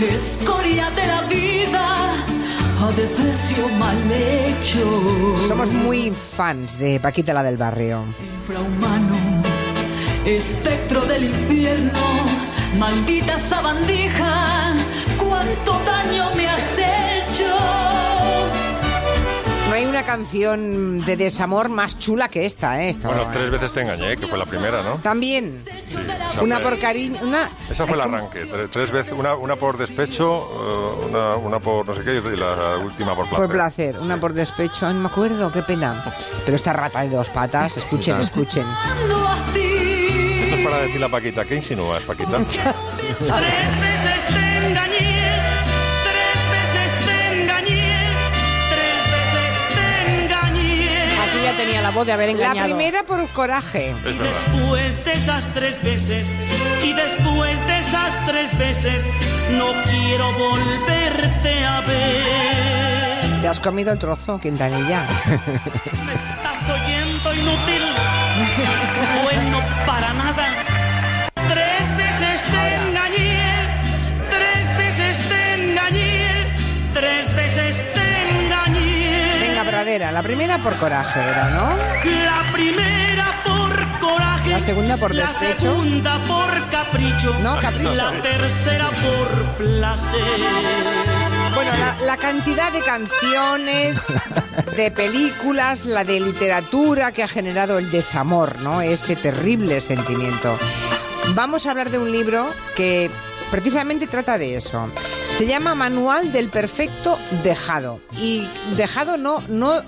escoria 0.00 0.90
de 0.90 1.06
la 1.06 1.22
vida. 1.22 2.12
Adefesio 2.80 3.68
mal 3.78 3.96
hecho. 4.12 5.38
Somos 5.48 5.72
muy 5.72 6.10
fans 6.10 6.78
de 6.78 7.00
Paquita 7.00 7.32
la 7.32 7.42
del 7.42 7.56
Barrio. 7.56 8.04
Infrahumano 8.40 9.25
espectro 10.26 11.02
del 11.06 11.24
infierno, 11.24 12.00
maldita 12.78 13.38
sabandija, 13.38 14.72
cuánto 15.18 15.72
daño 15.84 16.30
me 16.34 16.48
has 16.48 16.78
hecho. 16.78 17.56
No 19.68 19.74
hay 19.74 19.84
una 19.84 20.02
canción 20.04 21.04
de 21.04 21.16
desamor 21.16 21.68
más 21.68 21.98
chula 21.98 22.28
que 22.28 22.46
esta, 22.46 22.82
¿eh? 22.82 22.90
Esta- 22.90 23.08
Bueno, 23.08 23.28
tres 23.32 23.50
veces 23.50 23.72
te 23.72 23.82
engañé, 23.82 24.16
que 24.16 24.26
fue 24.26 24.38
la 24.38 24.46
primera, 24.46 24.82
¿no? 24.82 24.98
También. 24.98 25.62
Sí, 25.64 25.96
esa 26.30 26.42
Una 26.42 26.56
fue- 26.56 26.64
por 26.64 26.78
cariño, 26.78 27.18
una... 27.22 27.48
Esa 27.70 27.86
fue 27.86 27.96
el 27.96 28.00
arranque. 28.02 28.46
Tres, 28.46 28.70
tres 28.70 28.90
veces, 28.90 29.12
una, 29.12 29.34
una 29.34 29.56
por 29.56 29.76
despecho, 29.76 30.48
eh, 31.02 31.06
una, 31.08 31.36
una 31.36 31.60
por 31.60 31.86
no 31.86 31.94
sé 31.94 32.02
qué 32.02 32.14
y 32.16 32.36
la 32.36 32.78
última 32.78 33.14
por 33.14 33.28
placer. 33.28 33.46
Por 33.46 33.50
placer, 33.54 33.98
una 34.00 34.18
por 34.18 34.32
despecho, 34.32 34.86
Ay, 34.86 34.94
no 34.94 35.00
me 35.00 35.08
acuerdo, 35.08 35.50
qué 35.52 35.62
pena. 35.62 36.04
Pero 36.44 36.56
esta 36.56 36.72
rata 36.72 37.00
de 37.02 37.10
dos 37.10 37.28
patas, 37.30 37.76
escuchen, 37.76 38.18
escuchen. 38.20 38.66
Decir 40.86 41.00
la 41.00 41.08
Paquita. 41.08 41.44
¿Qué 41.44 41.56
insinúas, 41.56 42.02
Paquita? 42.04 42.38
Tres 43.18 43.26
veces 43.28 44.24
te 44.28 44.66
engañé, 44.66 45.40
tres 46.04 46.40
veces 46.52 47.06
te 47.06 47.32
engañé, 47.42 48.12
tres 48.70 49.02
veces 49.16 49.54
te 49.74 50.22
engañé. 50.24 51.02
Aquí 51.02 51.42
ya 51.42 51.52
tenía 51.56 51.82
la 51.82 51.90
voz 51.90 52.06
de 52.06 52.12
haber 52.12 52.28
La 52.28 52.32
engañado. 52.34 52.66
primera 52.68 53.02
por 53.02 53.26
coraje. 53.30 53.94
Después 54.04 55.04
de 55.04 55.12
esas 55.12 55.48
tres 55.54 55.82
veces 55.82 56.28
y 56.84 56.92
después 56.92 57.66
de 57.66 57.78
esas 57.78 58.26
tres 58.26 58.56
veces 58.58 59.04
no 59.52 59.66
quiero 59.84 60.32
volverte 60.34 61.64
a 61.64 61.80
ver. 61.80 63.40
Te 63.42 63.48
has 63.48 63.60
comido 63.60 63.92
el 63.92 63.98
trozo, 63.98 64.38
Quintanilla. 64.40 65.06
Estás 65.26 66.70
oyendo 66.70 67.34
inútil, 67.34 67.82
bueno 69.22 69.58
para 69.86 70.12
nada. 70.12 70.46
Tres 71.48 71.96
veces 71.96 72.42
te 72.50 72.74
engañé, 72.76 73.80
tres 74.30 74.76
veces 74.76 75.28
te 75.28 75.54
engañé, 75.54 76.54
tres 76.92 77.34
veces 77.34 77.82
te 77.92 78.30
engañé. 78.30 79.38
Venga, 79.48 79.64
Pradera, 79.64 80.12
la 80.12 80.22
primera 80.22 80.58
por 80.58 80.76
coraje 80.76 81.20
era, 81.20 81.50
¿no? 81.50 81.76
La 82.24 82.52
primera 82.52 83.42
por 83.44 83.98
coraje. 84.00 84.50
La 84.50 84.60
segunda 84.60 84.96
por 84.96 85.14
La 85.14 85.26
despecho. 85.26 85.60
segunda 85.60 86.18
por 86.26 86.68
capricho. 86.70 87.34
No, 87.42 87.58
capricho. 87.60 87.94
La 87.94 88.10
tercera 88.22 88.88
por 88.90 89.56
placer. 89.56 90.20
Bueno, 91.54 91.70
la, 91.78 92.04
la 92.06 92.16
cantidad 92.18 92.70
de 92.70 92.80
canciones, 92.80 94.12
de 94.76 94.90
películas, 94.90 95.86
la 95.86 96.04
de 96.04 96.20
literatura 96.20 97.12
que 97.12 97.22
ha 97.22 97.28
generado 97.28 97.78
el 97.78 97.90
desamor, 97.90 98.60
¿no? 98.60 98.82
Ese 98.82 99.16
terrible 99.16 99.80
sentimiento. 99.80 100.58
Vamos 101.34 101.66
a 101.66 101.70
hablar 101.70 101.90
de 101.90 101.98
un 101.98 102.10
libro 102.10 102.46
que 102.76 103.10
precisamente 103.50 104.06
trata 104.06 104.38
de 104.38 104.56
eso. 104.56 104.90
Se 105.30 105.46
llama 105.46 105.74
Manual 105.74 106.32
del 106.32 106.48
Perfecto 106.48 107.18
Dejado. 107.42 108.00
Y 108.18 108.48
dejado 108.76 109.16
no, 109.16 109.42
no, 109.48 109.82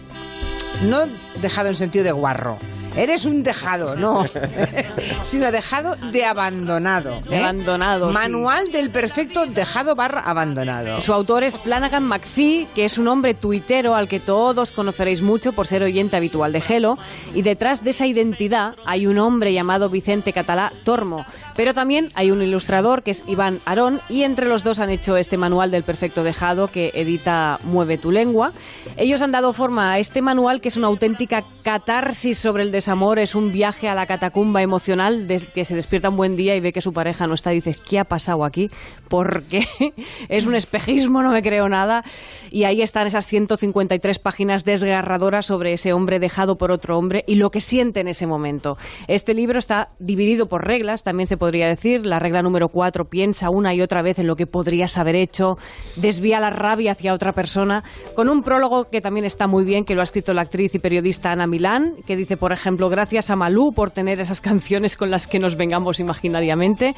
no 0.83 1.07
dejado 1.40 1.68
en 1.68 1.74
sentido 1.74 2.05
de 2.05 2.12
guarro. 2.12 2.59
Eres 2.98 3.26
un 3.26 3.44
dejado, 3.44 3.94
no. 3.94 4.26
Sino 5.22 5.52
dejado 5.52 5.94
de 6.11 6.24
abandonado. 6.24 7.22
¿eh? 7.30 7.38
abandonado, 7.38 8.08
sí. 8.08 8.14
Manual 8.14 8.72
del 8.72 8.90
perfecto 8.90 9.46
dejado 9.46 9.94
barra 9.94 10.20
abandonado. 10.22 11.00
Su 11.00 11.12
autor 11.12 11.44
es 11.44 11.61
Flanagan 11.61 12.02
McPhee, 12.02 12.66
que 12.74 12.84
es 12.84 12.98
un 12.98 13.06
hombre 13.06 13.34
tuitero 13.34 13.94
al 13.94 14.08
que 14.08 14.18
todos 14.18 14.72
conoceréis 14.72 15.22
mucho 15.22 15.52
por 15.52 15.68
ser 15.68 15.84
oyente 15.84 16.16
habitual 16.16 16.52
de 16.52 16.61
Gelo. 16.61 16.98
Y 17.34 17.42
detrás 17.42 17.84
de 17.84 17.90
esa 17.90 18.04
identidad 18.04 18.74
hay 18.84 19.06
un 19.06 19.18
hombre 19.18 19.52
llamado 19.52 19.88
Vicente 19.90 20.32
Catalá 20.32 20.72
Tormo. 20.82 21.24
Pero 21.54 21.74
también 21.74 22.11
hay 22.16 22.32
un 22.32 22.42
ilustrador 22.42 23.04
que 23.04 23.12
es 23.12 23.22
Iván 23.28 23.61
Arón. 23.64 24.00
Y 24.08 24.24
entre 24.24 24.48
los 24.48 24.64
dos 24.64 24.80
han 24.80 24.90
hecho 24.90 25.16
este 25.16 25.37
manual 25.37 25.70
del 25.70 25.84
perfecto 25.84 26.24
dejado 26.24 26.66
que 26.66 26.90
edita 26.94 27.58
Mueve 27.62 27.96
tu 27.96 28.11
lengua. 28.11 28.52
Ellos 28.96 29.22
han 29.22 29.30
dado 29.30 29.52
forma 29.52 29.92
a 29.92 29.98
este 30.00 30.20
manual 30.20 30.61
que 30.61 30.66
es 30.66 30.76
una 30.76 30.88
auténtica 30.88 31.44
catarsis 31.62 32.38
sobre 32.38 32.64
el 32.64 32.72
desamor. 32.88 33.18
Es 33.18 33.35
un 33.35 33.53
viaje 33.53 33.87
a 33.87 33.94
la 33.94 34.07
catacumba 34.07 34.62
emocional 34.62 35.27
que 35.55 35.66
se 35.66 35.74
despierta 35.74 36.09
un 36.09 36.16
buen 36.16 36.37
día 36.37 36.57
y 36.57 36.61
ve 36.61 36.72
que 36.72 36.81
su 36.81 36.94
pareja 36.94 37.27
no 37.27 37.35
está. 37.35 37.51
Dices, 37.51 37.77
¿qué 37.77 37.98
ha 37.98 38.05
pasado 38.05 38.46
aquí? 38.46 38.70
Porque 39.11 39.66
es 40.31 40.46
un 40.46 40.55
espejismo, 40.55 41.22
no 41.22 41.31
me 41.31 41.42
creo 41.42 41.68
nada. 41.68 42.03
Y 42.51 42.64
ahí 42.64 42.81
están 42.81 43.07
esas 43.07 43.27
153 43.27 44.18
páginas 44.20 44.64
desgarradoras 44.64 45.44
sobre 45.44 45.74
ese 45.74 45.92
hombre 45.92 46.18
dejado 46.18 46.57
por 46.57 46.70
otro 46.72 46.96
hombre 46.96 47.24
y 47.27 47.35
lo 47.35 47.51
que 47.51 47.61
siente 47.61 48.01
en 48.01 48.09
ese 48.09 48.27
momento. 48.27 48.79
Este 49.07 49.35
libro 49.35 49.59
está 49.59 49.90
dividido 49.98 50.48
por 50.48 50.66
reglas, 50.66 51.03
también 51.03 51.27
se 51.27 51.37
podría 51.37 51.68
decir. 51.68 52.07
La 52.07 52.18
regla 52.18 52.42
número 52.42 52.70
4 52.70 53.05
piensa 53.11 53.51
una 53.51 53.74
y 53.74 53.83
otra 53.83 54.01
vez 54.01 54.18
en 54.18 54.27
lo 54.27 54.35
que 54.35 54.46
podrías 54.46 54.96
haber 54.96 55.14
hecho, 55.14 55.59
desvía 55.96 56.40
la 56.40 56.48
rabia 56.48 56.92
hacia 56.92 57.12
otra 57.12 57.33
persona, 57.33 57.85
con 58.14 58.31
un 58.31 58.42
prólogo 58.42 58.87
que 58.87 59.03
también 59.03 59.27
está 59.27 59.46
muy 59.46 59.64
bien, 59.64 59.85
que 59.85 59.94
lo 59.94 60.01
ha 60.01 60.05
escrito 60.05 60.33
la 60.33 60.40
actriz 60.40 60.74
y 60.74 60.79
periodista 60.79 61.33
Ana 61.33 61.46
Milán, 61.46 61.92
que 62.07 62.16
dice, 62.16 62.38
por 62.38 62.53
ejemplo, 62.53 62.67
gracias 62.76 63.31
a 63.31 63.37
Malú 63.37 63.72
por 63.72 63.90
tener 63.90 64.20
esas 64.20 64.40
canciones 64.40 64.96
con 64.96 65.11
las 65.11 65.26
que 65.26 65.38
nos 65.38 65.57
vengamos 65.57 66.00
imaginariamente. 66.00 66.94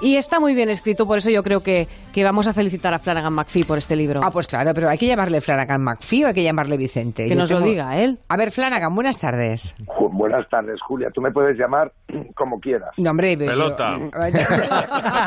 Y 0.00 0.16
está 0.16 0.38
muy 0.40 0.54
bien 0.54 0.68
escrito, 0.70 1.06
por 1.06 1.18
eso 1.18 1.30
yo 1.30 1.42
creo 1.42 1.62
que, 1.62 1.88
que 2.12 2.22
vamos 2.24 2.46
a 2.46 2.54
felicitar 2.54 2.94
a 2.94 2.98
Flanagan 2.98 3.32
McPhee 3.32 3.64
por 3.64 3.78
este 3.78 3.96
libro. 3.96 4.20
Ah, 4.22 4.30
pues 4.30 4.46
claro, 4.46 4.72
pero 4.74 4.88
hay 4.88 4.98
que 4.98 5.06
llamarle 5.06 5.40
Flanagan 5.40 5.82
McPhee 5.82 6.24
o 6.24 6.28
hay 6.28 6.34
que 6.34 6.42
llamarle 6.42 6.76
Vicente. 6.76 7.24
Que 7.24 7.30
Yo 7.30 7.36
nos 7.36 7.50
lo 7.50 7.60
diga 7.60 7.96
él. 7.98 8.18
A 8.28 8.36
ver, 8.36 8.50
Flanagan, 8.52 8.94
buenas 8.94 9.18
tardes. 9.18 9.74
Ju- 9.86 10.08
Buenas 10.18 10.48
tardes, 10.50 10.80
Julia. 10.82 11.10
Tú 11.14 11.20
me 11.20 11.30
puedes 11.30 11.56
llamar 11.56 11.92
como 12.34 12.58
quieras. 12.58 12.90
No, 12.96 13.10
hombre, 13.10 13.36
yo- 13.36 13.46
Pelota. 13.46 13.96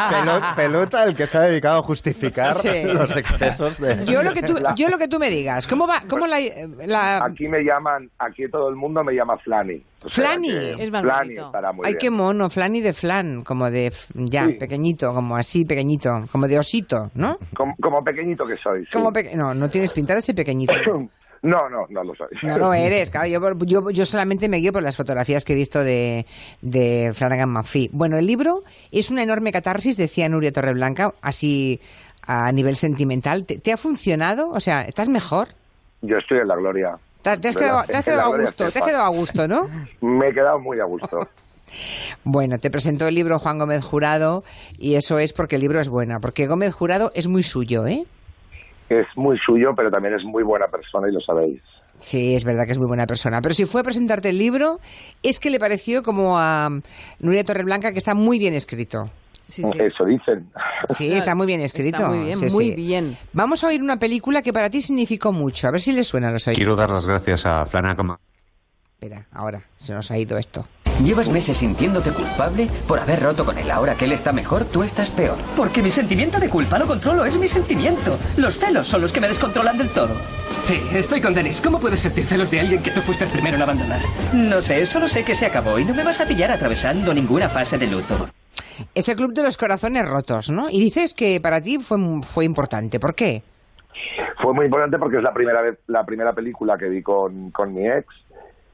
Pelo- 0.09 0.55
pelota, 0.55 1.03
el 1.05 1.15
que 1.15 1.27
se 1.27 1.37
ha 1.37 1.41
dedicado 1.41 1.79
a 1.79 1.83
justificar 1.83 2.55
Sí. 2.57 2.83
los 2.83 3.15
excesos 3.15 3.79
de... 3.79 4.05
Yo 4.05 4.21
lo 4.23 4.33
que 4.33 4.41
tú, 4.41 4.55
yo 4.75 4.89
lo 4.89 4.97
que 4.97 5.07
tú 5.07 5.17
me 5.19 5.29
digas. 5.29 5.67
¿Cómo 5.67 5.87
va? 5.87 6.03
¿Cómo 6.09 6.27
la, 6.27 6.37
la- 6.85 7.23
Aquí 7.23 7.47
me 7.47 7.63
llaman, 7.63 8.09
aquí 8.19 8.49
todo 8.51 8.69
el 8.69 8.75
mundo 8.75 9.03
me 9.03 9.13
llama 9.13 9.37
Flani. 9.37 9.80
O 10.03 10.09
sea 10.09 10.25
Flani? 10.29 10.49
que 10.49 10.83
Es 10.83 10.91
más 10.91 11.01
Flani 11.03 11.27
bonito. 11.29 11.45
estará 11.45 11.71
muy 11.73 11.85
Ay, 11.85 11.91
bien. 11.93 11.99
qué 11.99 12.09
mono, 12.09 12.49
Flani 12.49 12.81
de 12.81 12.93
flan, 12.93 13.43
como 13.43 13.69
de 13.69 13.93
ya, 14.15 14.45
Sí. 14.47 14.53
pequeñito, 14.53 15.13
como 15.13 15.35
así, 15.35 15.63
pequeñito, 15.65 16.25
como 16.31 16.47
de 16.47 16.57
osito, 16.59 17.11
¿no? 17.15 17.37
Como, 17.55 17.75
como 17.81 18.03
pequeñito 18.03 18.45
que 18.47 18.55
soy. 18.57 18.81
sí. 18.85 18.89
Como 18.93 19.11
peque- 19.13 19.35
no, 19.35 19.53
no 19.53 19.69
tienes 19.69 19.93
pinta 19.93 20.15
de 20.15 20.21
ser 20.21 20.35
pequeñito. 20.35 20.73
No, 21.43 21.67
no, 21.71 21.87
no 21.89 22.03
lo 22.03 22.13
soy. 22.13 22.27
No 22.43 22.55
lo 22.59 22.71
eres, 22.75 23.09
claro. 23.09 23.25
Yo, 23.27 23.39
yo, 23.65 23.89
yo 23.89 24.05
solamente 24.05 24.47
me 24.47 24.57
guío 24.57 24.71
por 24.71 24.83
las 24.83 24.95
fotografías 24.95 25.43
que 25.43 25.53
he 25.53 25.55
visto 25.55 25.83
de, 25.83 26.27
de 26.61 27.13
Flanagan 27.15 27.49
McPhee. 27.49 27.89
Bueno, 27.91 28.17
el 28.19 28.27
libro 28.27 28.63
es 28.91 29.09
una 29.09 29.23
enorme 29.23 29.51
catarsis, 29.51 29.97
decía 29.97 30.29
Nuria 30.29 30.51
Torreblanca, 30.51 31.13
así 31.23 31.81
a 32.27 32.51
nivel 32.51 32.75
sentimental. 32.75 33.47
¿Te, 33.47 33.57
te 33.57 33.73
ha 33.73 33.77
funcionado? 33.77 34.51
O 34.51 34.59
sea, 34.59 34.83
¿estás 34.83 35.09
mejor? 35.09 35.47
Yo 36.03 36.17
estoy 36.17 36.37
en 36.41 36.47
la 36.47 36.55
gloria. 36.57 36.97
¿Te, 37.21 37.29
has, 37.29 37.55
quedado, 37.55 37.83
te 37.83 37.97
has 37.97 38.03
quedado 38.05 38.33
a 38.33 38.37
gusto? 38.37 38.71
¿Te 38.71 38.79
has 38.79 38.85
quedado 38.85 39.05
a 39.05 39.09
gusto, 39.09 39.47
no? 39.47 39.67
Me 40.01 40.29
he 40.29 40.33
quedado 40.33 40.59
muy 40.59 40.79
a 40.79 40.85
gusto. 40.85 41.19
Bueno, 42.25 42.59
te 42.59 42.69
presentó 42.69 43.07
el 43.07 43.15
libro 43.15 43.39
Juan 43.39 43.57
Gómez 43.57 43.85
Jurado 43.85 44.43
y 44.77 44.95
eso 44.95 45.19
es 45.19 45.31
porque 45.31 45.55
el 45.55 45.61
libro 45.61 45.79
es 45.79 45.87
buena, 45.87 46.19
porque 46.19 46.45
Gómez 46.45 46.73
Jurado 46.73 47.13
es 47.15 47.27
muy 47.27 47.43
suyo, 47.43 47.87
¿eh? 47.87 48.05
Es 48.89 49.07
muy 49.15 49.37
suyo, 49.37 49.73
pero 49.73 49.89
también 49.89 50.15
es 50.15 50.23
muy 50.25 50.43
buena 50.43 50.67
persona 50.67 51.07
y 51.07 51.13
lo 51.13 51.21
sabéis. 51.21 51.61
Sí, 51.99 52.35
es 52.35 52.43
verdad 52.43 52.65
que 52.65 52.73
es 52.73 52.77
muy 52.77 52.87
buena 52.87 53.07
persona. 53.07 53.41
Pero 53.41 53.53
si 53.53 53.65
fue 53.65 53.81
a 53.81 53.83
presentarte 53.85 54.29
el 54.29 54.37
libro, 54.37 54.79
es 55.23 55.39
que 55.39 55.49
le 55.49 55.59
pareció 55.59 56.03
como 56.03 56.37
a 56.37 56.67
Nuria 57.19 57.45
Torreblanca 57.45 57.93
que 57.93 57.99
está 57.99 58.15
muy 58.15 58.37
bien 58.37 58.53
escrito. 58.53 59.09
Eso 59.47 60.05
dicen. 60.05 60.49
Sí, 60.95 61.11
está 61.11 61.35
muy 61.35 61.45
bien 61.47 61.59
escrito. 61.61 61.97
Está 61.97 62.09
muy 62.09 62.25
bien, 62.25 62.37
Sí, 62.37 62.45
muy 62.51 62.69
sí. 62.69 62.75
bien. 62.75 63.17
Vamos 63.33 63.63
a 63.63 63.67
oír 63.67 63.81
una 63.81 63.97
película 63.99 64.41
que 64.41 64.53
para 64.53 64.69
ti 64.69 64.81
significó 64.81 65.31
mucho. 65.33 65.67
A 65.67 65.71
ver 65.71 65.81
si 65.81 65.91
le 65.91 66.03
suena 66.03 66.29
a 66.29 66.31
los 66.31 66.47
oídos. 66.47 66.57
Quiero 66.57 66.75
dar 66.75 66.89
las 66.89 67.05
gracias 67.05 67.45
a 67.45 67.65
Flanagan. 67.65 68.15
Espera, 68.93 69.25
ahora 69.31 69.61
se 69.77 69.93
nos 69.93 70.09
ha 70.11 70.17
ido 70.17 70.37
esto. 70.37 70.65
¿Llevas 71.03 71.29
meses 71.29 71.57
sintiéndote 71.57 72.11
culpable 72.11 72.69
por 72.87 72.99
haber 72.99 73.21
roto 73.23 73.43
con 73.43 73.57
él? 73.57 73.71
Ahora 73.71 73.95
que 73.95 74.05
él 74.05 74.11
está 74.11 74.31
mejor, 74.31 74.65
tú 74.65 74.83
estás 74.83 75.09
peor. 75.09 75.35
Porque 75.57 75.81
mi 75.81 75.89
sentimiento 75.89 76.39
de 76.39 76.47
culpa 76.47 76.77
lo 76.77 76.85
controlo, 76.85 77.25
es 77.25 77.37
mi 77.37 77.47
sentimiento. 77.47 78.15
Los 78.37 78.59
celos 78.59 78.87
son 78.87 79.01
los 79.01 79.11
que 79.11 79.19
me 79.19 79.27
descontrolan 79.27 79.77
del 79.79 79.89
todo. 79.89 80.15
Sí, 80.65 80.79
estoy 80.93 81.19
con 81.19 81.33
Denis. 81.33 81.59
¿Cómo 81.59 81.79
puedes 81.79 82.01
sentir 82.01 82.25
celos 82.25 82.51
de 82.51 82.59
alguien 82.59 82.83
que 82.83 82.91
tú 82.91 83.01
fuiste 83.01 83.23
el 83.23 83.31
primero 83.31 83.55
en 83.55 83.63
abandonar? 83.63 84.01
No 84.33 84.61
sé, 84.61 84.85
solo 84.85 85.07
sé 85.07 85.23
que 85.23 85.33
se 85.33 85.47
acabó 85.47 85.79
y 85.79 85.85
no 85.85 85.95
me 85.95 86.03
vas 86.03 86.21
a 86.21 86.25
pillar 86.25 86.51
atravesando 86.51 87.11
ninguna 87.15 87.49
fase 87.49 87.79
de 87.79 87.87
luto. 87.87 88.29
Es 88.95 89.07
el 89.09 89.15
Club 89.15 89.33
de 89.33 89.43
los 89.43 89.57
Corazones 89.57 90.07
Rotos, 90.07 90.49
¿no? 90.49 90.69
Y 90.69 90.79
dices 90.79 91.13
que 91.13 91.39
para 91.41 91.61
ti 91.61 91.77
fue, 91.77 91.97
fue 92.23 92.45
importante. 92.45 92.99
¿Por 92.99 93.15
qué? 93.15 93.43
Fue 94.41 94.53
muy 94.53 94.65
importante 94.65 94.97
porque 94.97 95.17
es 95.17 95.23
la 95.23 95.33
primera 95.33 95.61
vez, 95.61 95.79
la 95.87 96.05
primera 96.05 96.33
película 96.33 96.77
que 96.77 96.89
vi 96.89 97.01
con, 97.01 97.51
con 97.51 97.73
mi 97.73 97.87
ex 97.87 98.07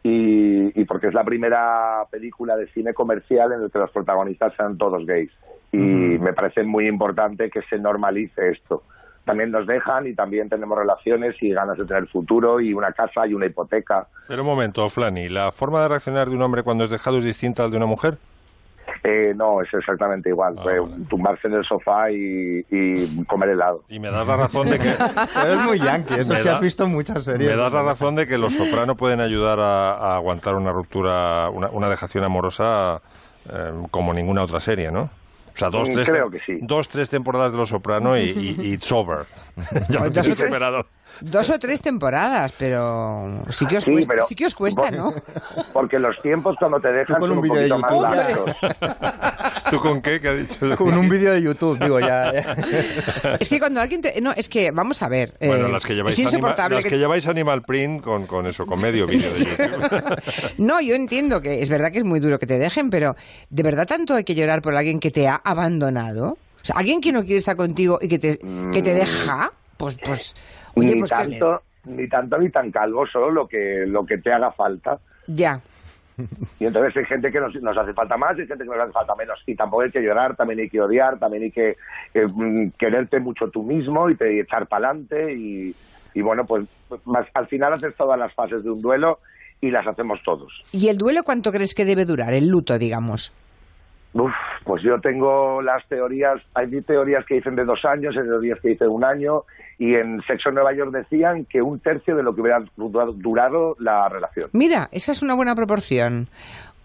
y, 0.03 0.79
y 0.79 0.85
porque 0.85 1.07
es 1.07 1.13
la 1.13 1.23
primera 1.23 2.05
película 2.09 2.55
de 2.55 2.67
cine 2.69 2.93
comercial 2.93 3.51
en 3.51 3.63
la 3.63 3.69
que 3.69 3.79
los 3.79 3.91
protagonistas 3.91 4.53
sean 4.55 4.77
todos 4.77 5.05
gays. 5.05 5.31
Y 5.71 5.77
me 5.77 6.33
parece 6.33 6.63
muy 6.63 6.87
importante 6.87 7.49
que 7.49 7.61
se 7.63 7.77
normalice 7.77 8.51
esto. 8.51 8.83
También 9.25 9.51
nos 9.51 9.67
dejan 9.67 10.07
y 10.07 10.15
también 10.15 10.47
tenemos 10.47 10.77
relaciones 10.77 11.35
y 11.41 11.51
ganas 11.51 11.77
de 11.77 11.85
tener 11.85 12.07
futuro 12.07 12.61
y 12.61 12.73
una 12.73 12.93
casa 12.93 13.27
y 13.27 13.33
una 13.33 13.47
hipoteca. 13.47 14.07
Pero 14.29 14.43
un 14.43 14.47
momento, 14.47 14.87
Flani, 14.87 15.27
¿la 15.27 15.51
forma 15.51 15.81
de 15.81 15.89
reaccionar 15.89 16.29
de 16.29 16.35
un 16.35 16.41
hombre 16.41 16.63
cuando 16.63 16.85
es 16.85 16.89
dejado 16.89 17.17
es 17.17 17.25
distinta 17.25 17.65
al 17.65 17.71
de 17.71 17.77
una 17.77 17.85
mujer? 17.85 18.17
Eh, 19.09 19.33
no, 19.33 19.61
es 19.61 19.73
exactamente 19.73 20.27
igual. 20.27 20.55
Fue 20.61 20.81
tumbarse 21.07 21.47
en 21.47 21.53
el 21.53 21.63
sofá 21.63 22.11
y, 22.11 22.65
y 22.69 23.23
comer 23.25 23.49
helado. 23.49 23.85
Y 23.87 23.99
me 23.99 24.11
das 24.11 24.27
la 24.27 24.35
razón 24.35 24.69
de 24.69 24.77
que... 24.79 24.91
Pero 25.41 25.53
es 25.53 25.61
muy 25.61 25.79
yankee, 25.79 26.15
eso 26.15 26.35
sí 26.35 26.43
da- 26.45 26.55
has 26.55 26.59
visto 26.59 26.83
en 26.83 26.91
muchas 26.91 27.23
series. 27.23 27.49
Me 27.49 27.55
das 27.55 27.71
la 27.71 27.83
razón 27.83 28.15
de 28.15 28.27
que 28.27 28.37
los 28.37 28.53
soprano 28.53 28.97
pueden 28.97 29.21
ayudar 29.21 29.59
a, 29.61 29.91
a 29.93 30.15
aguantar 30.15 30.55
una 30.55 30.73
ruptura, 30.73 31.49
una, 31.49 31.69
una 31.69 31.87
dejación 31.89 32.25
amorosa 32.25 33.01
eh, 33.49 33.71
como 33.91 34.13
ninguna 34.13 34.43
otra 34.43 34.59
serie, 34.59 34.91
¿no? 34.91 35.03
O 35.03 35.57
sea, 35.59 35.69
dos, 35.69 35.87
Mm, 35.89 35.93
tres, 35.93 36.09
creo 36.09 36.29
que 36.29 36.39
sí. 36.41 36.59
dos, 36.61 36.89
tres 36.89 37.09
temporadas 37.09 37.53
de 37.53 37.57
Los 37.59 37.69
Soprano 37.69 38.17
y, 38.17 38.23
y- 38.23 38.57
y 38.61 38.73
it's 38.73 38.91
over. 38.91 39.25
ya 39.89 40.01
lo 40.01 40.11
tres- 40.11 40.25
superado. 40.37 40.85
Dos 41.21 41.49
o 41.49 41.57
tres 41.59 41.81
temporadas, 41.81 42.53
pero 42.57 43.43
sí 43.49 43.65
que 43.65 43.77
os 43.77 43.83
Sí, 43.83 43.91
cuesta, 43.91 44.13
pero- 44.13 44.25
sí 44.27 44.35
que 44.35 44.45
os 44.45 44.55
cuesta 44.55 44.91
¿no? 44.91 45.13
Porque 45.73 45.99
los 45.99 46.19
tiempos 46.21 46.55
cuando 46.59 46.79
te 46.79 46.89
dejan 46.91 47.19
con 47.19 47.29
son 47.29 47.31
un 47.31 47.37
un, 47.37 47.41
vídeo 47.43 47.61
de 47.61 47.69
más 47.69 47.91
YouTube. 47.91 48.15
largos. 48.15 48.55
¿Tú 49.71 49.79
con 49.79 50.01
qué? 50.01 50.19
¿Qué 50.21 50.27
ha 50.29 50.33
dicho? 50.33 50.75
Con 50.77 50.97
un 50.97 51.09
vídeo 51.09 51.31
de 51.33 51.41
YouTube, 51.41 51.79
digo, 51.79 51.99
ya. 51.99 52.31
Es 53.39 53.49
que 53.49 53.59
cuando 53.59 53.81
alguien 53.81 54.01
te... 54.01 54.19
No, 54.21 54.31
es 54.31 54.47
que, 54.49 54.71
vamos 54.71 55.01
a 55.01 55.07
ver. 55.09 55.33
eh, 55.39 55.47
Bueno, 55.47 55.67
las 55.67 55.83
que 55.85 55.93
lleváis, 55.95 56.17
es 56.17 56.33
anima- 56.33 56.55
las 56.69 56.83
que- 56.83 56.89
que 56.89 56.97
lleváis 56.97 57.27
Animal 57.27 57.63
Print 57.63 58.01
con, 58.01 58.25
con 58.27 58.45
eso, 58.47 58.65
con 58.65 58.79
medio 58.79 59.05
vídeo 59.07 59.31
de 59.33 59.39
YouTube. 59.45 60.53
No, 60.57 60.79
yo 60.81 60.95
entiendo 60.95 61.41
que 61.41 61.61
es 61.61 61.69
verdad 61.69 61.91
que 61.91 61.97
es 61.99 62.03
muy 62.05 62.19
duro 62.19 62.39
que 62.39 62.47
te 62.47 62.57
dejen, 62.59 62.89
pero 62.89 63.15
¿de 63.49 63.63
verdad 63.63 63.85
tanto 63.87 64.15
hay 64.15 64.23
que 64.23 64.35
llorar 64.35 64.61
por 64.61 64.75
alguien 64.75 64.99
que 64.99 65.11
te 65.11 65.27
ha 65.27 65.35
abandonado? 65.43 66.37
O 66.61 66.65
sea, 66.67 66.75
alguien 66.77 67.01
que 67.01 67.11
no 67.11 67.21
quiere 67.23 67.37
estar 67.39 67.55
contigo 67.55 67.99
y 68.01 68.07
que 68.07 68.19
te, 68.19 68.39
que 68.71 68.81
te 68.81 68.93
deja, 68.93 69.51
pues, 69.77 69.97
pues, 70.03 70.33
oye, 70.79 70.93
ni 70.95 70.99
pues 70.99 71.11
que- 71.11 71.15
tanto, 71.17 71.61
ni 71.85 72.07
tanto 72.07 72.37
ni 72.37 72.49
tan 72.49 72.71
calvo, 72.71 73.05
solo 73.07 73.31
lo 73.31 73.47
que 73.47 73.85
lo 73.87 74.05
que 74.05 74.17
te 74.17 74.31
haga 74.31 74.51
falta. 74.51 74.99
ya. 75.27 75.59
Y 76.59 76.65
entonces 76.65 76.97
hay 76.97 77.05
gente 77.05 77.31
que 77.31 77.39
nos, 77.39 77.53
nos 77.61 77.77
hace 77.77 77.93
falta 77.93 78.17
más 78.17 78.35
y 78.37 78.41
hay 78.41 78.47
gente 78.47 78.63
que 78.63 78.69
nos 78.71 78.79
hace 78.79 78.91
falta 78.91 79.13
menos. 79.13 79.39
Y 79.45 79.53
tampoco 79.55 79.83
hay 79.83 79.91
que 79.91 80.01
llorar, 80.01 80.35
también 80.35 80.59
hay 80.61 80.67
que 80.69 80.81
odiar, 80.81 81.19
también 81.19 81.43
hay 81.43 81.51
que 81.51 81.77
eh, 82.15 82.25
mm, 82.33 82.69
quererte 82.71 83.19
mucho 83.19 83.49
tú 83.51 83.61
mismo 83.61 84.09
y, 84.09 84.15
te, 84.15 84.33
y 84.35 84.39
echar 84.39 84.65
para 84.65 84.87
adelante. 84.89 85.33
Y, 85.35 85.75
y 86.15 86.21
bueno, 86.23 86.43
pues 86.47 86.65
más, 87.05 87.27
al 87.35 87.45
final 87.47 87.73
haces 87.73 87.95
todas 87.95 88.17
las 88.17 88.33
fases 88.33 88.63
de 88.63 88.71
un 88.71 88.81
duelo 88.81 89.19
y 89.61 89.69
las 89.69 89.85
hacemos 89.85 90.19
todos. 90.25 90.51
¿Y 90.71 90.87
el 90.87 90.97
duelo 90.97 91.21
cuánto 91.23 91.51
crees 91.51 91.75
que 91.75 91.85
debe 91.85 92.03
durar? 92.05 92.33
El 92.33 92.47
luto, 92.47 92.79
digamos. 92.79 93.31
Uf, 94.19 94.33
pues 94.63 94.81
yo 94.83 94.99
tengo 94.99 95.61
las 95.61 95.87
teorías, 95.87 96.41
hay 96.53 96.81
teorías 96.81 97.25
que 97.25 97.35
dicen 97.35 97.55
de 97.55 97.65
dos 97.65 97.85
años, 97.85 98.15
hay 98.17 98.23
teorías 98.23 98.59
que 98.59 98.69
dicen 98.69 98.89
un 98.89 99.03
año, 99.03 99.43
y 99.77 99.93
en 99.93 100.21
Sexo 100.25 100.49
en 100.49 100.55
Nueva 100.55 100.73
York 100.73 100.91
decían 100.91 101.45
que 101.45 101.61
un 101.61 101.79
tercio 101.79 102.15
de 102.15 102.23
lo 102.23 102.33
que 102.33 102.41
hubiera 102.41 102.63
durado, 102.77 103.75
la 103.79 104.09
relación. 104.09 104.49
Mira, 104.53 104.89
esa 104.91 105.11
es 105.11 105.21
una 105.21 105.35
buena 105.35 105.55
proporción. 105.55 106.27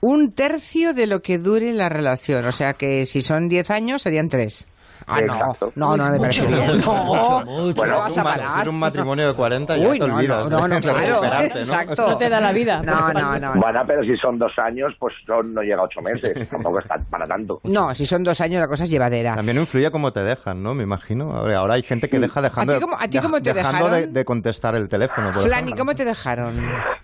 Un 0.00 0.32
tercio 0.32 0.92
de 0.94 1.06
lo 1.06 1.22
que 1.22 1.38
dure 1.38 1.72
la 1.72 1.88
relación. 1.88 2.44
O 2.44 2.52
sea 2.52 2.74
que 2.74 3.06
si 3.06 3.22
son 3.22 3.48
10 3.48 3.70
años, 3.70 4.02
serían 4.02 4.28
3. 4.28 4.68
Ah, 5.07 5.20
no. 5.20 5.34
Exacto. 5.34 5.72
No, 5.74 5.96
no, 5.96 6.11
me 6.11 6.18
parece 6.20 6.46
bien. 6.46 6.76
mucho, 6.76 6.92
No, 6.92 7.05
mucho, 7.44 7.74
¿qué 7.74 7.80
Bueno, 7.80 7.96
vas 7.98 8.18
a 8.18 8.22
parar? 8.24 8.48
si 8.57 8.61
es 8.62 8.66
un 8.68 8.78
matrimonio 8.78 9.28
de 9.28 9.34
40 9.34 9.76
ya 9.76 9.88
Uy, 9.88 9.98
te 9.98 10.07
no, 10.07 10.14
olvidas. 10.16 10.48
no, 10.48 10.61
no, 10.61 10.68
no, 10.68 10.74
de 10.76 10.80
claro, 10.80 11.20
¿no? 11.22 11.40
exacto. 11.40 12.11
No 12.11 12.16
te 12.16 12.28
da 12.28 12.40
la 12.40 12.53
vida. 12.53 12.82
No, 12.84 13.12
no, 13.12 13.38
no. 13.38 13.55
Bueno, 13.61 13.80
pero 13.86 14.03
si 14.05 14.16
son 14.16 14.38
dos 14.38 14.53
años, 14.59 14.94
pues 14.98 15.14
son- 15.26 15.55
no 15.55 15.62
llega 15.62 15.76
a 15.80 15.84
ocho 15.84 16.00
meses, 16.00 16.48
tampoco 16.50 16.78
está 16.80 16.98
para 17.11 17.26
tanto. 17.26 17.61
No, 17.64 17.94
si 17.94 18.07
son 18.07 18.22
dos 18.24 18.40
años 18.40 18.61
la 18.61 18.68
cosa 18.68 18.84
es 18.84 18.90
llevadera. 18.90 19.34
También 19.34 19.59
influye 19.59 19.90
cómo 19.90 20.12
te 20.12 20.20
dejan, 20.20 20.62
¿no? 20.62 20.74
Me 20.74 20.82
imagino. 20.82 21.32
Ahora 21.32 21.59
ahora 21.59 21.74
hay 21.74 21.82
gente 21.82 22.09
que 22.09 22.18
deja 22.18 22.40
dejando, 22.42 22.72
¿A 22.72 22.76
ti 22.76 22.80
cómo- 22.82 22.96
a 22.98 23.09
ti 23.09 23.18
cómo 23.18 23.40
te 23.40 23.53
dejando 23.55 23.86
de, 23.86 23.94
dejaron? 23.96 24.14
de 24.14 24.24
contestar 24.24 24.74
el 24.74 24.88
teléfono. 24.88 25.32
Flani. 25.32 25.72
¿cómo 25.72 25.94
te 25.94 26.05
dejaron? 26.05 26.53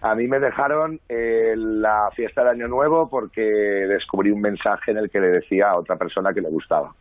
A 0.00 0.14
mí 0.14 0.28
me 0.28 0.38
dejaron 0.38 1.00
eh, 1.08 1.54
la 1.56 2.08
fiesta 2.14 2.42
del 2.42 2.50
Año 2.50 2.68
Nuevo 2.68 3.08
porque 3.08 3.40
descubrí 3.42 4.30
un 4.30 4.40
mensaje 4.40 4.90
en 4.92 4.98
el 4.98 5.10
que 5.10 5.20
le 5.20 5.28
decía 5.28 5.70
a 5.70 5.78
otra 5.78 5.96
persona 5.96 6.32
que 6.32 6.40
le 6.40 6.48
gustaba. 6.48 6.92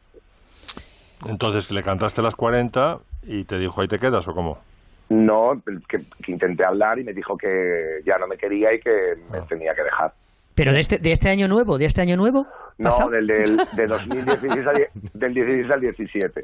Entonces 1.26 1.72
le 1.72 1.84
cantaste 1.84 2.22
las 2.22 2.36
40 2.36 3.00
y 3.24 3.44
te 3.46 3.58
dijo, 3.58 3.82
¿ahí 3.82 3.88
te 3.88 4.00
quedas 4.00 4.28
o 4.28 4.34
cómo? 4.34 4.60
No, 5.10 5.62
que, 5.88 6.00
que 6.24 6.32
intenté 6.32 6.66
hablar 6.66 7.00
y 7.00 7.04
me 7.04 7.14
dijo 7.14 7.38
que 7.38 8.02
ya 8.06 8.18
no 8.18 8.28
me 8.28 8.38
quería 8.38 8.74
y 8.74 8.80
que 8.80 9.16
me 9.32 9.42
tenía 9.42 9.74
que 9.74 9.84
dejar. 9.84 10.14
Pero 10.54 10.74
de 10.74 10.80
este, 10.80 10.98
de 10.98 11.12
este 11.12 11.30
año 11.30 11.48
nuevo, 11.48 11.78
de 11.78 11.86
este 11.86 12.02
año 12.02 12.18
nuevo. 12.18 12.48
No, 12.78 12.90
¿pasado? 12.90 13.12
del, 13.12 13.28
del, 13.28 13.58
de 13.76 13.88
2016 13.88 14.68
al, 14.68 14.88
del 15.14 15.34
16 15.34 15.72
al 15.72 15.82
17. 15.82 16.42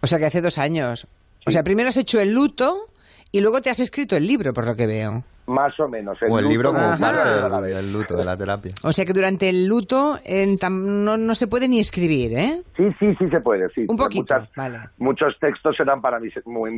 O 0.00 0.06
sea 0.06 0.18
que 0.18 0.24
hace 0.24 0.40
dos 0.40 0.58
años. 0.58 1.06
O 1.46 1.50
sea, 1.50 1.62
primero 1.62 1.88
has 1.88 1.96
hecho 1.96 2.20
el 2.20 2.32
luto 2.32 2.88
y 3.36 3.40
luego 3.40 3.60
te 3.60 3.68
has 3.68 3.80
escrito 3.80 4.16
el 4.16 4.26
libro, 4.26 4.52
por 4.52 4.64
lo 4.64 4.76
que 4.76 4.86
veo. 4.86 5.24
Más 5.46 5.78
o 5.80 5.88
menos. 5.88 6.16
O 6.22 6.38
el 6.38 6.44
luto 6.44 6.48
libro 6.48 6.72
como 6.72 6.96
parte 6.98 7.28
del, 7.66 7.74
del 7.74 7.92
luto, 7.92 8.16
de 8.16 8.24
la 8.24 8.36
terapia. 8.36 8.72
O 8.84 8.92
sea 8.92 9.04
que 9.04 9.12
durante 9.12 9.48
el 9.48 9.66
luto 9.66 10.18
en 10.24 10.56
tam- 10.56 10.84
no, 11.04 11.16
no 11.16 11.34
se 11.34 11.48
puede 11.48 11.66
ni 11.66 11.80
escribir, 11.80 12.38
¿eh? 12.38 12.62
Sí, 12.76 12.84
sí, 13.00 13.14
sí 13.18 13.28
se 13.28 13.40
puede, 13.40 13.68
sí. 13.74 13.86
Un 13.88 13.96
poquito, 13.96 14.34
Muchas- 14.34 14.50
vale. 14.54 14.78
Muchos 14.98 15.34
textos 15.40 15.74
eran 15.80 16.00
para 16.00 16.20
mi, 16.20 16.30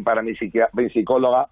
para 0.02 0.22
mi 0.22 0.34
psicóloga 0.88 1.46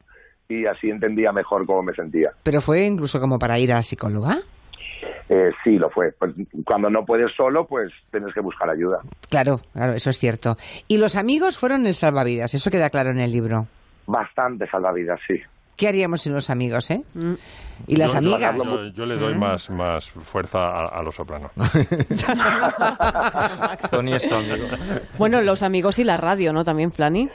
y 0.48 0.64
así 0.66 0.88
entendía 0.88 1.32
mejor 1.32 1.66
cómo 1.66 1.82
me 1.82 1.92
sentía. 1.94 2.30
Pero 2.42 2.60
fue 2.62 2.84
incluso 2.86 3.20
como 3.20 3.38
para 3.38 3.58
ir 3.58 3.72
a 3.72 3.76
la 3.76 3.82
psicóloga. 3.82 4.38
Eh, 5.28 5.50
sí, 5.62 5.78
lo 5.78 5.90
fue. 5.90 6.12
Pues, 6.18 6.32
cuando 6.64 6.88
no 6.88 7.04
puedes 7.04 7.30
solo, 7.36 7.66
pues 7.66 7.92
tienes 8.10 8.32
que 8.34 8.40
buscar 8.40 8.70
ayuda. 8.70 9.00
Claro, 9.30 9.60
claro, 9.74 9.92
eso 9.92 10.08
es 10.10 10.18
cierto. 10.18 10.56
Y 10.88 10.96
los 10.96 11.14
amigos 11.16 11.58
fueron 11.58 11.86
el 11.86 11.94
salvavidas, 11.94 12.54
eso 12.54 12.70
queda 12.70 12.88
claro 12.90 13.10
en 13.10 13.20
el 13.20 13.30
libro. 13.30 13.66
Bastante 14.06 14.68
salvavidas, 14.68 15.20
sí. 15.26 15.40
¿Qué 15.76 15.88
haríamos 15.88 16.22
sin 16.22 16.32
los 16.32 16.50
amigos, 16.50 16.88
eh? 16.92 17.02
Y 17.88 17.96
las 17.96 18.12
Yo- 18.12 18.18
amigas. 18.18 18.54
Yo, 18.64 18.86
yo 18.88 19.06
le 19.06 19.16
doy 19.16 19.34
Mm. 19.34 19.38
más, 19.40 19.70
más 19.70 20.08
fuerza 20.10 20.58
a, 20.60 20.86
a 20.86 21.02
los 21.02 21.16
soprano. 21.16 21.50
Tony 23.90 24.14
es 24.14 24.28
tu 24.28 24.34
amigo. 24.34 24.66
Bueno, 25.18 25.40
los 25.42 25.62
amigos 25.62 25.98
y 25.98 26.04
la 26.04 26.16
radio, 26.16 26.52
¿no? 26.52 26.64
También, 26.64 26.92
Flani. 26.92 27.28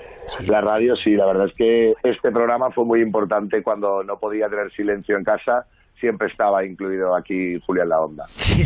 La 0.47 0.61
radio, 0.61 0.95
sí, 0.95 1.11
la 1.15 1.25
verdad 1.25 1.47
es 1.47 1.53
que 1.55 1.93
este 2.03 2.31
programa 2.31 2.71
fue 2.71 2.85
muy 2.85 3.01
importante 3.01 3.63
cuando 3.63 4.03
no 4.03 4.19
podía 4.19 4.49
tener 4.49 4.71
silencio 4.71 5.17
en 5.17 5.23
casa. 5.23 5.65
Siempre 5.99 6.29
estaba 6.29 6.63
incluido 6.65 7.13
aquí 7.15 7.59
Julián 7.65 7.89
La 7.89 7.99
Onda. 7.99 8.23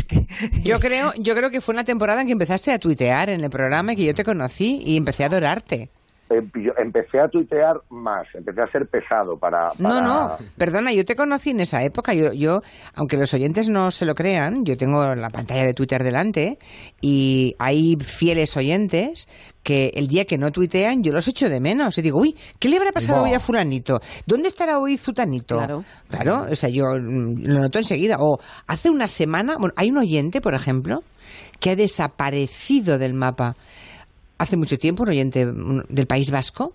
Yo 0.63 0.79
creo, 0.79 1.13
yo 1.17 1.33
creo 1.33 1.49
que 1.49 1.61
fue 1.61 1.73
una 1.73 1.83
temporada 1.83 2.21
en 2.21 2.27
que 2.27 2.33
empezaste 2.33 2.71
a 2.71 2.77
tuitear 2.77 3.29
en 3.31 3.43
el 3.43 3.49
programa 3.49 3.93
y 3.93 3.95
que 3.95 4.05
yo 4.05 4.13
te 4.13 4.23
conocí 4.23 4.83
y 4.85 4.97
empecé 4.97 5.23
a 5.23 5.27
adorarte. 5.27 5.89
Em- 6.33 6.49
yo 6.63 6.71
empecé 6.77 7.19
a 7.19 7.27
tuitear 7.27 7.75
más, 7.89 8.25
empecé 8.33 8.61
a 8.61 8.67
ser 8.71 8.87
pesado 8.87 9.37
para... 9.37 9.67
No, 9.77 9.89
para- 9.89 10.01
no, 10.01 10.37
perdona, 10.57 10.91
yo 10.91 11.05
te 11.05 11.15
conocí 11.15 11.51
en 11.51 11.59
esa 11.59 11.83
época. 11.83 12.13
Yo, 12.13 12.33
yo, 12.33 12.61
aunque 12.95 13.17
los 13.17 13.33
oyentes 13.33 13.69
no 13.69 13.91
se 13.91 14.05
lo 14.05 14.15
crean, 14.15 14.65
yo 14.65 14.75
tengo 14.77 15.13
la 15.15 15.29
pantalla 15.29 15.63
de 15.63 15.73
Twitter 15.73 16.03
delante 16.03 16.57
y 17.01 17.55
hay 17.59 17.95
fieles 17.99 18.55
oyentes 18.57 19.27
que 19.63 19.91
el 19.95 20.07
día 20.07 20.25
que 20.25 20.37
no 20.37 20.51
tuitean 20.51 21.03
yo 21.03 21.13
los 21.13 21.27
echo 21.27 21.47
de 21.49 21.59
menos 21.61 21.97
y 21.97 22.01
digo, 22.01 22.19
uy, 22.19 22.35
¿qué 22.59 22.67
le 22.67 22.77
habrá 22.77 22.91
pasado 22.91 23.23
hoy 23.23 23.33
a 23.33 23.39
fulanito? 23.39 23.99
¿Dónde 24.25 24.49
estará 24.49 24.77
hoy 24.79 24.97
Zutanito? 24.97 25.57
Claro. 25.57 25.83
Claro, 26.09 26.47
o 26.51 26.55
sea, 26.55 26.69
yo 26.69 26.83
mm, 26.99 27.45
lo 27.45 27.61
noto 27.61 27.79
enseguida. 27.79 28.17
O 28.19 28.39
hace 28.67 28.89
una 28.89 29.07
semana, 29.07 29.55
bueno, 29.57 29.73
hay 29.77 29.89
un 29.89 29.97
oyente, 29.99 30.41
por 30.41 30.53
ejemplo, 30.53 31.01
que 31.59 31.71
ha 31.71 31.75
desaparecido 31.75 32.97
del 32.97 33.13
mapa 33.13 33.55
hace 34.43 34.57
mucho 34.57 34.77
tiempo, 34.77 35.03
un 35.03 35.09
oyente 35.09 35.45
del 35.45 36.07
País 36.07 36.31
Vasco, 36.31 36.73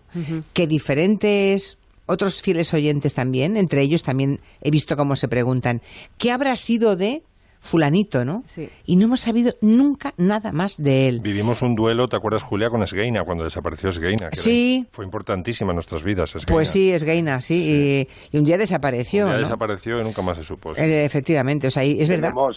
que 0.53 0.66
diferentes 0.66 1.79
otros 2.07 2.41
fieles 2.43 2.73
oyentes 2.75 3.14
también, 3.14 3.57
entre 3.57 3.83
ellos 3.83 4.03
también 4.03 4.41
he 4.62 4.71
visto 4.71 4.97
cómo 4.97 5.14
se 5.16 5.29
preguntan, 5.29 5.83
¿qué 6.16 6.31
habrá 6.33 6.57
sido 6.57 6.97
de 6.97 7.23
fulanito, 7.61 8.25
no? 8.25 8.45
Sí. 8.47 8.69
Y 8.87 8.95
no 8.97 9.07
hemos 9.07 9.21
sabido 9.21 9.53
nunca 9.61 10.14
nada 10.16 10.53
más 10.53 10.77
de 10.79 11.09
él. 11.09 11.21
Vivimos 11.21 11.61
un 11.61 11.75
duelo, 11.75 12.09
¿te 12.09 12.14
acuerdas, 12.16 12.43
Julia, 12.45 12.71
con 12.71 12.83
Esgueina, 12.85 13.25
cuando 13.25 13.43
desapareció 13.45 13.91
Esgueina? 13.91 14.31
que 14.31 14.37
Sí. 14.37 14.87
Fue 14.93 15.05
importantísima 15.05 15.73
en 15.73 15.77
nuestras 15.77 16.03
vidas, 16.05 16.31
Esgueina. 16.37 16.53
Pues 16.55 16.71
sí, 16.71 16.91
es 16.93 17.03
Gaina, 17.05 17.41
sí, 17.41 18.07
Y, 18.33 18.37
y 18.37 18.39
un 18.39 18.45
día 18.45 18.57
desapareció, 18.57 19.27
Ya 19.27 19.33
¿no? 19.35 19.39
desapareció 19.41 20.01
y 20.01 20.05
nunca 20.05 20.23
más 20.23 20.37
se 20.39 20.45
supo. 20.45 20.75
sí. 20.75 20.81
Eh, 20.81 21.05
efectivamente, 21.05 21.66
o 21.66 21.71
sea, 21.71 21.85
y 21.85 22.01
es 22.01 22.09
verdad. 22.09 22.29
Tenemos, 22.29 22.57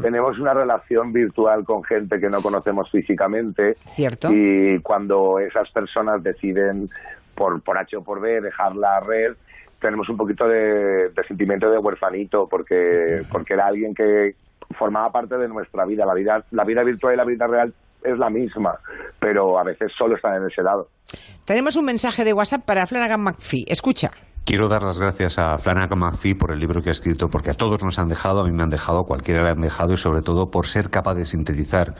tenemos 0.00 0.38
una 0.38 0.52
relación 0.52 1.12
virtual 1.12 1.64
con 1.64 1.82
gente 1.84 2.18
que 2.20 2.28
no 2.28 2.40
conocemos 2.40 2.90
físicamente. 2.90 3.74
Cierto. 3.86 4.28
Y 4.30 4.80
cuando 4.82 5.38
esas 5.38 5.70
personas 5.70 6.22
deciden, 6.22 6.88
por, 7.34 7.62
por 7.62 7.78
H 7.78 7.96
o 7.96 8.02
por 8.02 8.20
B, 8.20 8.40
dejar 8.40 8.76
la 8.76 9.00
red, 9.00 9.34
tenemos 9.80 10.08
un 10.08 10.16
poquito 10.16 10.46
de, 10.46 11.10
de 11.10 11.24
sentimiento 11.26 11.70
de 11.70 11.78
huerfanito, 11.78 12.46
porque, 12.48 13.22
porque 13.30 13.54
era 13.54 13.66
alguien 13.66 13.94
que 13.94 14.34
formaba 14.78 15.10
parte 15.10 15.36
de 15.36 15.48
nuestra 15.48 15.84
vida. 15.86 16.04
La 16.04 16.14
vida, 16.14 16.44
la 16.50 16.64
vida 16.64 16.82
virtual 16.82 17.14
y 17.14 17.16
la 17.16 17.24
vida 17.24 17.46
real 17.46 17.72
es 18.02 18.18
la 18.18 18.30
misma, 18.30 18.78
pero 19.18 19.58
a 19.58 19.64
veces 19.64 19.92
solo 19.96 20.16
están 20.16 20.34
en 20.36 20.48
ese 20.48 20.62
lado. 20.62 20.88
Tenemos 21.44 21.76
un 21.76 21.84
mensaje 21.84 22.24
de 22.24 22.32
WhatsApp 22.32 22.64
para 22.64 22.86
Flanagan 22.86 23.20
McPhee. 23.20 23.64
Escucha. 23.68 24.10
Quiero 24.46 24.68
dar 24.68 24.84
las 24.84 24.96
gracias 24.96 25.40
a 25.40 25.58
Flanagan 25.58 25.98
McPhee 25.98 26.34
por 26.34 26.52
el 26.52 26.60
libro 26.60 26.80
que 26.80 26.90
ha 26.90 26.92
escrito, 26.92 27.28
porque 27.28 27.50
a 27.50 27.54
todos 27.54 27.82
nos 27.82 27.98
han 27.98 28.06
dejado, 28.06 28.42
a 28.42 28.44
mí 28.44 28.52
me 28.52 28.62
han 28.62 28.70
dejado, 28.70 29.02
cualquiera 29.02 29.42
le 29.42 29.50
han 29.50 29.60
dejado, 29.60 29.94
y 29.94 29.96
sobre 29.96 30.22
todo 30.22 30.52
por 30.52 30.68
ser 30.68 30.88
capaz 30.88 31.16
de 31.16 31.24
sintetizar 31.24 31.96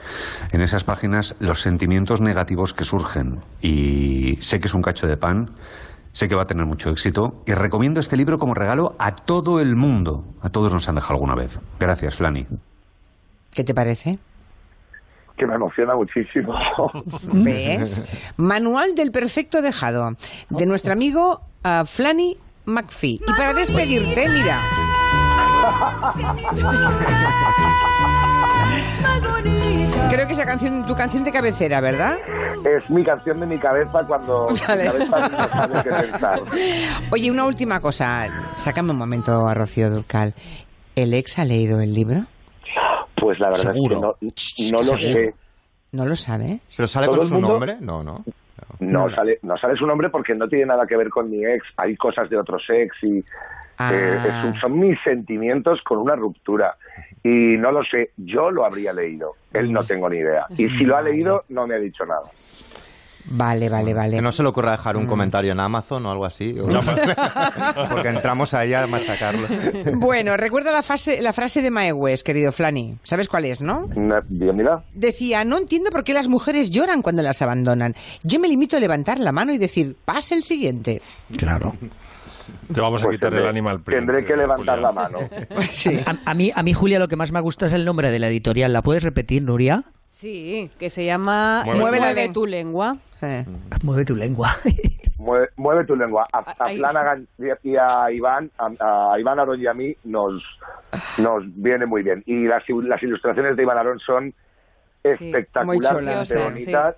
en 0.53 0.61
esas 0.61 0.85
páginas 0.85 1.35
los 1.39 1.59
sentimientos 1.59 2.21
negativos 2.21 2.73
que 2.73 2.85
surgen. 2.85 3.41
Y 3.61 4.37
sé 4.39 4.61
que 4.61 4.69
es 4.69 4.73
un 4.73 4.81
cacho 4.81 5.07
de 5.07 5.17
pan, 5.17 5.51
sé 6.13 6.29
que 6.29 6.35
va 6.35 6.43
a 6.43 6.47
tener 6.47 6.65
mucho 6.65 6.89
éxito, 6.89 7.43
y 7.45 7.51
recomiendo 7.51 7.99
este 7.99 8.15
libro 8.15 8.39
como 8.39 8.53
regalo 8.53 8.95
a 8.97 9.13
todo 9.13 9.59
el 9.59 9.75
mundo. 9.75 10.23
A 10.41 10.47
todos 10.47 10.71
nos 10.71 10.87
han 10.87 10.95
dejado 10.95 11.15
alguna 11.15 11.35
vez. 11.35 11.59
Gracias, 11.81 12.15
Flani. 12.15 12.47
¿Qué 13.51 13.65
te 13.65 13.73
parece? 13.73 14.19
Que 15.37 15.45
me 15.45 15.55
emociona 15.55 15.95
muchísimo. 15.95 16.53
¿Ves? 17.33 18.03
Manual 18.37 18.95
del 18.95 19.11
perfecto 19.11 19.61
dejado, 19.61 20.15
de 20.49 20.65
nuestro 20.65 20.93
amigo 20.93 21.41
uh, 21.63 21.85
Flanny 21.85 22.37
McPhee. 22.65 23.21
Y 23.27 23.31
para 23.33 23.53
despedirte, 23.53 24.27
mira. 24.29 24.61
Creo 30.09 30.25
que 30.27 30.33
esa 30.33 30.45
canción 30.45 30.85
tu 30.85 30.95
canción 30.95 31.23
de 31.23 31.31
cabecera, 31.31 31.81
¿verdad? 31.81 32.17
Es 32.65 32.89
mi 32.89 33.03
canción 33.03 33.39
de 33.39 33.45
mi 33.45 33.59
cabeza 33.59 34.03
cuando 34.07 34.47
Vale. 34.67 34.83
mi 34.83 35.07
cabeza 35.09 35.29
no 35.29 35.49
sabe 35.49 35.83
qué 35.83 35.89
pensar. 35.89 36.41
Oye, 37.11 37.29
una 37.31 37.45
última 37.45 37.79
cosa. 37.79 38.27
Sácame 38.55 38.91
un 38.91 38.97
momento 38.97 39.47
a 39.47 39.53
Rocío 39.53 39.89
Durcal. 39.89 40.33
¿El 40.95 41.13
ex 41.13 41.37
ha 41.39 41.45
leído 41.45 41.79
el 41.81 41.93
libro? 41.93 42.25
Pues 43.19 43.39
la 43.39 43.49
verdad 43.49 43.73
Seguro. 43.73 44.17
es 44.21 44.53
que 44.55 44.71
no, 44.71 44.77
no 44.83 44.91
lo 44.91 44.99
sé. 44.99 45.33
¿No 45.91 46.05
lo 46.05 46.15
sabes? 46.15 46.59
¿Pero 46.75 46.87
sale 46.87 47.07
con 47.07 47.21
su 47.23 47.33
mundo- 47.33 47.49
nombre? 47.49 47.77
No, 47.79 48.03
no. 48.03 48.23
No 48.79 49.09
sale, 49.09 49.39
no 49.41 49.57
sale 49.57 49.75
su 49.75 49.87
nombre 49.87 50.09
porque 50.09 50.35
no 50.35 50.47
tiene 50.47 50.65
nada 50.67 50.85
que 50.85 50.95
ver 50.97 51.09
con 51.09 51.29
mi 51.31 51.43
ex. 51.45 51.65
Hay 51.77 51.95
cosas 51.95 52.29
de 52.29 52.37
otros 52.37 52.63
ex 52.69 52.95
y 53.03 53.23
Ah. 53.79 53.91
eh, 53.93 54.17
es 54.27 54.43
un- 54.45 54.59
son 54.59 54.79
mis 54.79 54.99
sentimientos 55.03 55.79
con 55.83 55.99
una 55.99 56.15
ruptura. 56.15 56.75
Y 57.23 57.57
no 57.57 57.71
lo 57.71 57.83
sé, 57.83 58.11
yo 58.17 58.51
lo 58.51 58.65
habría 58.65 58.93
leído. 58.93 59.33
Él 59.53 59.71
no 59.71 59.83
tengo 59.83 60.09
ni 60.09 60.17
idea. 60.17 60.45
Y 60.57 60.69
si 60.69 60.83
lo 60.85 60.95
ha 60.97 61.01
leído, 61.01 61.43
no 61.49 61.65
me 61.67 61.75
ha 61.75 61.79
dicho 61.79 62.05
nada. 62.05 62.23
Vale, 63.29 63.67
vale, 63.69 63.93
vale. 63.93 64.15
Que 64.15 64.21
no 64.21 64.31
se 64.31 64.41
le 64.41 64.49
ocurra 64.49 64.71
dejar 64.71 64.95
un 64.97 65.05
comentario 65.05 65.51
en 65.51 65.59
Amazon 65.59 66.05
o 66.05 66.11
algo 66.11 66.25
así. 66.25 66.55
o- 66.59 66.67
Porque 67.91 68.09
entramos 68.09 68.53
ahí 68.53 68.73
a 68.73 68.87
machacarlo. 68.87 69.47
Bueno, 69.95 70.37
recuerda 70.37 70.71
la, 70.71 70.83
fase, 70.83 71.21
la 71.21 71.33
frase 71.33 71.61
de 71.61 71.69
Mae 71.71 71.91
West, 71.91 72.25
querido 72.25 72.51
Flanny. 72.51 72.97
¿Sabes 73.03 73.27
cuál 73.27 73.45
es, 73.45 73.61
no? 73.61 73.87
Bienvenida. 74.29 74.83
Decía, 74.93 75.43
no 75.43 75.57
entiendo 75.57 75.89
por 75.89 76.03
qué 76.03 76.13
las 76.13 76.27
mujeres 76.27 76.69
lloran 76.71 77.01
cuando 77.01 77.21
las 77.21 77.41
abandonan. 77.41 77.95
Yo 78.23 78.39
me 78.39 78.47
limito 78.47 78.77
a 78.77 78.79
levantar 78.79 79.19
la 79.19 79.31
mano 79.31 79.51
y 79.53 79.57
decir, 79.57 79.95
pase 80.05 80.35
el 80.35 80.43
siguiente. 80.43 81.01
Claro. 81.37 81.75
Te 82.73 82.79
vamos 82.79 83.01
a 83.01 83.05
Pues 83.05 83.17
quitar 83.17 83.31
tendré- 83.33 83.41
el 83.43 83.47
animal 83.49 83.81
print. 83.81 83.99
Tendré 84.05 84.25
que 84.25 84.35
levantar 84.37 84.79
la 84.79 84.91
mano. 84.91 85.19
Sí. 85.69 85.99
A, 86.05 86.17
a 86.31 86.33
mí, 86.33 86.51
a 86.55 86.63
mí, 86.63 86.73
Julia, 86.73 86.97
lo 86.99 87.07
que 87.09 87.15
más 87.17 87.31
me 87.31 87.41
gusta 87.41 87.65
es 87.65 87.73
el 87.73 87.83
nombre 87.83 88.09
de 88.11 88.19
la 88.19 88.27
editorial. 88.27 88.71
¿La 88.71 88.81
puedes 88.81 89.03
repetir, 89.03 89.43
Nuria? 89.43 89.83
Sí, 90.17 90.71
que 90.79 90.89
se 90.89 91.05
llama 91.05 91.61
Mueve- 91.63 91.79
Mueve, 91.79 91.99
Mueve 91.99 92.25
la 92.27 92.33
tu 92.33 92.45
lengua. 92.47 92.97
Eh. 93.21 93.45
Mueve 93.83 94.03
tu 94.03 94.15
lengua. 94.15 94.49
Mueve, 95.19 95.49
mueve 95.57 95.85
tu 95.85 95.95
lengua. 95.95 96.25
A, 96.33 96.39
a. 96.39 96.69
Flanagan 96.69 97.27
y 97.63 97.75
a 97.75 98.09
Iván, 98.11 98.49
a, 98.57 99.11
a 99.13 99.19
Iván 99.19 99.39
Arón 99.39 99.61
y 99.61 99.67
a 99.67 99.73
mí 99.75 99.95
nos, 100.05 100.41
nos 101.19 101.43
viene 101.55 101.85
muy 101.85 102.01
bien. 102.01 102.23
Y 102.25 102.45
las, 102.45 102.63
las 102.67 103.03
ilustraciones 103.03 103.55
de 103.57 103.63
Iván 103.63 103.77
Arón 103.77 103.99
son 103.99 104.33
chulas, 105.03 106.33
bonitas 106.33 106.95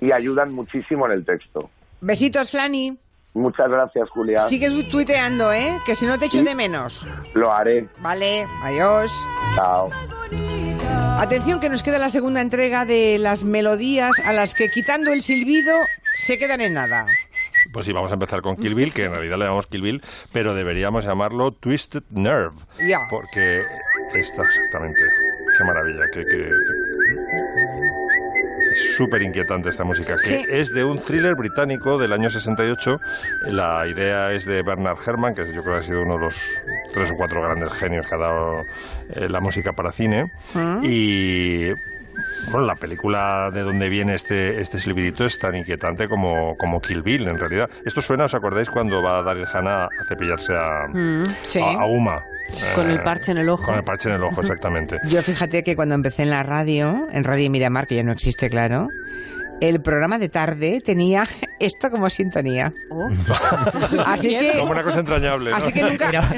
y 0.00 0.12
ayudan 0.12 0.52
muchísimo 0.52 1.06
en 1.06 1.12
el 1.12 1.24
texto. 1.24 1.70
Besitos, 2.00 2.50
Flanny. 2.52 2.96
Muchas 3.34 3.68
gracias, 3.68 4.08
Julia. 4.10 4.38
Sigue 4.38 4.70
tuiteando, 4.90 5.52
¿eh? 5.52 5.80
Que 5.84 5.96
si 5.96 6.06
no 6.06 6.18
te 6.18 6.26
echo 6.26 6.38
Sí. 6.38 6.44
de 6.44 6.54
menos. 6.54 7.08
Lo 7.34 7.52
haré. 7.52 7.88
Vale, 8.00 8.46
adiós. 8.62 9.10
Chao. 9.56 9.90
Atención 10.88 11.60
que 11.60 11.68
nos 11.68 11.82
queda 11.82 11.98
la 11.98 12.10
segunda 12.10 12.40
entrega 12.40 12.84
de 12.84 13.18
las 13.18 13.44
melodías 13.44 14.12
a 14.24 14.32
las 14.32 14.54
que 14.54 14.68
quitando 14.70 15.12
el 15.12 15.22
silbido 15.22 15.74
se 16.16 16.36
quedan 16.38 16.60
en 16.60 16.74
nada. 16.74 17.06
Pues 17.72 17.86
sí, 17.86 17.92
vamos 17.92 18.10
a 18.10 18.14
empezar 18.14 18.42
con 18.42 18.56
Kill 18.56 18.74
Bill, 18.74 18.92
que 18.92 19.04
en 19.04 19.12
realidad 19.12 19.36
le 19.38 19.44
llamamos 19.44 19.66
Kill 19.66 19.80
Bill, 19.80 20.02
pero 20.32 20.54
deberíamos 20.54 21.04
llamarlo 21.06 21.52
Twisted 21.52 22.02
Nerve. 22.10 22.56
Ya. 22.86 23.00
Porque 23.08 23.62
está 24.14 24.42
exactamente. 24.42 25.00
Qué 25.56 25.64
maravilla, 25.64 26.04
qué, 26.12 26.24
qué- 26.26 26.36
qué- 26.36 26.93
Es 28.74 28.96
súper 28.96 29.22
inquietante 29.22 29.68
esta 29.68 29.84
música, 29.84 30.16
que 30.16 30.22
Sí. 30.22 30.44
es 30.48 30.72
de 30.74 30.84
un 30.84 30.98
thriller 30.98 31.34
británico 31.36 31.96
del 31.98 32.12
año 32.12 32.28
68. 32.30 33.00
La 33.46 33.86
idea 33.86 34.32
es 34.32 34.44
de 34.44 34.62
Bernard 34.62 34.98
Herrmann, 35.06 35.34
que 35.34 35.44
yo 35.52 35.62
creo 35.62 35.74
que 35.74 35.80
ha 35.80 35.82
sido 35.82 36.02
uno 36.02 36.14
de 36.14 36.24
los 36.24 36.36
tres 36.92 37.10
o 37.12 37.16
cuatro 37.16 37.40
grandes 37.42 37.72
genios 37.74 38.06
que 38.06 38.14
ha 38.14 38.18
dado 38.18 38.62
eh, 39.14 39.28
la 39.28 39.40
música 39.40 39.72
para 39.72 39.92
cine. 39.92 40.32
Y 40.82 41.70
bueno, 42.50 42.66
la 42.66 42.76
película 42.76 43.50
de 43.52 43.62
donde 43.62 43.88
viene 43.88 44.14
este, 44.14 44.60
este 44.60 44.80
silbidito 44.80 45.24
es 45.24 45.38
tan 45.38 45.54
inquietante 45.56 46.08
como, 46.08 46.56
como 46.56 46.80
Kill 46.80 47.02
Bill, 47.02 47.28
en 47.28 47.38
realidad. 47.38 47.68
Esto 47.84 48.00
suena, 48.02 48.24
¿os 48.24 48.34
acordáis 48.34 48.70
cuando 48.70 49.02
va 49.02 49.22
Daryl 49.22 49.46
Hannah 49.52 49.84
a 49.84 49.88
cepillarse 50.08 50.52
a, 50.54 50.86
Mm. 50.88 51.24
Sí. 51.42 51.60
a, 51.60 51.80
a 51.82 51.86
Uma? 51.86 52.22
Con 52.74 52.90
el 52.90 52.96
Eh, 52.96 53.00
parche 53.02 53.32
en 53.32 53.38
el 53.38 53.48
ojo. 53.48 53.64
Con 53.64 53.74
el 53.74 53.84
parche 53.84 54.08
en 54.10 54.16
el 54.16 54.22
ojo, 54.22 54.40
exactamente. 54.42 54.98
Yo 55.06 55.22
fíjate 55.22 55.62
que 55.62 55.74
cuando 55.76 55.94
empecé 55.94 56.22
en 56.24 56.30
la 56.30 56.42
radio, 56.42 57.08
en 57.10 57.24
Radio 57.24 57.50
Miramar, 57.50 57.86
que 57.86 57.94
ya 57.96 58.02
no 58.02 58.12
existe, 58.12 58.50
claro, 58.50 58.88
el 59.60 59.80
programa 59.80 60.18
de 60.18 60.28
tarde 60.28 60.80
tenía 60.84 61.24
esto 61.60 61.90
como 61.90 62.10
sintonía. 62.10 62.72
Oh. 62.90 63.08
Así 64.04 64.36
que, 64.36 64.58
Como 64.58 64.72
una 64.72 64.82
cosa 64.82 65.00
entrañable, 65.00 65.50
¿no? 65.50 65.56
así 65.56 65.72
que 65.72 65.82
nunca... 65.82 66.08
Era, 66.08 66.32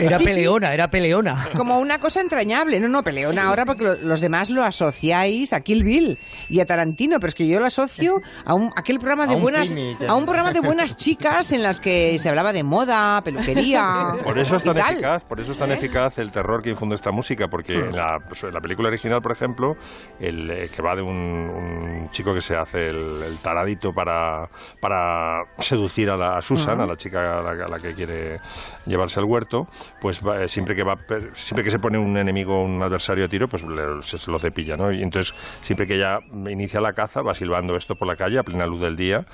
era 0.00 0.18
Sí, 0.18 0.24
sí. 0.24 0.30
peleona, 0.30 0.74
era 0.74 0.88
peleona. 0.90 1.48
Como 1.56 1.78
una 1.78 1.98
cosa 1.98 2.20
entrañable. 2.20 2.80
No, 2.80 2.88
no, 2.88 3.02
peleona 3.02 3.44
ahora 3.44 3.64
porque 3.64 3.84
lo- 3.84 3.94
los 3.96 4.20
demás 4.20 4.50
lo 4.50 4.62
asociáis 4.62 5.52
a 5.52 5.60
Kill 5.60 5.84
Bill 5.84 6.18
y 6.48 6.60
a 6.60 6.66
Tarantino, 6.66 7.18
pero 7.20 7.28
es 7.28 7.34
que 7.34 7.46
yo 7.48 7.60
lo 7.60 7.66
asocio 7.66 8.20
a 8.44 8.54
un, 8.54 8.70
aquel 8.76 8.98
programa 8.98 9.26
de 9.26 9.34
A 9.34 9.36
un 9.36 9.42
buenas 9.42 9.74
a 10.06 10.14
un 10.14 10.24
programa 10.24 10.52
de 10.52 10.60
buenas 10.60 10.96
chicas 10.96 11.52
en 11.52 11.62
las 11.62 11.80
que 11.80 12.18
se 12.18 12.28
hablaba 12.28 12.52
de 12.52 12.62
moda, 12.62 13.22
peluquería. 13.24 14.12
Por 14.24 14.38
eso 14.38 14.56
es 14.56 14.64
tan 14.64 14.76
eficaz, 14.76 15.24
por 15.24 15.40
eso 15.40 15.52
es 15.52 15.58
tan 15.58 15.72
eficaz 15.72 16.18
el 16.18 16.32
terror 16.32 16.62
que 16.62 16.70
infunde 16.70 16.94
esta 16.94 17.10
música, 17.10 17.48
porque 17.48 17.74
en 17.74 17.94
la, 17.96 18.18
pues, 18.26 18.42
en 18.44 18.52
la 18.52 18.60
película 18.60 18.88
original, 18.88 19.20
por 19.22 19.32
ejemplo, 19.32 19.76
el 20.20 20.50
eh, 20.50 20.68
que 20.74 20.82
va 20.82 20.94
de 20.96 21.02
un, 21.02 21.14
un 21.14 22.10
chico 22.10 22.23
que 22.32 22.40
se 22.40 22.56
hace 22.56 22.86
el, 22.86 23.20
el 23.26 23.38
taradito 23.42 23.92
para, 23.92 24.48
para 24.80 25.42
seducir 25.58 26.08
a, 26.10 26.16
la, 26.16 26.38
a 26.38 26.42
Susan, 26.42 26.80
a 26.80 26.86
la 26.86 26.96
chica 26.96 27.40
a 27.40 27.42
la, 27.42 27.64
a 27.64 27.68
la 27.68 27.78
que 27.80 27.92
quiere 27.92 28.40
llevarse 28.86 29.18
al 29.20 29.26
huerto, 29.26 29.68
pues 30.00 30.24
va- 30.26 30.42
eh, 30.44 30.48
siempre 30.48 30.76
que 30.76 30.84
va 30.84 30.96
siempre 31.34 31.64
que 31.64 31.70
se 31.70 31.78
pone 31.80 31.98
un 31.98 32.16
enemigo, 32.16 32.62
un 32.62 32.82
adversario 32.82 33.24
a 33.24 33.28
tiro, 33.28 33.48
pues 33.48 33.62
le- 33.64 34.00
se, 34.02 34.16
se 34.18 34.30
lo 34.30 34.38
cepilla, 34.38 34.76
¿no? 34.76 34.92
Y 34.92 35.02
entonces 35.02 35.34
siempre 35.62 35.86
que 35.86 35.96
ella 35.96 36.20
inicia 36.48 36.80
la 36.80 36.92
caza 36.92 37.20
va 37.22 37.34
silbando 37.34 37.76
esto 37.76 37.96
por 37.96 38.06
la 38.06 38.14
calle 38.16 38.38
a 38.38 38.42
plena 38.44 38.64
luz 38.66 38.80
del 38.80 38.94
día 38.96 39.26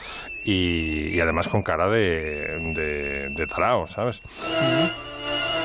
y, 0.45 1.09
y 1.14 1.20
además 1.20 1.47
con 1.49 1.62
cara 1.62 1.88
de, 1.88 2.72
de, 2.74 3.28
de 3.36 3.47
tarao, 3.47 3.86
¿sabes? 3.86 4.22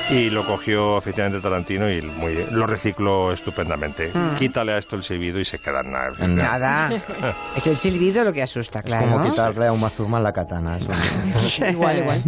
Y 0.08 0.30
lo 0.30 0.46
cogió 0.46 0.98
efectivamente 0.98 1.40
Tarantino 1.40 1.90
y 1.90 2.00
muy, 2.00 2.46
lo 2.52 2.68
recicló 2.68 3.32
estupendamente. 3.32 4.12
Mm. 4.14 4.36
Quítale 4.36 4.72
a 4.72 4.78
esto 4.78 4.94
el 4.94 5.02
silbido 5.02 5.40
y 5.40 5.44
se 5.44 5.58
queda 5.58 5.80
en 5.80 5.90
nada. 5.90 6.28
Nada. 6.28 6.90
Es 7.56 7.66
el 7.66 7.76
silbido 7.76 8.24
lo 8.24 8.32
que 8.32 8.42
asusta, 8.42 8.82
claro. 8.82 9.10
Como 9.12 9.24
quitarle 9.30 9.66
a 9.66 9.72
Uma 9.72 9.90
Thurman 9.90 10.22
la 10.22 10.32
katana. 10.32 10.78
eso. 10.78 10.90
igual, 11.70 11.98
igual. 11.98 12.22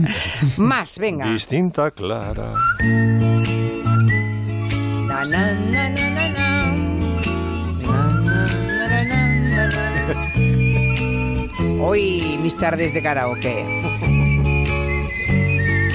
Más, 0.57 0.99
venga. 0.99 1.27
Distinta, 1.27 1.91
clara. 1.91 2.53
Na, 5.07 5.25
na, 5.25 5.55
na, 5.55 5.89
na, 5.89 6.11
na, 6.11 6.29
na. 6.29 6.67
Na, 7.83 8.13
na, 8.13 9.05
na, 9.05 9.05
na, 9.05 9.67
na, 9.67 9.69
na. 9.69 9.79
Hoy 11.81 12.39
mis 12.43 12.57
tardes 12.57 12.93
de 12.93 13.03
karaoke. 13.03 13.65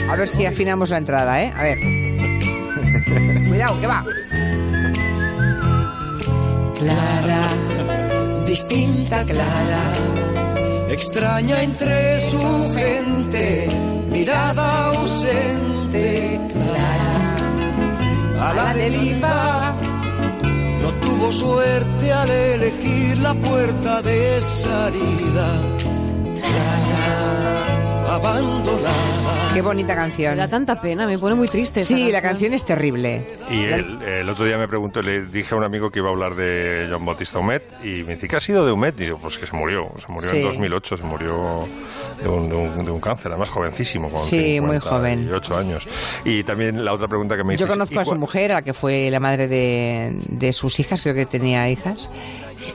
A 0.09 0.15
ver 0.15 0.27
si 0.27 0.45
afinamos 0.45 0.89
la 0.89 0.97
entrada, 0.97 1.41
¿eh? 1.41 1.53
A 1.55 1.63
ver. 1.63 1.77
Cuidado, 3.47 3.79
que 3.79 3.87
va. 3.87 4.03
Clara, 6.79 7.41
distinta 8.53 9.25
Clara, 9.25 9.85
extraña 10.87 11.63
entre 11.63 12.19
su 12.19 12.45
gente, 12.75 13.67
mirada 14.11 14.89
ausente, 14.89 16.39
Clara, 16.51 17.15
a 18.47 18.53
la 18.53 18.73
deriva, 18.75 19.75
no 20.83 20.89
tuvo 21.01 21.31
suerte 21.31 22.13
al 22.13 22.29
elegir 22.29 23.17
la 23.27 23.33
puerta 23.33 24.03
de 24.03 24.39
salida, 24.39 25.47
abandonada. 28.15 29.53
Qué 29.53 29.61
bonita 29.61 29.93
canción. 29.95 30.31
Me 30.31 30.37
da 30.41 30.47
tanta 30.47 30.81
pena, 30.81 31.05
me 31.05 31.17
pone 31.17 31.35
muy 31.35 31.47
triste. 31.47 31.81
Sí, 31.85 32.11
la 32.11 32.21
canción 32.23 32.53
es 32.53 32.65
terrible. 32.65 33.23
Y 33.51 33.63
el, 33.65 34.01
el 34.01 34.29
otro 34.29 34.45
día 34.45 34.57
me 34.57 34.67
preguntó, 34.67 35.01
le 35.03 35.25
dije 35.27 35.53
a 35.53 35.57
un 35.57 35.63
amigo 35.63 35.91
que 35.91 35.99
iba 35.99 36.09
a 36.09 36.11
hablar 36.11 36.33
de 36.33 36.87
John 36.89 37.05
Bautista 37.05 37.37
Humet 37.37 37.61
y 37.83 38.03
me 38.03 38.15
dice, 38.15 38.27
¿qué 38.27 38.35
ha 38.35 38.39
sido 38.39 38.65
de 38.65 38.71
Humet? 38.71 38.99
Y 38.99 39.03
digo, 39.03 39.19
pues 39.19 39.37
que 39.37 39.45
se 39.45 39.55
murió, 39.55 39.91
se 40.03 40.11
murió 40.11 40.29
Sí. 40.31 40.37
en 40.37 40.43
2008, 40.45 40.97
se 40.97 41.03
murió 41.03 41.67
de 42.23 42.29
un, 42.29 42.49
de 42.49 42.55
un- 42.55 42.85
de 42.85 42.91
un 42.91 42.99
cáncer, 42.99 43.27
además 43.31 43.49
jovencísimo, 43.49 44.09
con 44.09 44.19
Sí, 44.21 44.59
muy 44.59 44.79
joven. 44.79 45.19
58 45.29 45.57
años. 45.57 45.83
Y 46.25 46.43
también 46.43 46.83
la 46.83 46.93
otra 46.93 47.07
pregunta 47.07 47.37
que 47.37 47.43
me 47.43 47.53
hizo 47.53 47.65
Yo 47.65 47.67
conozco 47.71 47.99
a 47.99 48.05
su 48.05 48.15
mujer, 48.15 48.53
a 48.53 48.63
que 48.63 48.73
fue 48.73 49.09
la 49.11 49.19
madre 49.19 49.47
de, 49.47 50.17
de 50.29 50.51
sus 50.53 50.79
hijas, 50.79 51.01
creo 51.03 51.13
que 51.13 51.27
tenía 51.27 51.69
hijas. 51.69 52.09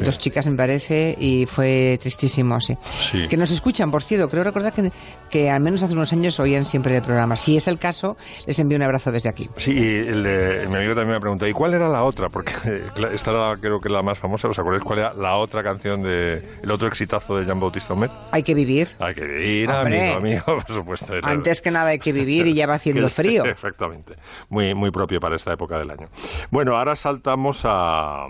Dos 0.01 0.19
chicas, 0.19 0.47
me 0.47 0.57
parece, 0.57 1.17
y 1.19 1.47
fue 1.47 1.99
tristísimo, 2.01 2.61
sí. 2.61 2.77
Sí. 2.83 3.29
Que 3.29 3.37
nos 3.37 3.51
escuchan, 3.51 3.91
por 3.91 4.03
cierto. 4.03 4.29
Creo 4.29 4.45
recordar 4.45 4.73
que, 4.73 4.91
que 5.31 5.51
al 5.51 5.61
menos 5.61 5.83
hace 5.83 5.95
unos 5.95 6.13
años 6.13 6.39
oían 6.41 6.65
siempre 6.65 6.97
el 6.97 7.03
programa. 7.03 7.37
Si 7.37 7.57
es 7.57 7.69
el 7.69 7.79
caso, 7.79 8.17
les 8.47 8.59
envío 8.59 8.77
un 8.77 8.83
abrazo 8.83 9.11
desde 9.13 9.29
aquí. 9.29 9.49
Sí, 9.57 9.73
y 9.73 10.09
el 10.09 10.23
de- 10.23 10.67
mi 10.69 10.77
amigo 10.77 10.95
también 10.95 11.15
me 11.15 11.21
preguntó, 11.21 11.47
¿y 11.47 11.53
cuál 11.53 11.75
era 11.75 11.89
la 11.89 12.03
otra? 12.05 12.29
Porque 12.29 12.53
esta 13.13 13.31
era 13.31 13.57
creo 13.61 13.81
que 13.81 13.89
la 13.89 14.03
más 14.03 14.19
famosa, 14.19 14.49
¿os 14.49 14.59
acordáis 14.59 14.83
cuál 14.85 14.99
era 15.01 15.15
la 15.15 15.37
otra 15.37 15.63
canción 15.63 16.03
de 16.03 16.43
el 16.63 16.71
otro 16.71 16.89
exitazo 16.89 17.37
de 17.37 17.45
Jean 17.45 17.61
Bautista 17.61 17.95
Humet? 17.95 18.11
Hay 18.31 18.43
que 18.43 18.55
vivir. 18.55 18.89
Hay 18.99 19.15
que 19.15 19.25
vivir, 19.25 19.71
Hombre. 19.71 20.13
amigo, 20.15 20.19
amigo, 20.19 20.45
por 20.67 20.77
supuesto. 20.77 21.15
era- 21.17 21.29
Antes 21.29 21.61
que 21.61 21.71
nada 21.71 21.89
hay 21.91 21.99
que 21.99 22.13
vivir 22.13 22.47
y 22.47 22.55
ya 22.55 22.67
va 22.67 22.75
haciendo 22.75 23.09
frío. 23.11 23.45
Exactamente. 23.45 24.15
Muy, 24.49 24.75
muy 24.75 24.91
propio 24.91 25.21
para 25.21 25.37
esta 25.37 25.53
época 25.53 25.79
del 25.79 25.91
año. 25.91 26.09
Bueno, 26.51 26.77
ahora 26.77 26.97
saltamos 26.97 27.61
a, 27.65 28.27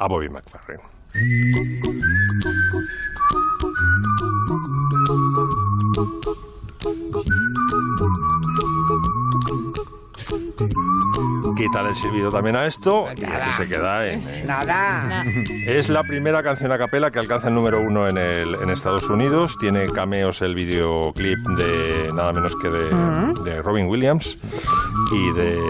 a 0.00 0.08
Bobby 0.08 0.28
McFerrin. 0.28 0.80
Quítale 11.56 11.90
el 11.90 11.96
silbido 11.96 12.30
también 12.30 12.56
a 12.56 12.66
esto 12.66 13.04
y 13.14 13.24
así 13.24 13.50
se 13.58 13.68
queda 13.68 14.06
en... 14.06 14.22
Nada. 14.46 15.24
Es 15.66 15.90
la 15.90 16.02
primera 16.02 16.42
canción 16.42 16.72
a 16.72 16.78
capela 16.78 17.10
que 17.10 17.18
alcanza 17.18 17.48
el 17.48 17.54
número 17.54 17.80
uno 17.80 18.08
en, 18.08 18.16
el, 18.16 18.54
en 18.54 18.70
Estados 18.70 19.08
Unidos. 19.10 19.58
Tiene 19.60 19.86
cameos 19.86 20.40
el 20.40 20.54
videoclip 20.54 21.38
de 21.58 22.10
nada 22.14 22.32
menos 22.32 22.56
que 22.56 22.70
de, 22.70 23.42
de 23.44 23.62
Robin 23.62 23.86
Williams 23.86 24.38
y 25.12 25.32
de. 25.34 25.60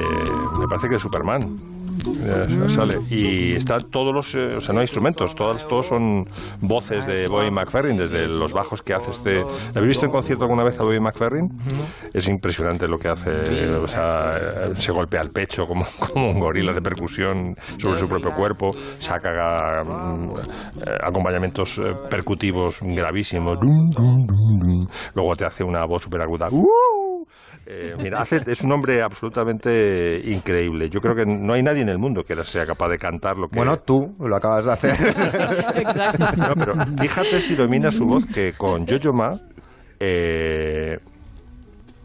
me 0.58 0.68
parece 0.68 0.88
que 0.88 0.94
de 0.94 1.00
Superman. 1.00 1.69
Ya. 2.04 2.68
Sale. 2.68 2.98
Y 3.10 3.52
está 3.54 3.78
todos 3.78 4.14
los. 4.14 4.34
eh, 4.34 4.56
o 4.56 4.60
sea, 4.60 4.72
no 4.72 4.80
hay 4.80 4.84
instrumentos, 4.84 5.34
todos, 5.34 5.66
todos 5.66 5.86
son 5.86 6.28
voces 6.60 7.06
de 7.06 7.26
Bobby 7.26 7.50
McFerrin, 7.50 7.96
desde 7.96 8.26
los 8.28 8.52
bajos 8.52 8.82
que 8.82 8.94
hace 8.94 9.10
este. 9.10 9.42
¿Habéis 9.74 9.88
visto 9.88 10.06
en 10.06 10.12
concierto 10.12 10.44
alguna 10.44 10.64
vez 10.64 10.78
a 10.78 10.84
Bobby 10.84 11.00
McFerrin? 11.00 11.50
Es 12.12 12.28
impresionante 12.28 12.86
lo 12.88 12.98
que 12.98 13.08
hace. 13.08 13.30
O 13.74 13.86
sea, 13.86 14.30
eh, 14.30 14.72
se 14.76 14.92
golpea 14.92 15.20
el 15.20 15.30
pecho 15.30 15.66
como, 15.66 15.84
como 16.12 16.30
un 16.30 16.40
gorila 16.40 16.72
de 16.72 16.80
percusión 16.80 17.56
sobre 17.78 17.98
su 17.98 18.08
propio 18.08 18.32
cuerpo, 18.34 18.70
saca 18.98 19.82
mm, 19.84 20.34
acompañamientos 21.02 21.78
eh, 21.78 21.94
percutivos 22.08 22.78
gravísimos. 22.82 23.58
Luego 25.14 25.36
te 25.36 25.44
hace 25.44 25.64
una 25.64 25.84
voz 25.84 26.02
súper 26.02 26.22
aguda. 26.22 26.48
¡Uh! 26.50 26.99
Eh, 27.72 27.94
mira, 28.02 28.18
hace- 28.18 28.40
es 28.48 28.62
un 28.62 28.72
hombre 28.72 29.00
absolutamente 29.00 30.20
increíble. 30.24 30.90
Yo 30.90 31.00
creo 31.00 31.14
que 31.14 31.24
no 31.24 31.52
hay 31.52 31.62
nadie 31.62 31.82
en 31.82 31.88
el 31.88 31.98
mundo 31.98 32.24
que 32.24 32.34
sea 32.34 32.66
capaz 32.66 32.88
de 32.88 32.98
cantar 32.98 33.36
lo 33.36 33.48
que... 33.48 33.56
Bueno, 33.56 33.78
tú 33.78 34.16
lo 34.18 34.34
acabas 34.34 34.64
de 34.64 34.72
hacer. 34.72 34.90
No, 36.36 36.54
pero 36.56 36.74
fíjate 37.00 37.40
si 37.40 37.54
domina 37.54 37.92
su 37.92 38.06
voz 38.06 38.26
que 38.26 38.54
con 38.54 38.86
Jojo 38.86 39.12
Ma 39.12 39.38
eh, 40.00 40.98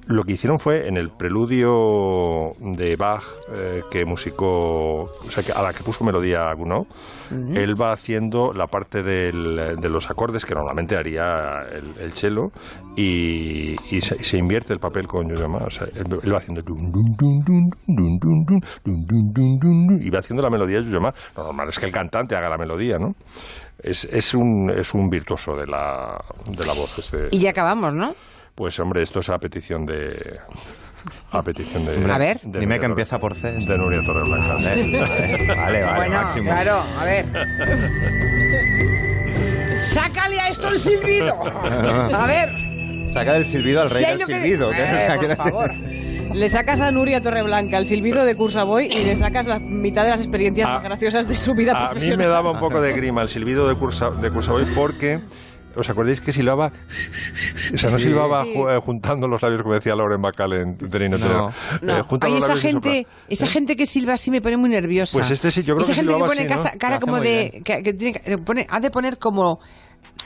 lo 0.08 0.24
que 0.24 0.34
hicieron 0.34 0.60
fue 0.60 0.88
en 0.88 0.98
el 0.98 1.10
preludio 1.10 2.54
de 2.60 2.96
Bach 2.96 3.24
que 3.90 4.06
musicó, 4.06 5.04
o 5.04 5.30
sea, 5.30 5.44
que 5.44 5.52
a 5.52 5.62
la 5.62 5.74
que 5.74 5.84
puso 5.84 6.04
melodía 6.04 6.54
Gounod, 6.54 6.82
uh 6.82 7.56
él 7.56 7.80
va 7.80 7.92
haciendo 7.92 8.54
la 8.54 8.68
parte 8.68 9.02
del, 9.02 9.78
de 9.80 9.90
los 9.90 10.10
acordes 10.12 10.46
que 10.46 10.54
normalmente 10.54 10.96
haría 10.96 11.64
el, 11.72 12.00
el 12.00 12.14
cello 12.14 12.52
y, 12.96 13.76
y 13.90 14.02
se, 14.02 14.38
invierte 14.38 14.74
el 14.74 14.80
papel 14.80 15.08
con 15.08 15.30
Yuyama. 15.30 15.60
O 15.60 15.70
sea, 15.70 15.88
él, 15.96 16.34
va 16.34 16.38
haciendo 16.38 16.62
y 20.00 20.10
va 20.10 20.20
haciendo 20.20 20.44
la 20.44 20.50
melodía 20.50 20.80
de 20.80 20.86
Yuyama. 20.86 21.14
Lo 21.36 21.44
normal 21.44 21.70
es 21.70 21.80
que 21.80 21.86
el 21.86 21.92
cantante 21.92 22.36
haga 22.36 22.50
la 22.50 22.58
melodía, 22.58 22.98
¿no? 23.00 23.16
Es, 23.82 24.06
es, 24.06 24.34
un, 24.34 24.70
es 24.70 24.94
un 24.94 25.10
virtuoso 25.10 25.56
de 25.56 25.68
la, 25.68 26.24
de 26.46 26.66
la 26.66 26.74
voz. 26.74 26.98
Este, 27.00 27.28
y 27.32 27.40
ya 27.40 27.50
acabamos, 27.50 27.94
¿no? 27.94 28.16
Pues 28.56 28.80
hombre, 28.80 29.02
esto 29.04 29.20
es 29.20 29.30
a 29.30 29.38
petición 29.38 29.86
de... 29.86 30.40
A 31.32 31.42
petición 31.44 31.86
de... 31.86 32.12
A 32.12 32.18
ver. 32.18 32.40
de 32.42 32.60
dime 32.60 32.76
Nuria 32.76 32.80
que 32.80 32.86
empieza 32.86 33.20
por 33.20 33.36
C. 33.36 33.52
De 33.52 33.78
Nuria 33.78 34.02
Torreblanca. 34.06 34.54
Vale, 34.56 34.98
vale, 34.98 35.56
vale, 35.56 35.84
vale, 35.84 35.96
bueno, 35.98 36.16
máximo. 36.16 36.46
claro, 36.46 36.84
a 36.98 37.04
ver. 37.04 37.26
¡Sácale 39.82 40.40
a 40.40 40.48
esto 40.50 40.70
el 40.70 40.78
silbido! 40.80 41.36
A 42.16 42.26
ver. 42.28 42.50
Saca 43.12 43.34
del 43.34 43.46
silbido 43.46 43.82
al 43.82 43.90
rey 43.90 44.06
del 44.06 44.20
lo 44.20 44.26
que- 44.26 44.34
silbido. 44.42 44.72
Eh, 44.72 45.18
por 45.20 45.36
favor. 45.36 45.72
Le 46.36 46.50
sacas 46.50 46.82
a 46.82 46.92
Nuria 46.92 47.22
Torreblanca 47.22 47.78
el 47.78 47.88
silbido 47.88 48.26
de 48.26 48.36
Cursaboy 48.36 48.88
y 48.88 49.06
le 49.06 49.16
sacas 49.16 49.48
la 49.48 49.58
mitad 49.58 50.04
de 50.04 50.10
las 50.10 50.20
experiencias 50.20 50.68
Ah. 50.70 50.74
más 50.76 50.84
graciosas 50.84 51.30
de 51.30 51.38
su 51.38 51.54
vida 51.54 51.72
A 51.72 51.80
mí 51.82 51.86
profesional. 51.92 52.18
me 52.18 52.26
daba 52.26 52.52
un 52.52 52.60
poco 52.60 52.82
de 52.82 52.92
grima 52.92 53.22
el 53.22 53.30
silbido 53.30 53.70
de 53.70 53.76
Cursa, 53.76 54.10
de 54.12 54.30
Cursaboy 54.32 54.66
porque... 54.76 55.22
¿Os 55.76 55.90
acordáis 55.90 56.22
que 56.22 56.32
silbaba? 56.34 56.72
O 57.74 57.78
sea, 57.78 57.90
no 57.92 58.00
Sí. 58.00 58.06
silbaba 58.06 58.44
Sí. 58.46 58.54
ju- 58.56 58.76
eh, 58.78 58.80
juntando 58.80 59.28
los 59.28 59.42
labios, 59.42 59.62
como 59.64 59.76
decía 59.76 59.96
Lauren 59.96 60.22
Bacall 60.22 60.54
en 60.54 60.78
Tenino 60.78 61.18
No. 61.18 61.50
Eh, 61.50 62.02
Ay, 62.22 62.34
los 62.34 62.44
esa 62.44 62.56
gente, 62.58 63.08
esa 63.28 63.48
gente 63.48 63.76
que 63.76 63.86
silba 63.86 64.14
así 64.14 64.32
me 64.32 64.42
pone 64.42 64.58
muy 64.58 64.70
nerviosa. 64.70 65.14
Pues 65.18 65.32
este 65.32 65.52
sí, 65.52 65.64
yo 65.64 65.76
creo 65.76 65.82
esa 65.84 65.94
que 65.94 66.00
gente 66.02 66.14
que 66.14 66.20
pone 66.20 66.42
así, 66.42 66.44
¿no? 66.44 66.56
casa- 66.56 66.72
Lo 66.74 66.80
cara 66.80 67.00
como 67.00 67.20
de 67.20 67.62
que, 67.64 67.84
que 67.84 67.94
tiene 67.94 68.38
pone, 68.40 68.66
ha 68.70 68.80
de 68.80 68.92
poner 68.92 69.18
como 69.18 69.60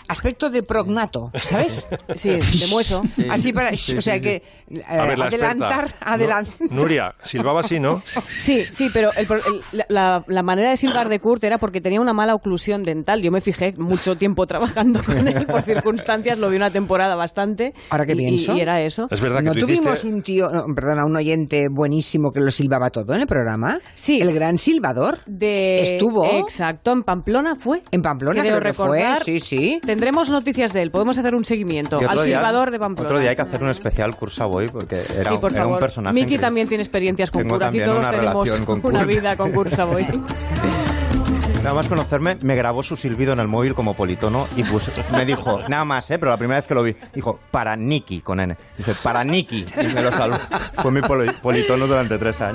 aspecto 0.09 0.49
de 0.49 0.63
prognato, 0.63 1.31
¿sabes? 1.41 1.87
Sí, 2.15 2.29
de 2.31 2.67
mueso. 2.69 3.01
Así 3.29 3.53
para, 3.53 3.75
Sí, 3.77 3.95
o 3.97 4.01
sea 4.01 4.15
sí, 4.15 4.21
que 4.21 4.35
eh, 4.35 4.83
ver, 4.89 5.21
adelantar, 5.21 5.87
adelantar. 6.01 6.53
Nu- 6.59 6.81
Nuria, 6.81 7.13
silbaba 7.23 7.61
así, 7.61 7.79
¿no? 7.79 8.01
Sí, 8.27 8.63
sí, 8.65 8.89
pero 8.93 9.09
el 9.15 9.27
el- 9.29 9.85
la- 9.87 10.43
manera 10.43 10.71
de 10.71 10.77
silbar 10.77 11.07
de 11.09 11.19
Kurt 11.19 11.43
era 11.43 11.57
porque 11.59 11.79
tenía 11.81 12.01
una 12.01 12.13
mala 12.13 12.33
oclusión 12.35 12.83
dental. 12.83 13.21
Yo 13.21 13.31
me 13.31 13.41
fijé 13.41 13.73
mucho 13.77 14.15
tiempo 14.17 14.45
trabajando 14.47 15.01
con 15.03 15.27
él 15.27 15.45
por 15.45 15.61
circunstancias, 15.61 16.39
lo 16.39 16.49
vi 16.49 16.55
una 16.57 16.71
temporada 16.71 17.15
bastante. 17.15 17.73
Ahora 17.91 18.05
que 18.05 18.13
y- 18.13 18.15
y- 18.15 18.17
pienso. 18.17 18.53
Y, 18.55 18.61
era 18.61 18.81
eso. 18.81 19.07
Es 19.11 19.21
verdad 19.21 19.39
que 19.39 19.45
¿No 19.45 19.53
tuvimos 19.53 19.99
hiciste... 19.99 20.07
un 20.15 20.21
tío, 20.23 20.49
no, 20.49 20.63
perdona, 20.75 21.05
un 21.05 21.15
oyente 21.15 21.67
buenísimo 21.71 22.31
que 22.31 22.39
lo 22.39 22.49
silbaba 22.51 22.89
todo 22.89 23.13
en 23.13 23.21
el 23.21 23.27
programa? 23.27 23.79
Sí. 23.95 24.19
El 24.21 24.33
gran 24.33 24.57
silbador. 24.57 25.19
De, 25.25 25.81
Estuvo. 25.83 26.25
Exacto, 26.25 26.91
en 26.91 27.03
Pamplona 27.03 27.55
fue. 27.55 27.81
En 27.91 28.01
Pamplona 28.01 28.41
Creo 28.41 28.57
creo 28.59 28.71
que 28.71 28.73
fue, 28.73 28.97
recordar. 28.99 29.23
sí, 29.23 29.39
sí. 29.39 29.79
Tendremos 29.99 30.29
noticias 30.29 30.71
de 30.71 30.81
él, 30.81 30.91
podemos 30.91 31.17
hacer 31.17 31.35
un 31.35 31.43
seguimiento. 31.43 31.99
Y 32.01 32.05
Al 32.05 32.11
día- 32.25 32.37
silbador 32.37 32.71
de 32.71 32.79
Pamplona. 32.79 33.09
Otro 33.09 33.19
día 33.19 33.31
hay 33.31 33.35
que 33.35 33.41
hacer 33.41 33.61
un 33.61 33.69
especial 33.69 34.15
Cursa 34.15 34.45
Boy 34.45 34.69
porque 34.69 34.95
era, 35.13 35.29
sí, 35.29 35.37
por 35.37 35.51
era 35.53 35.67
un 35.67 35.77
personaje. 35.77 36.13
Miki 36.13 36.37
también 36.37 36.69
tiene 36.69 36.83
experiencias 36.83 37.29
con. 37.31 37.41
Aquí 37.41 37.59
también 37.59 37.83
todos 37.83 37.99
una 37.99 38.11
tenemos 38.11 38.49
con 38.61 38.85
una 38.85 39.03
vida 39.03 39.35
con 39.35 39.51
Kurt 39.51 39.73
Savoy. 39.73 40.07
Nada 41.63 41.73
más 41.73 41.89
conocerme, 41.89 42.37
me 42.41 42.55
grabó 42.55 42.81
su 42.83 42.95
silbido 42.95 43.33
en 43.33 43.39
el 43.41 43.49
móvil 43.49 43.73
como 43.75 43.93
politono 43.93 44.47
y 44.55 44.63
pues 44.63 44.89
me 45.11 45.25
dijo, 45.25 45.59
nada 45.67 45.83
más, 45.83 46.09
¿eh? 46.09 46.17
Pero 46.17 46.31
la 46.31 46.37
primera 46.37 46.57
vez 46.61 46.65
que 46.67 46.73
lo 46.73 46.83
vi, 46.83 46.95
dijo, 47.13 47.37
para 47.51 47.75
Nicky, 47.75 48.21
con 48.21 48.39
N. 48.39 48.55
Dice, 48.77 48.95
para 49.03 49.25
Nicky. 49.25 49.65
Y 49.81 49.87
me 49.87 50.01
lo 50.01 50.09
salvó. 50.09 50.37
Fue 50.75 50.89
mi 50.89 51.01
poli- 51.01 51.29
politono 51.41 51.85
durante 51.85 52.17
tres 52.17 52.39
años. 52.39 52.47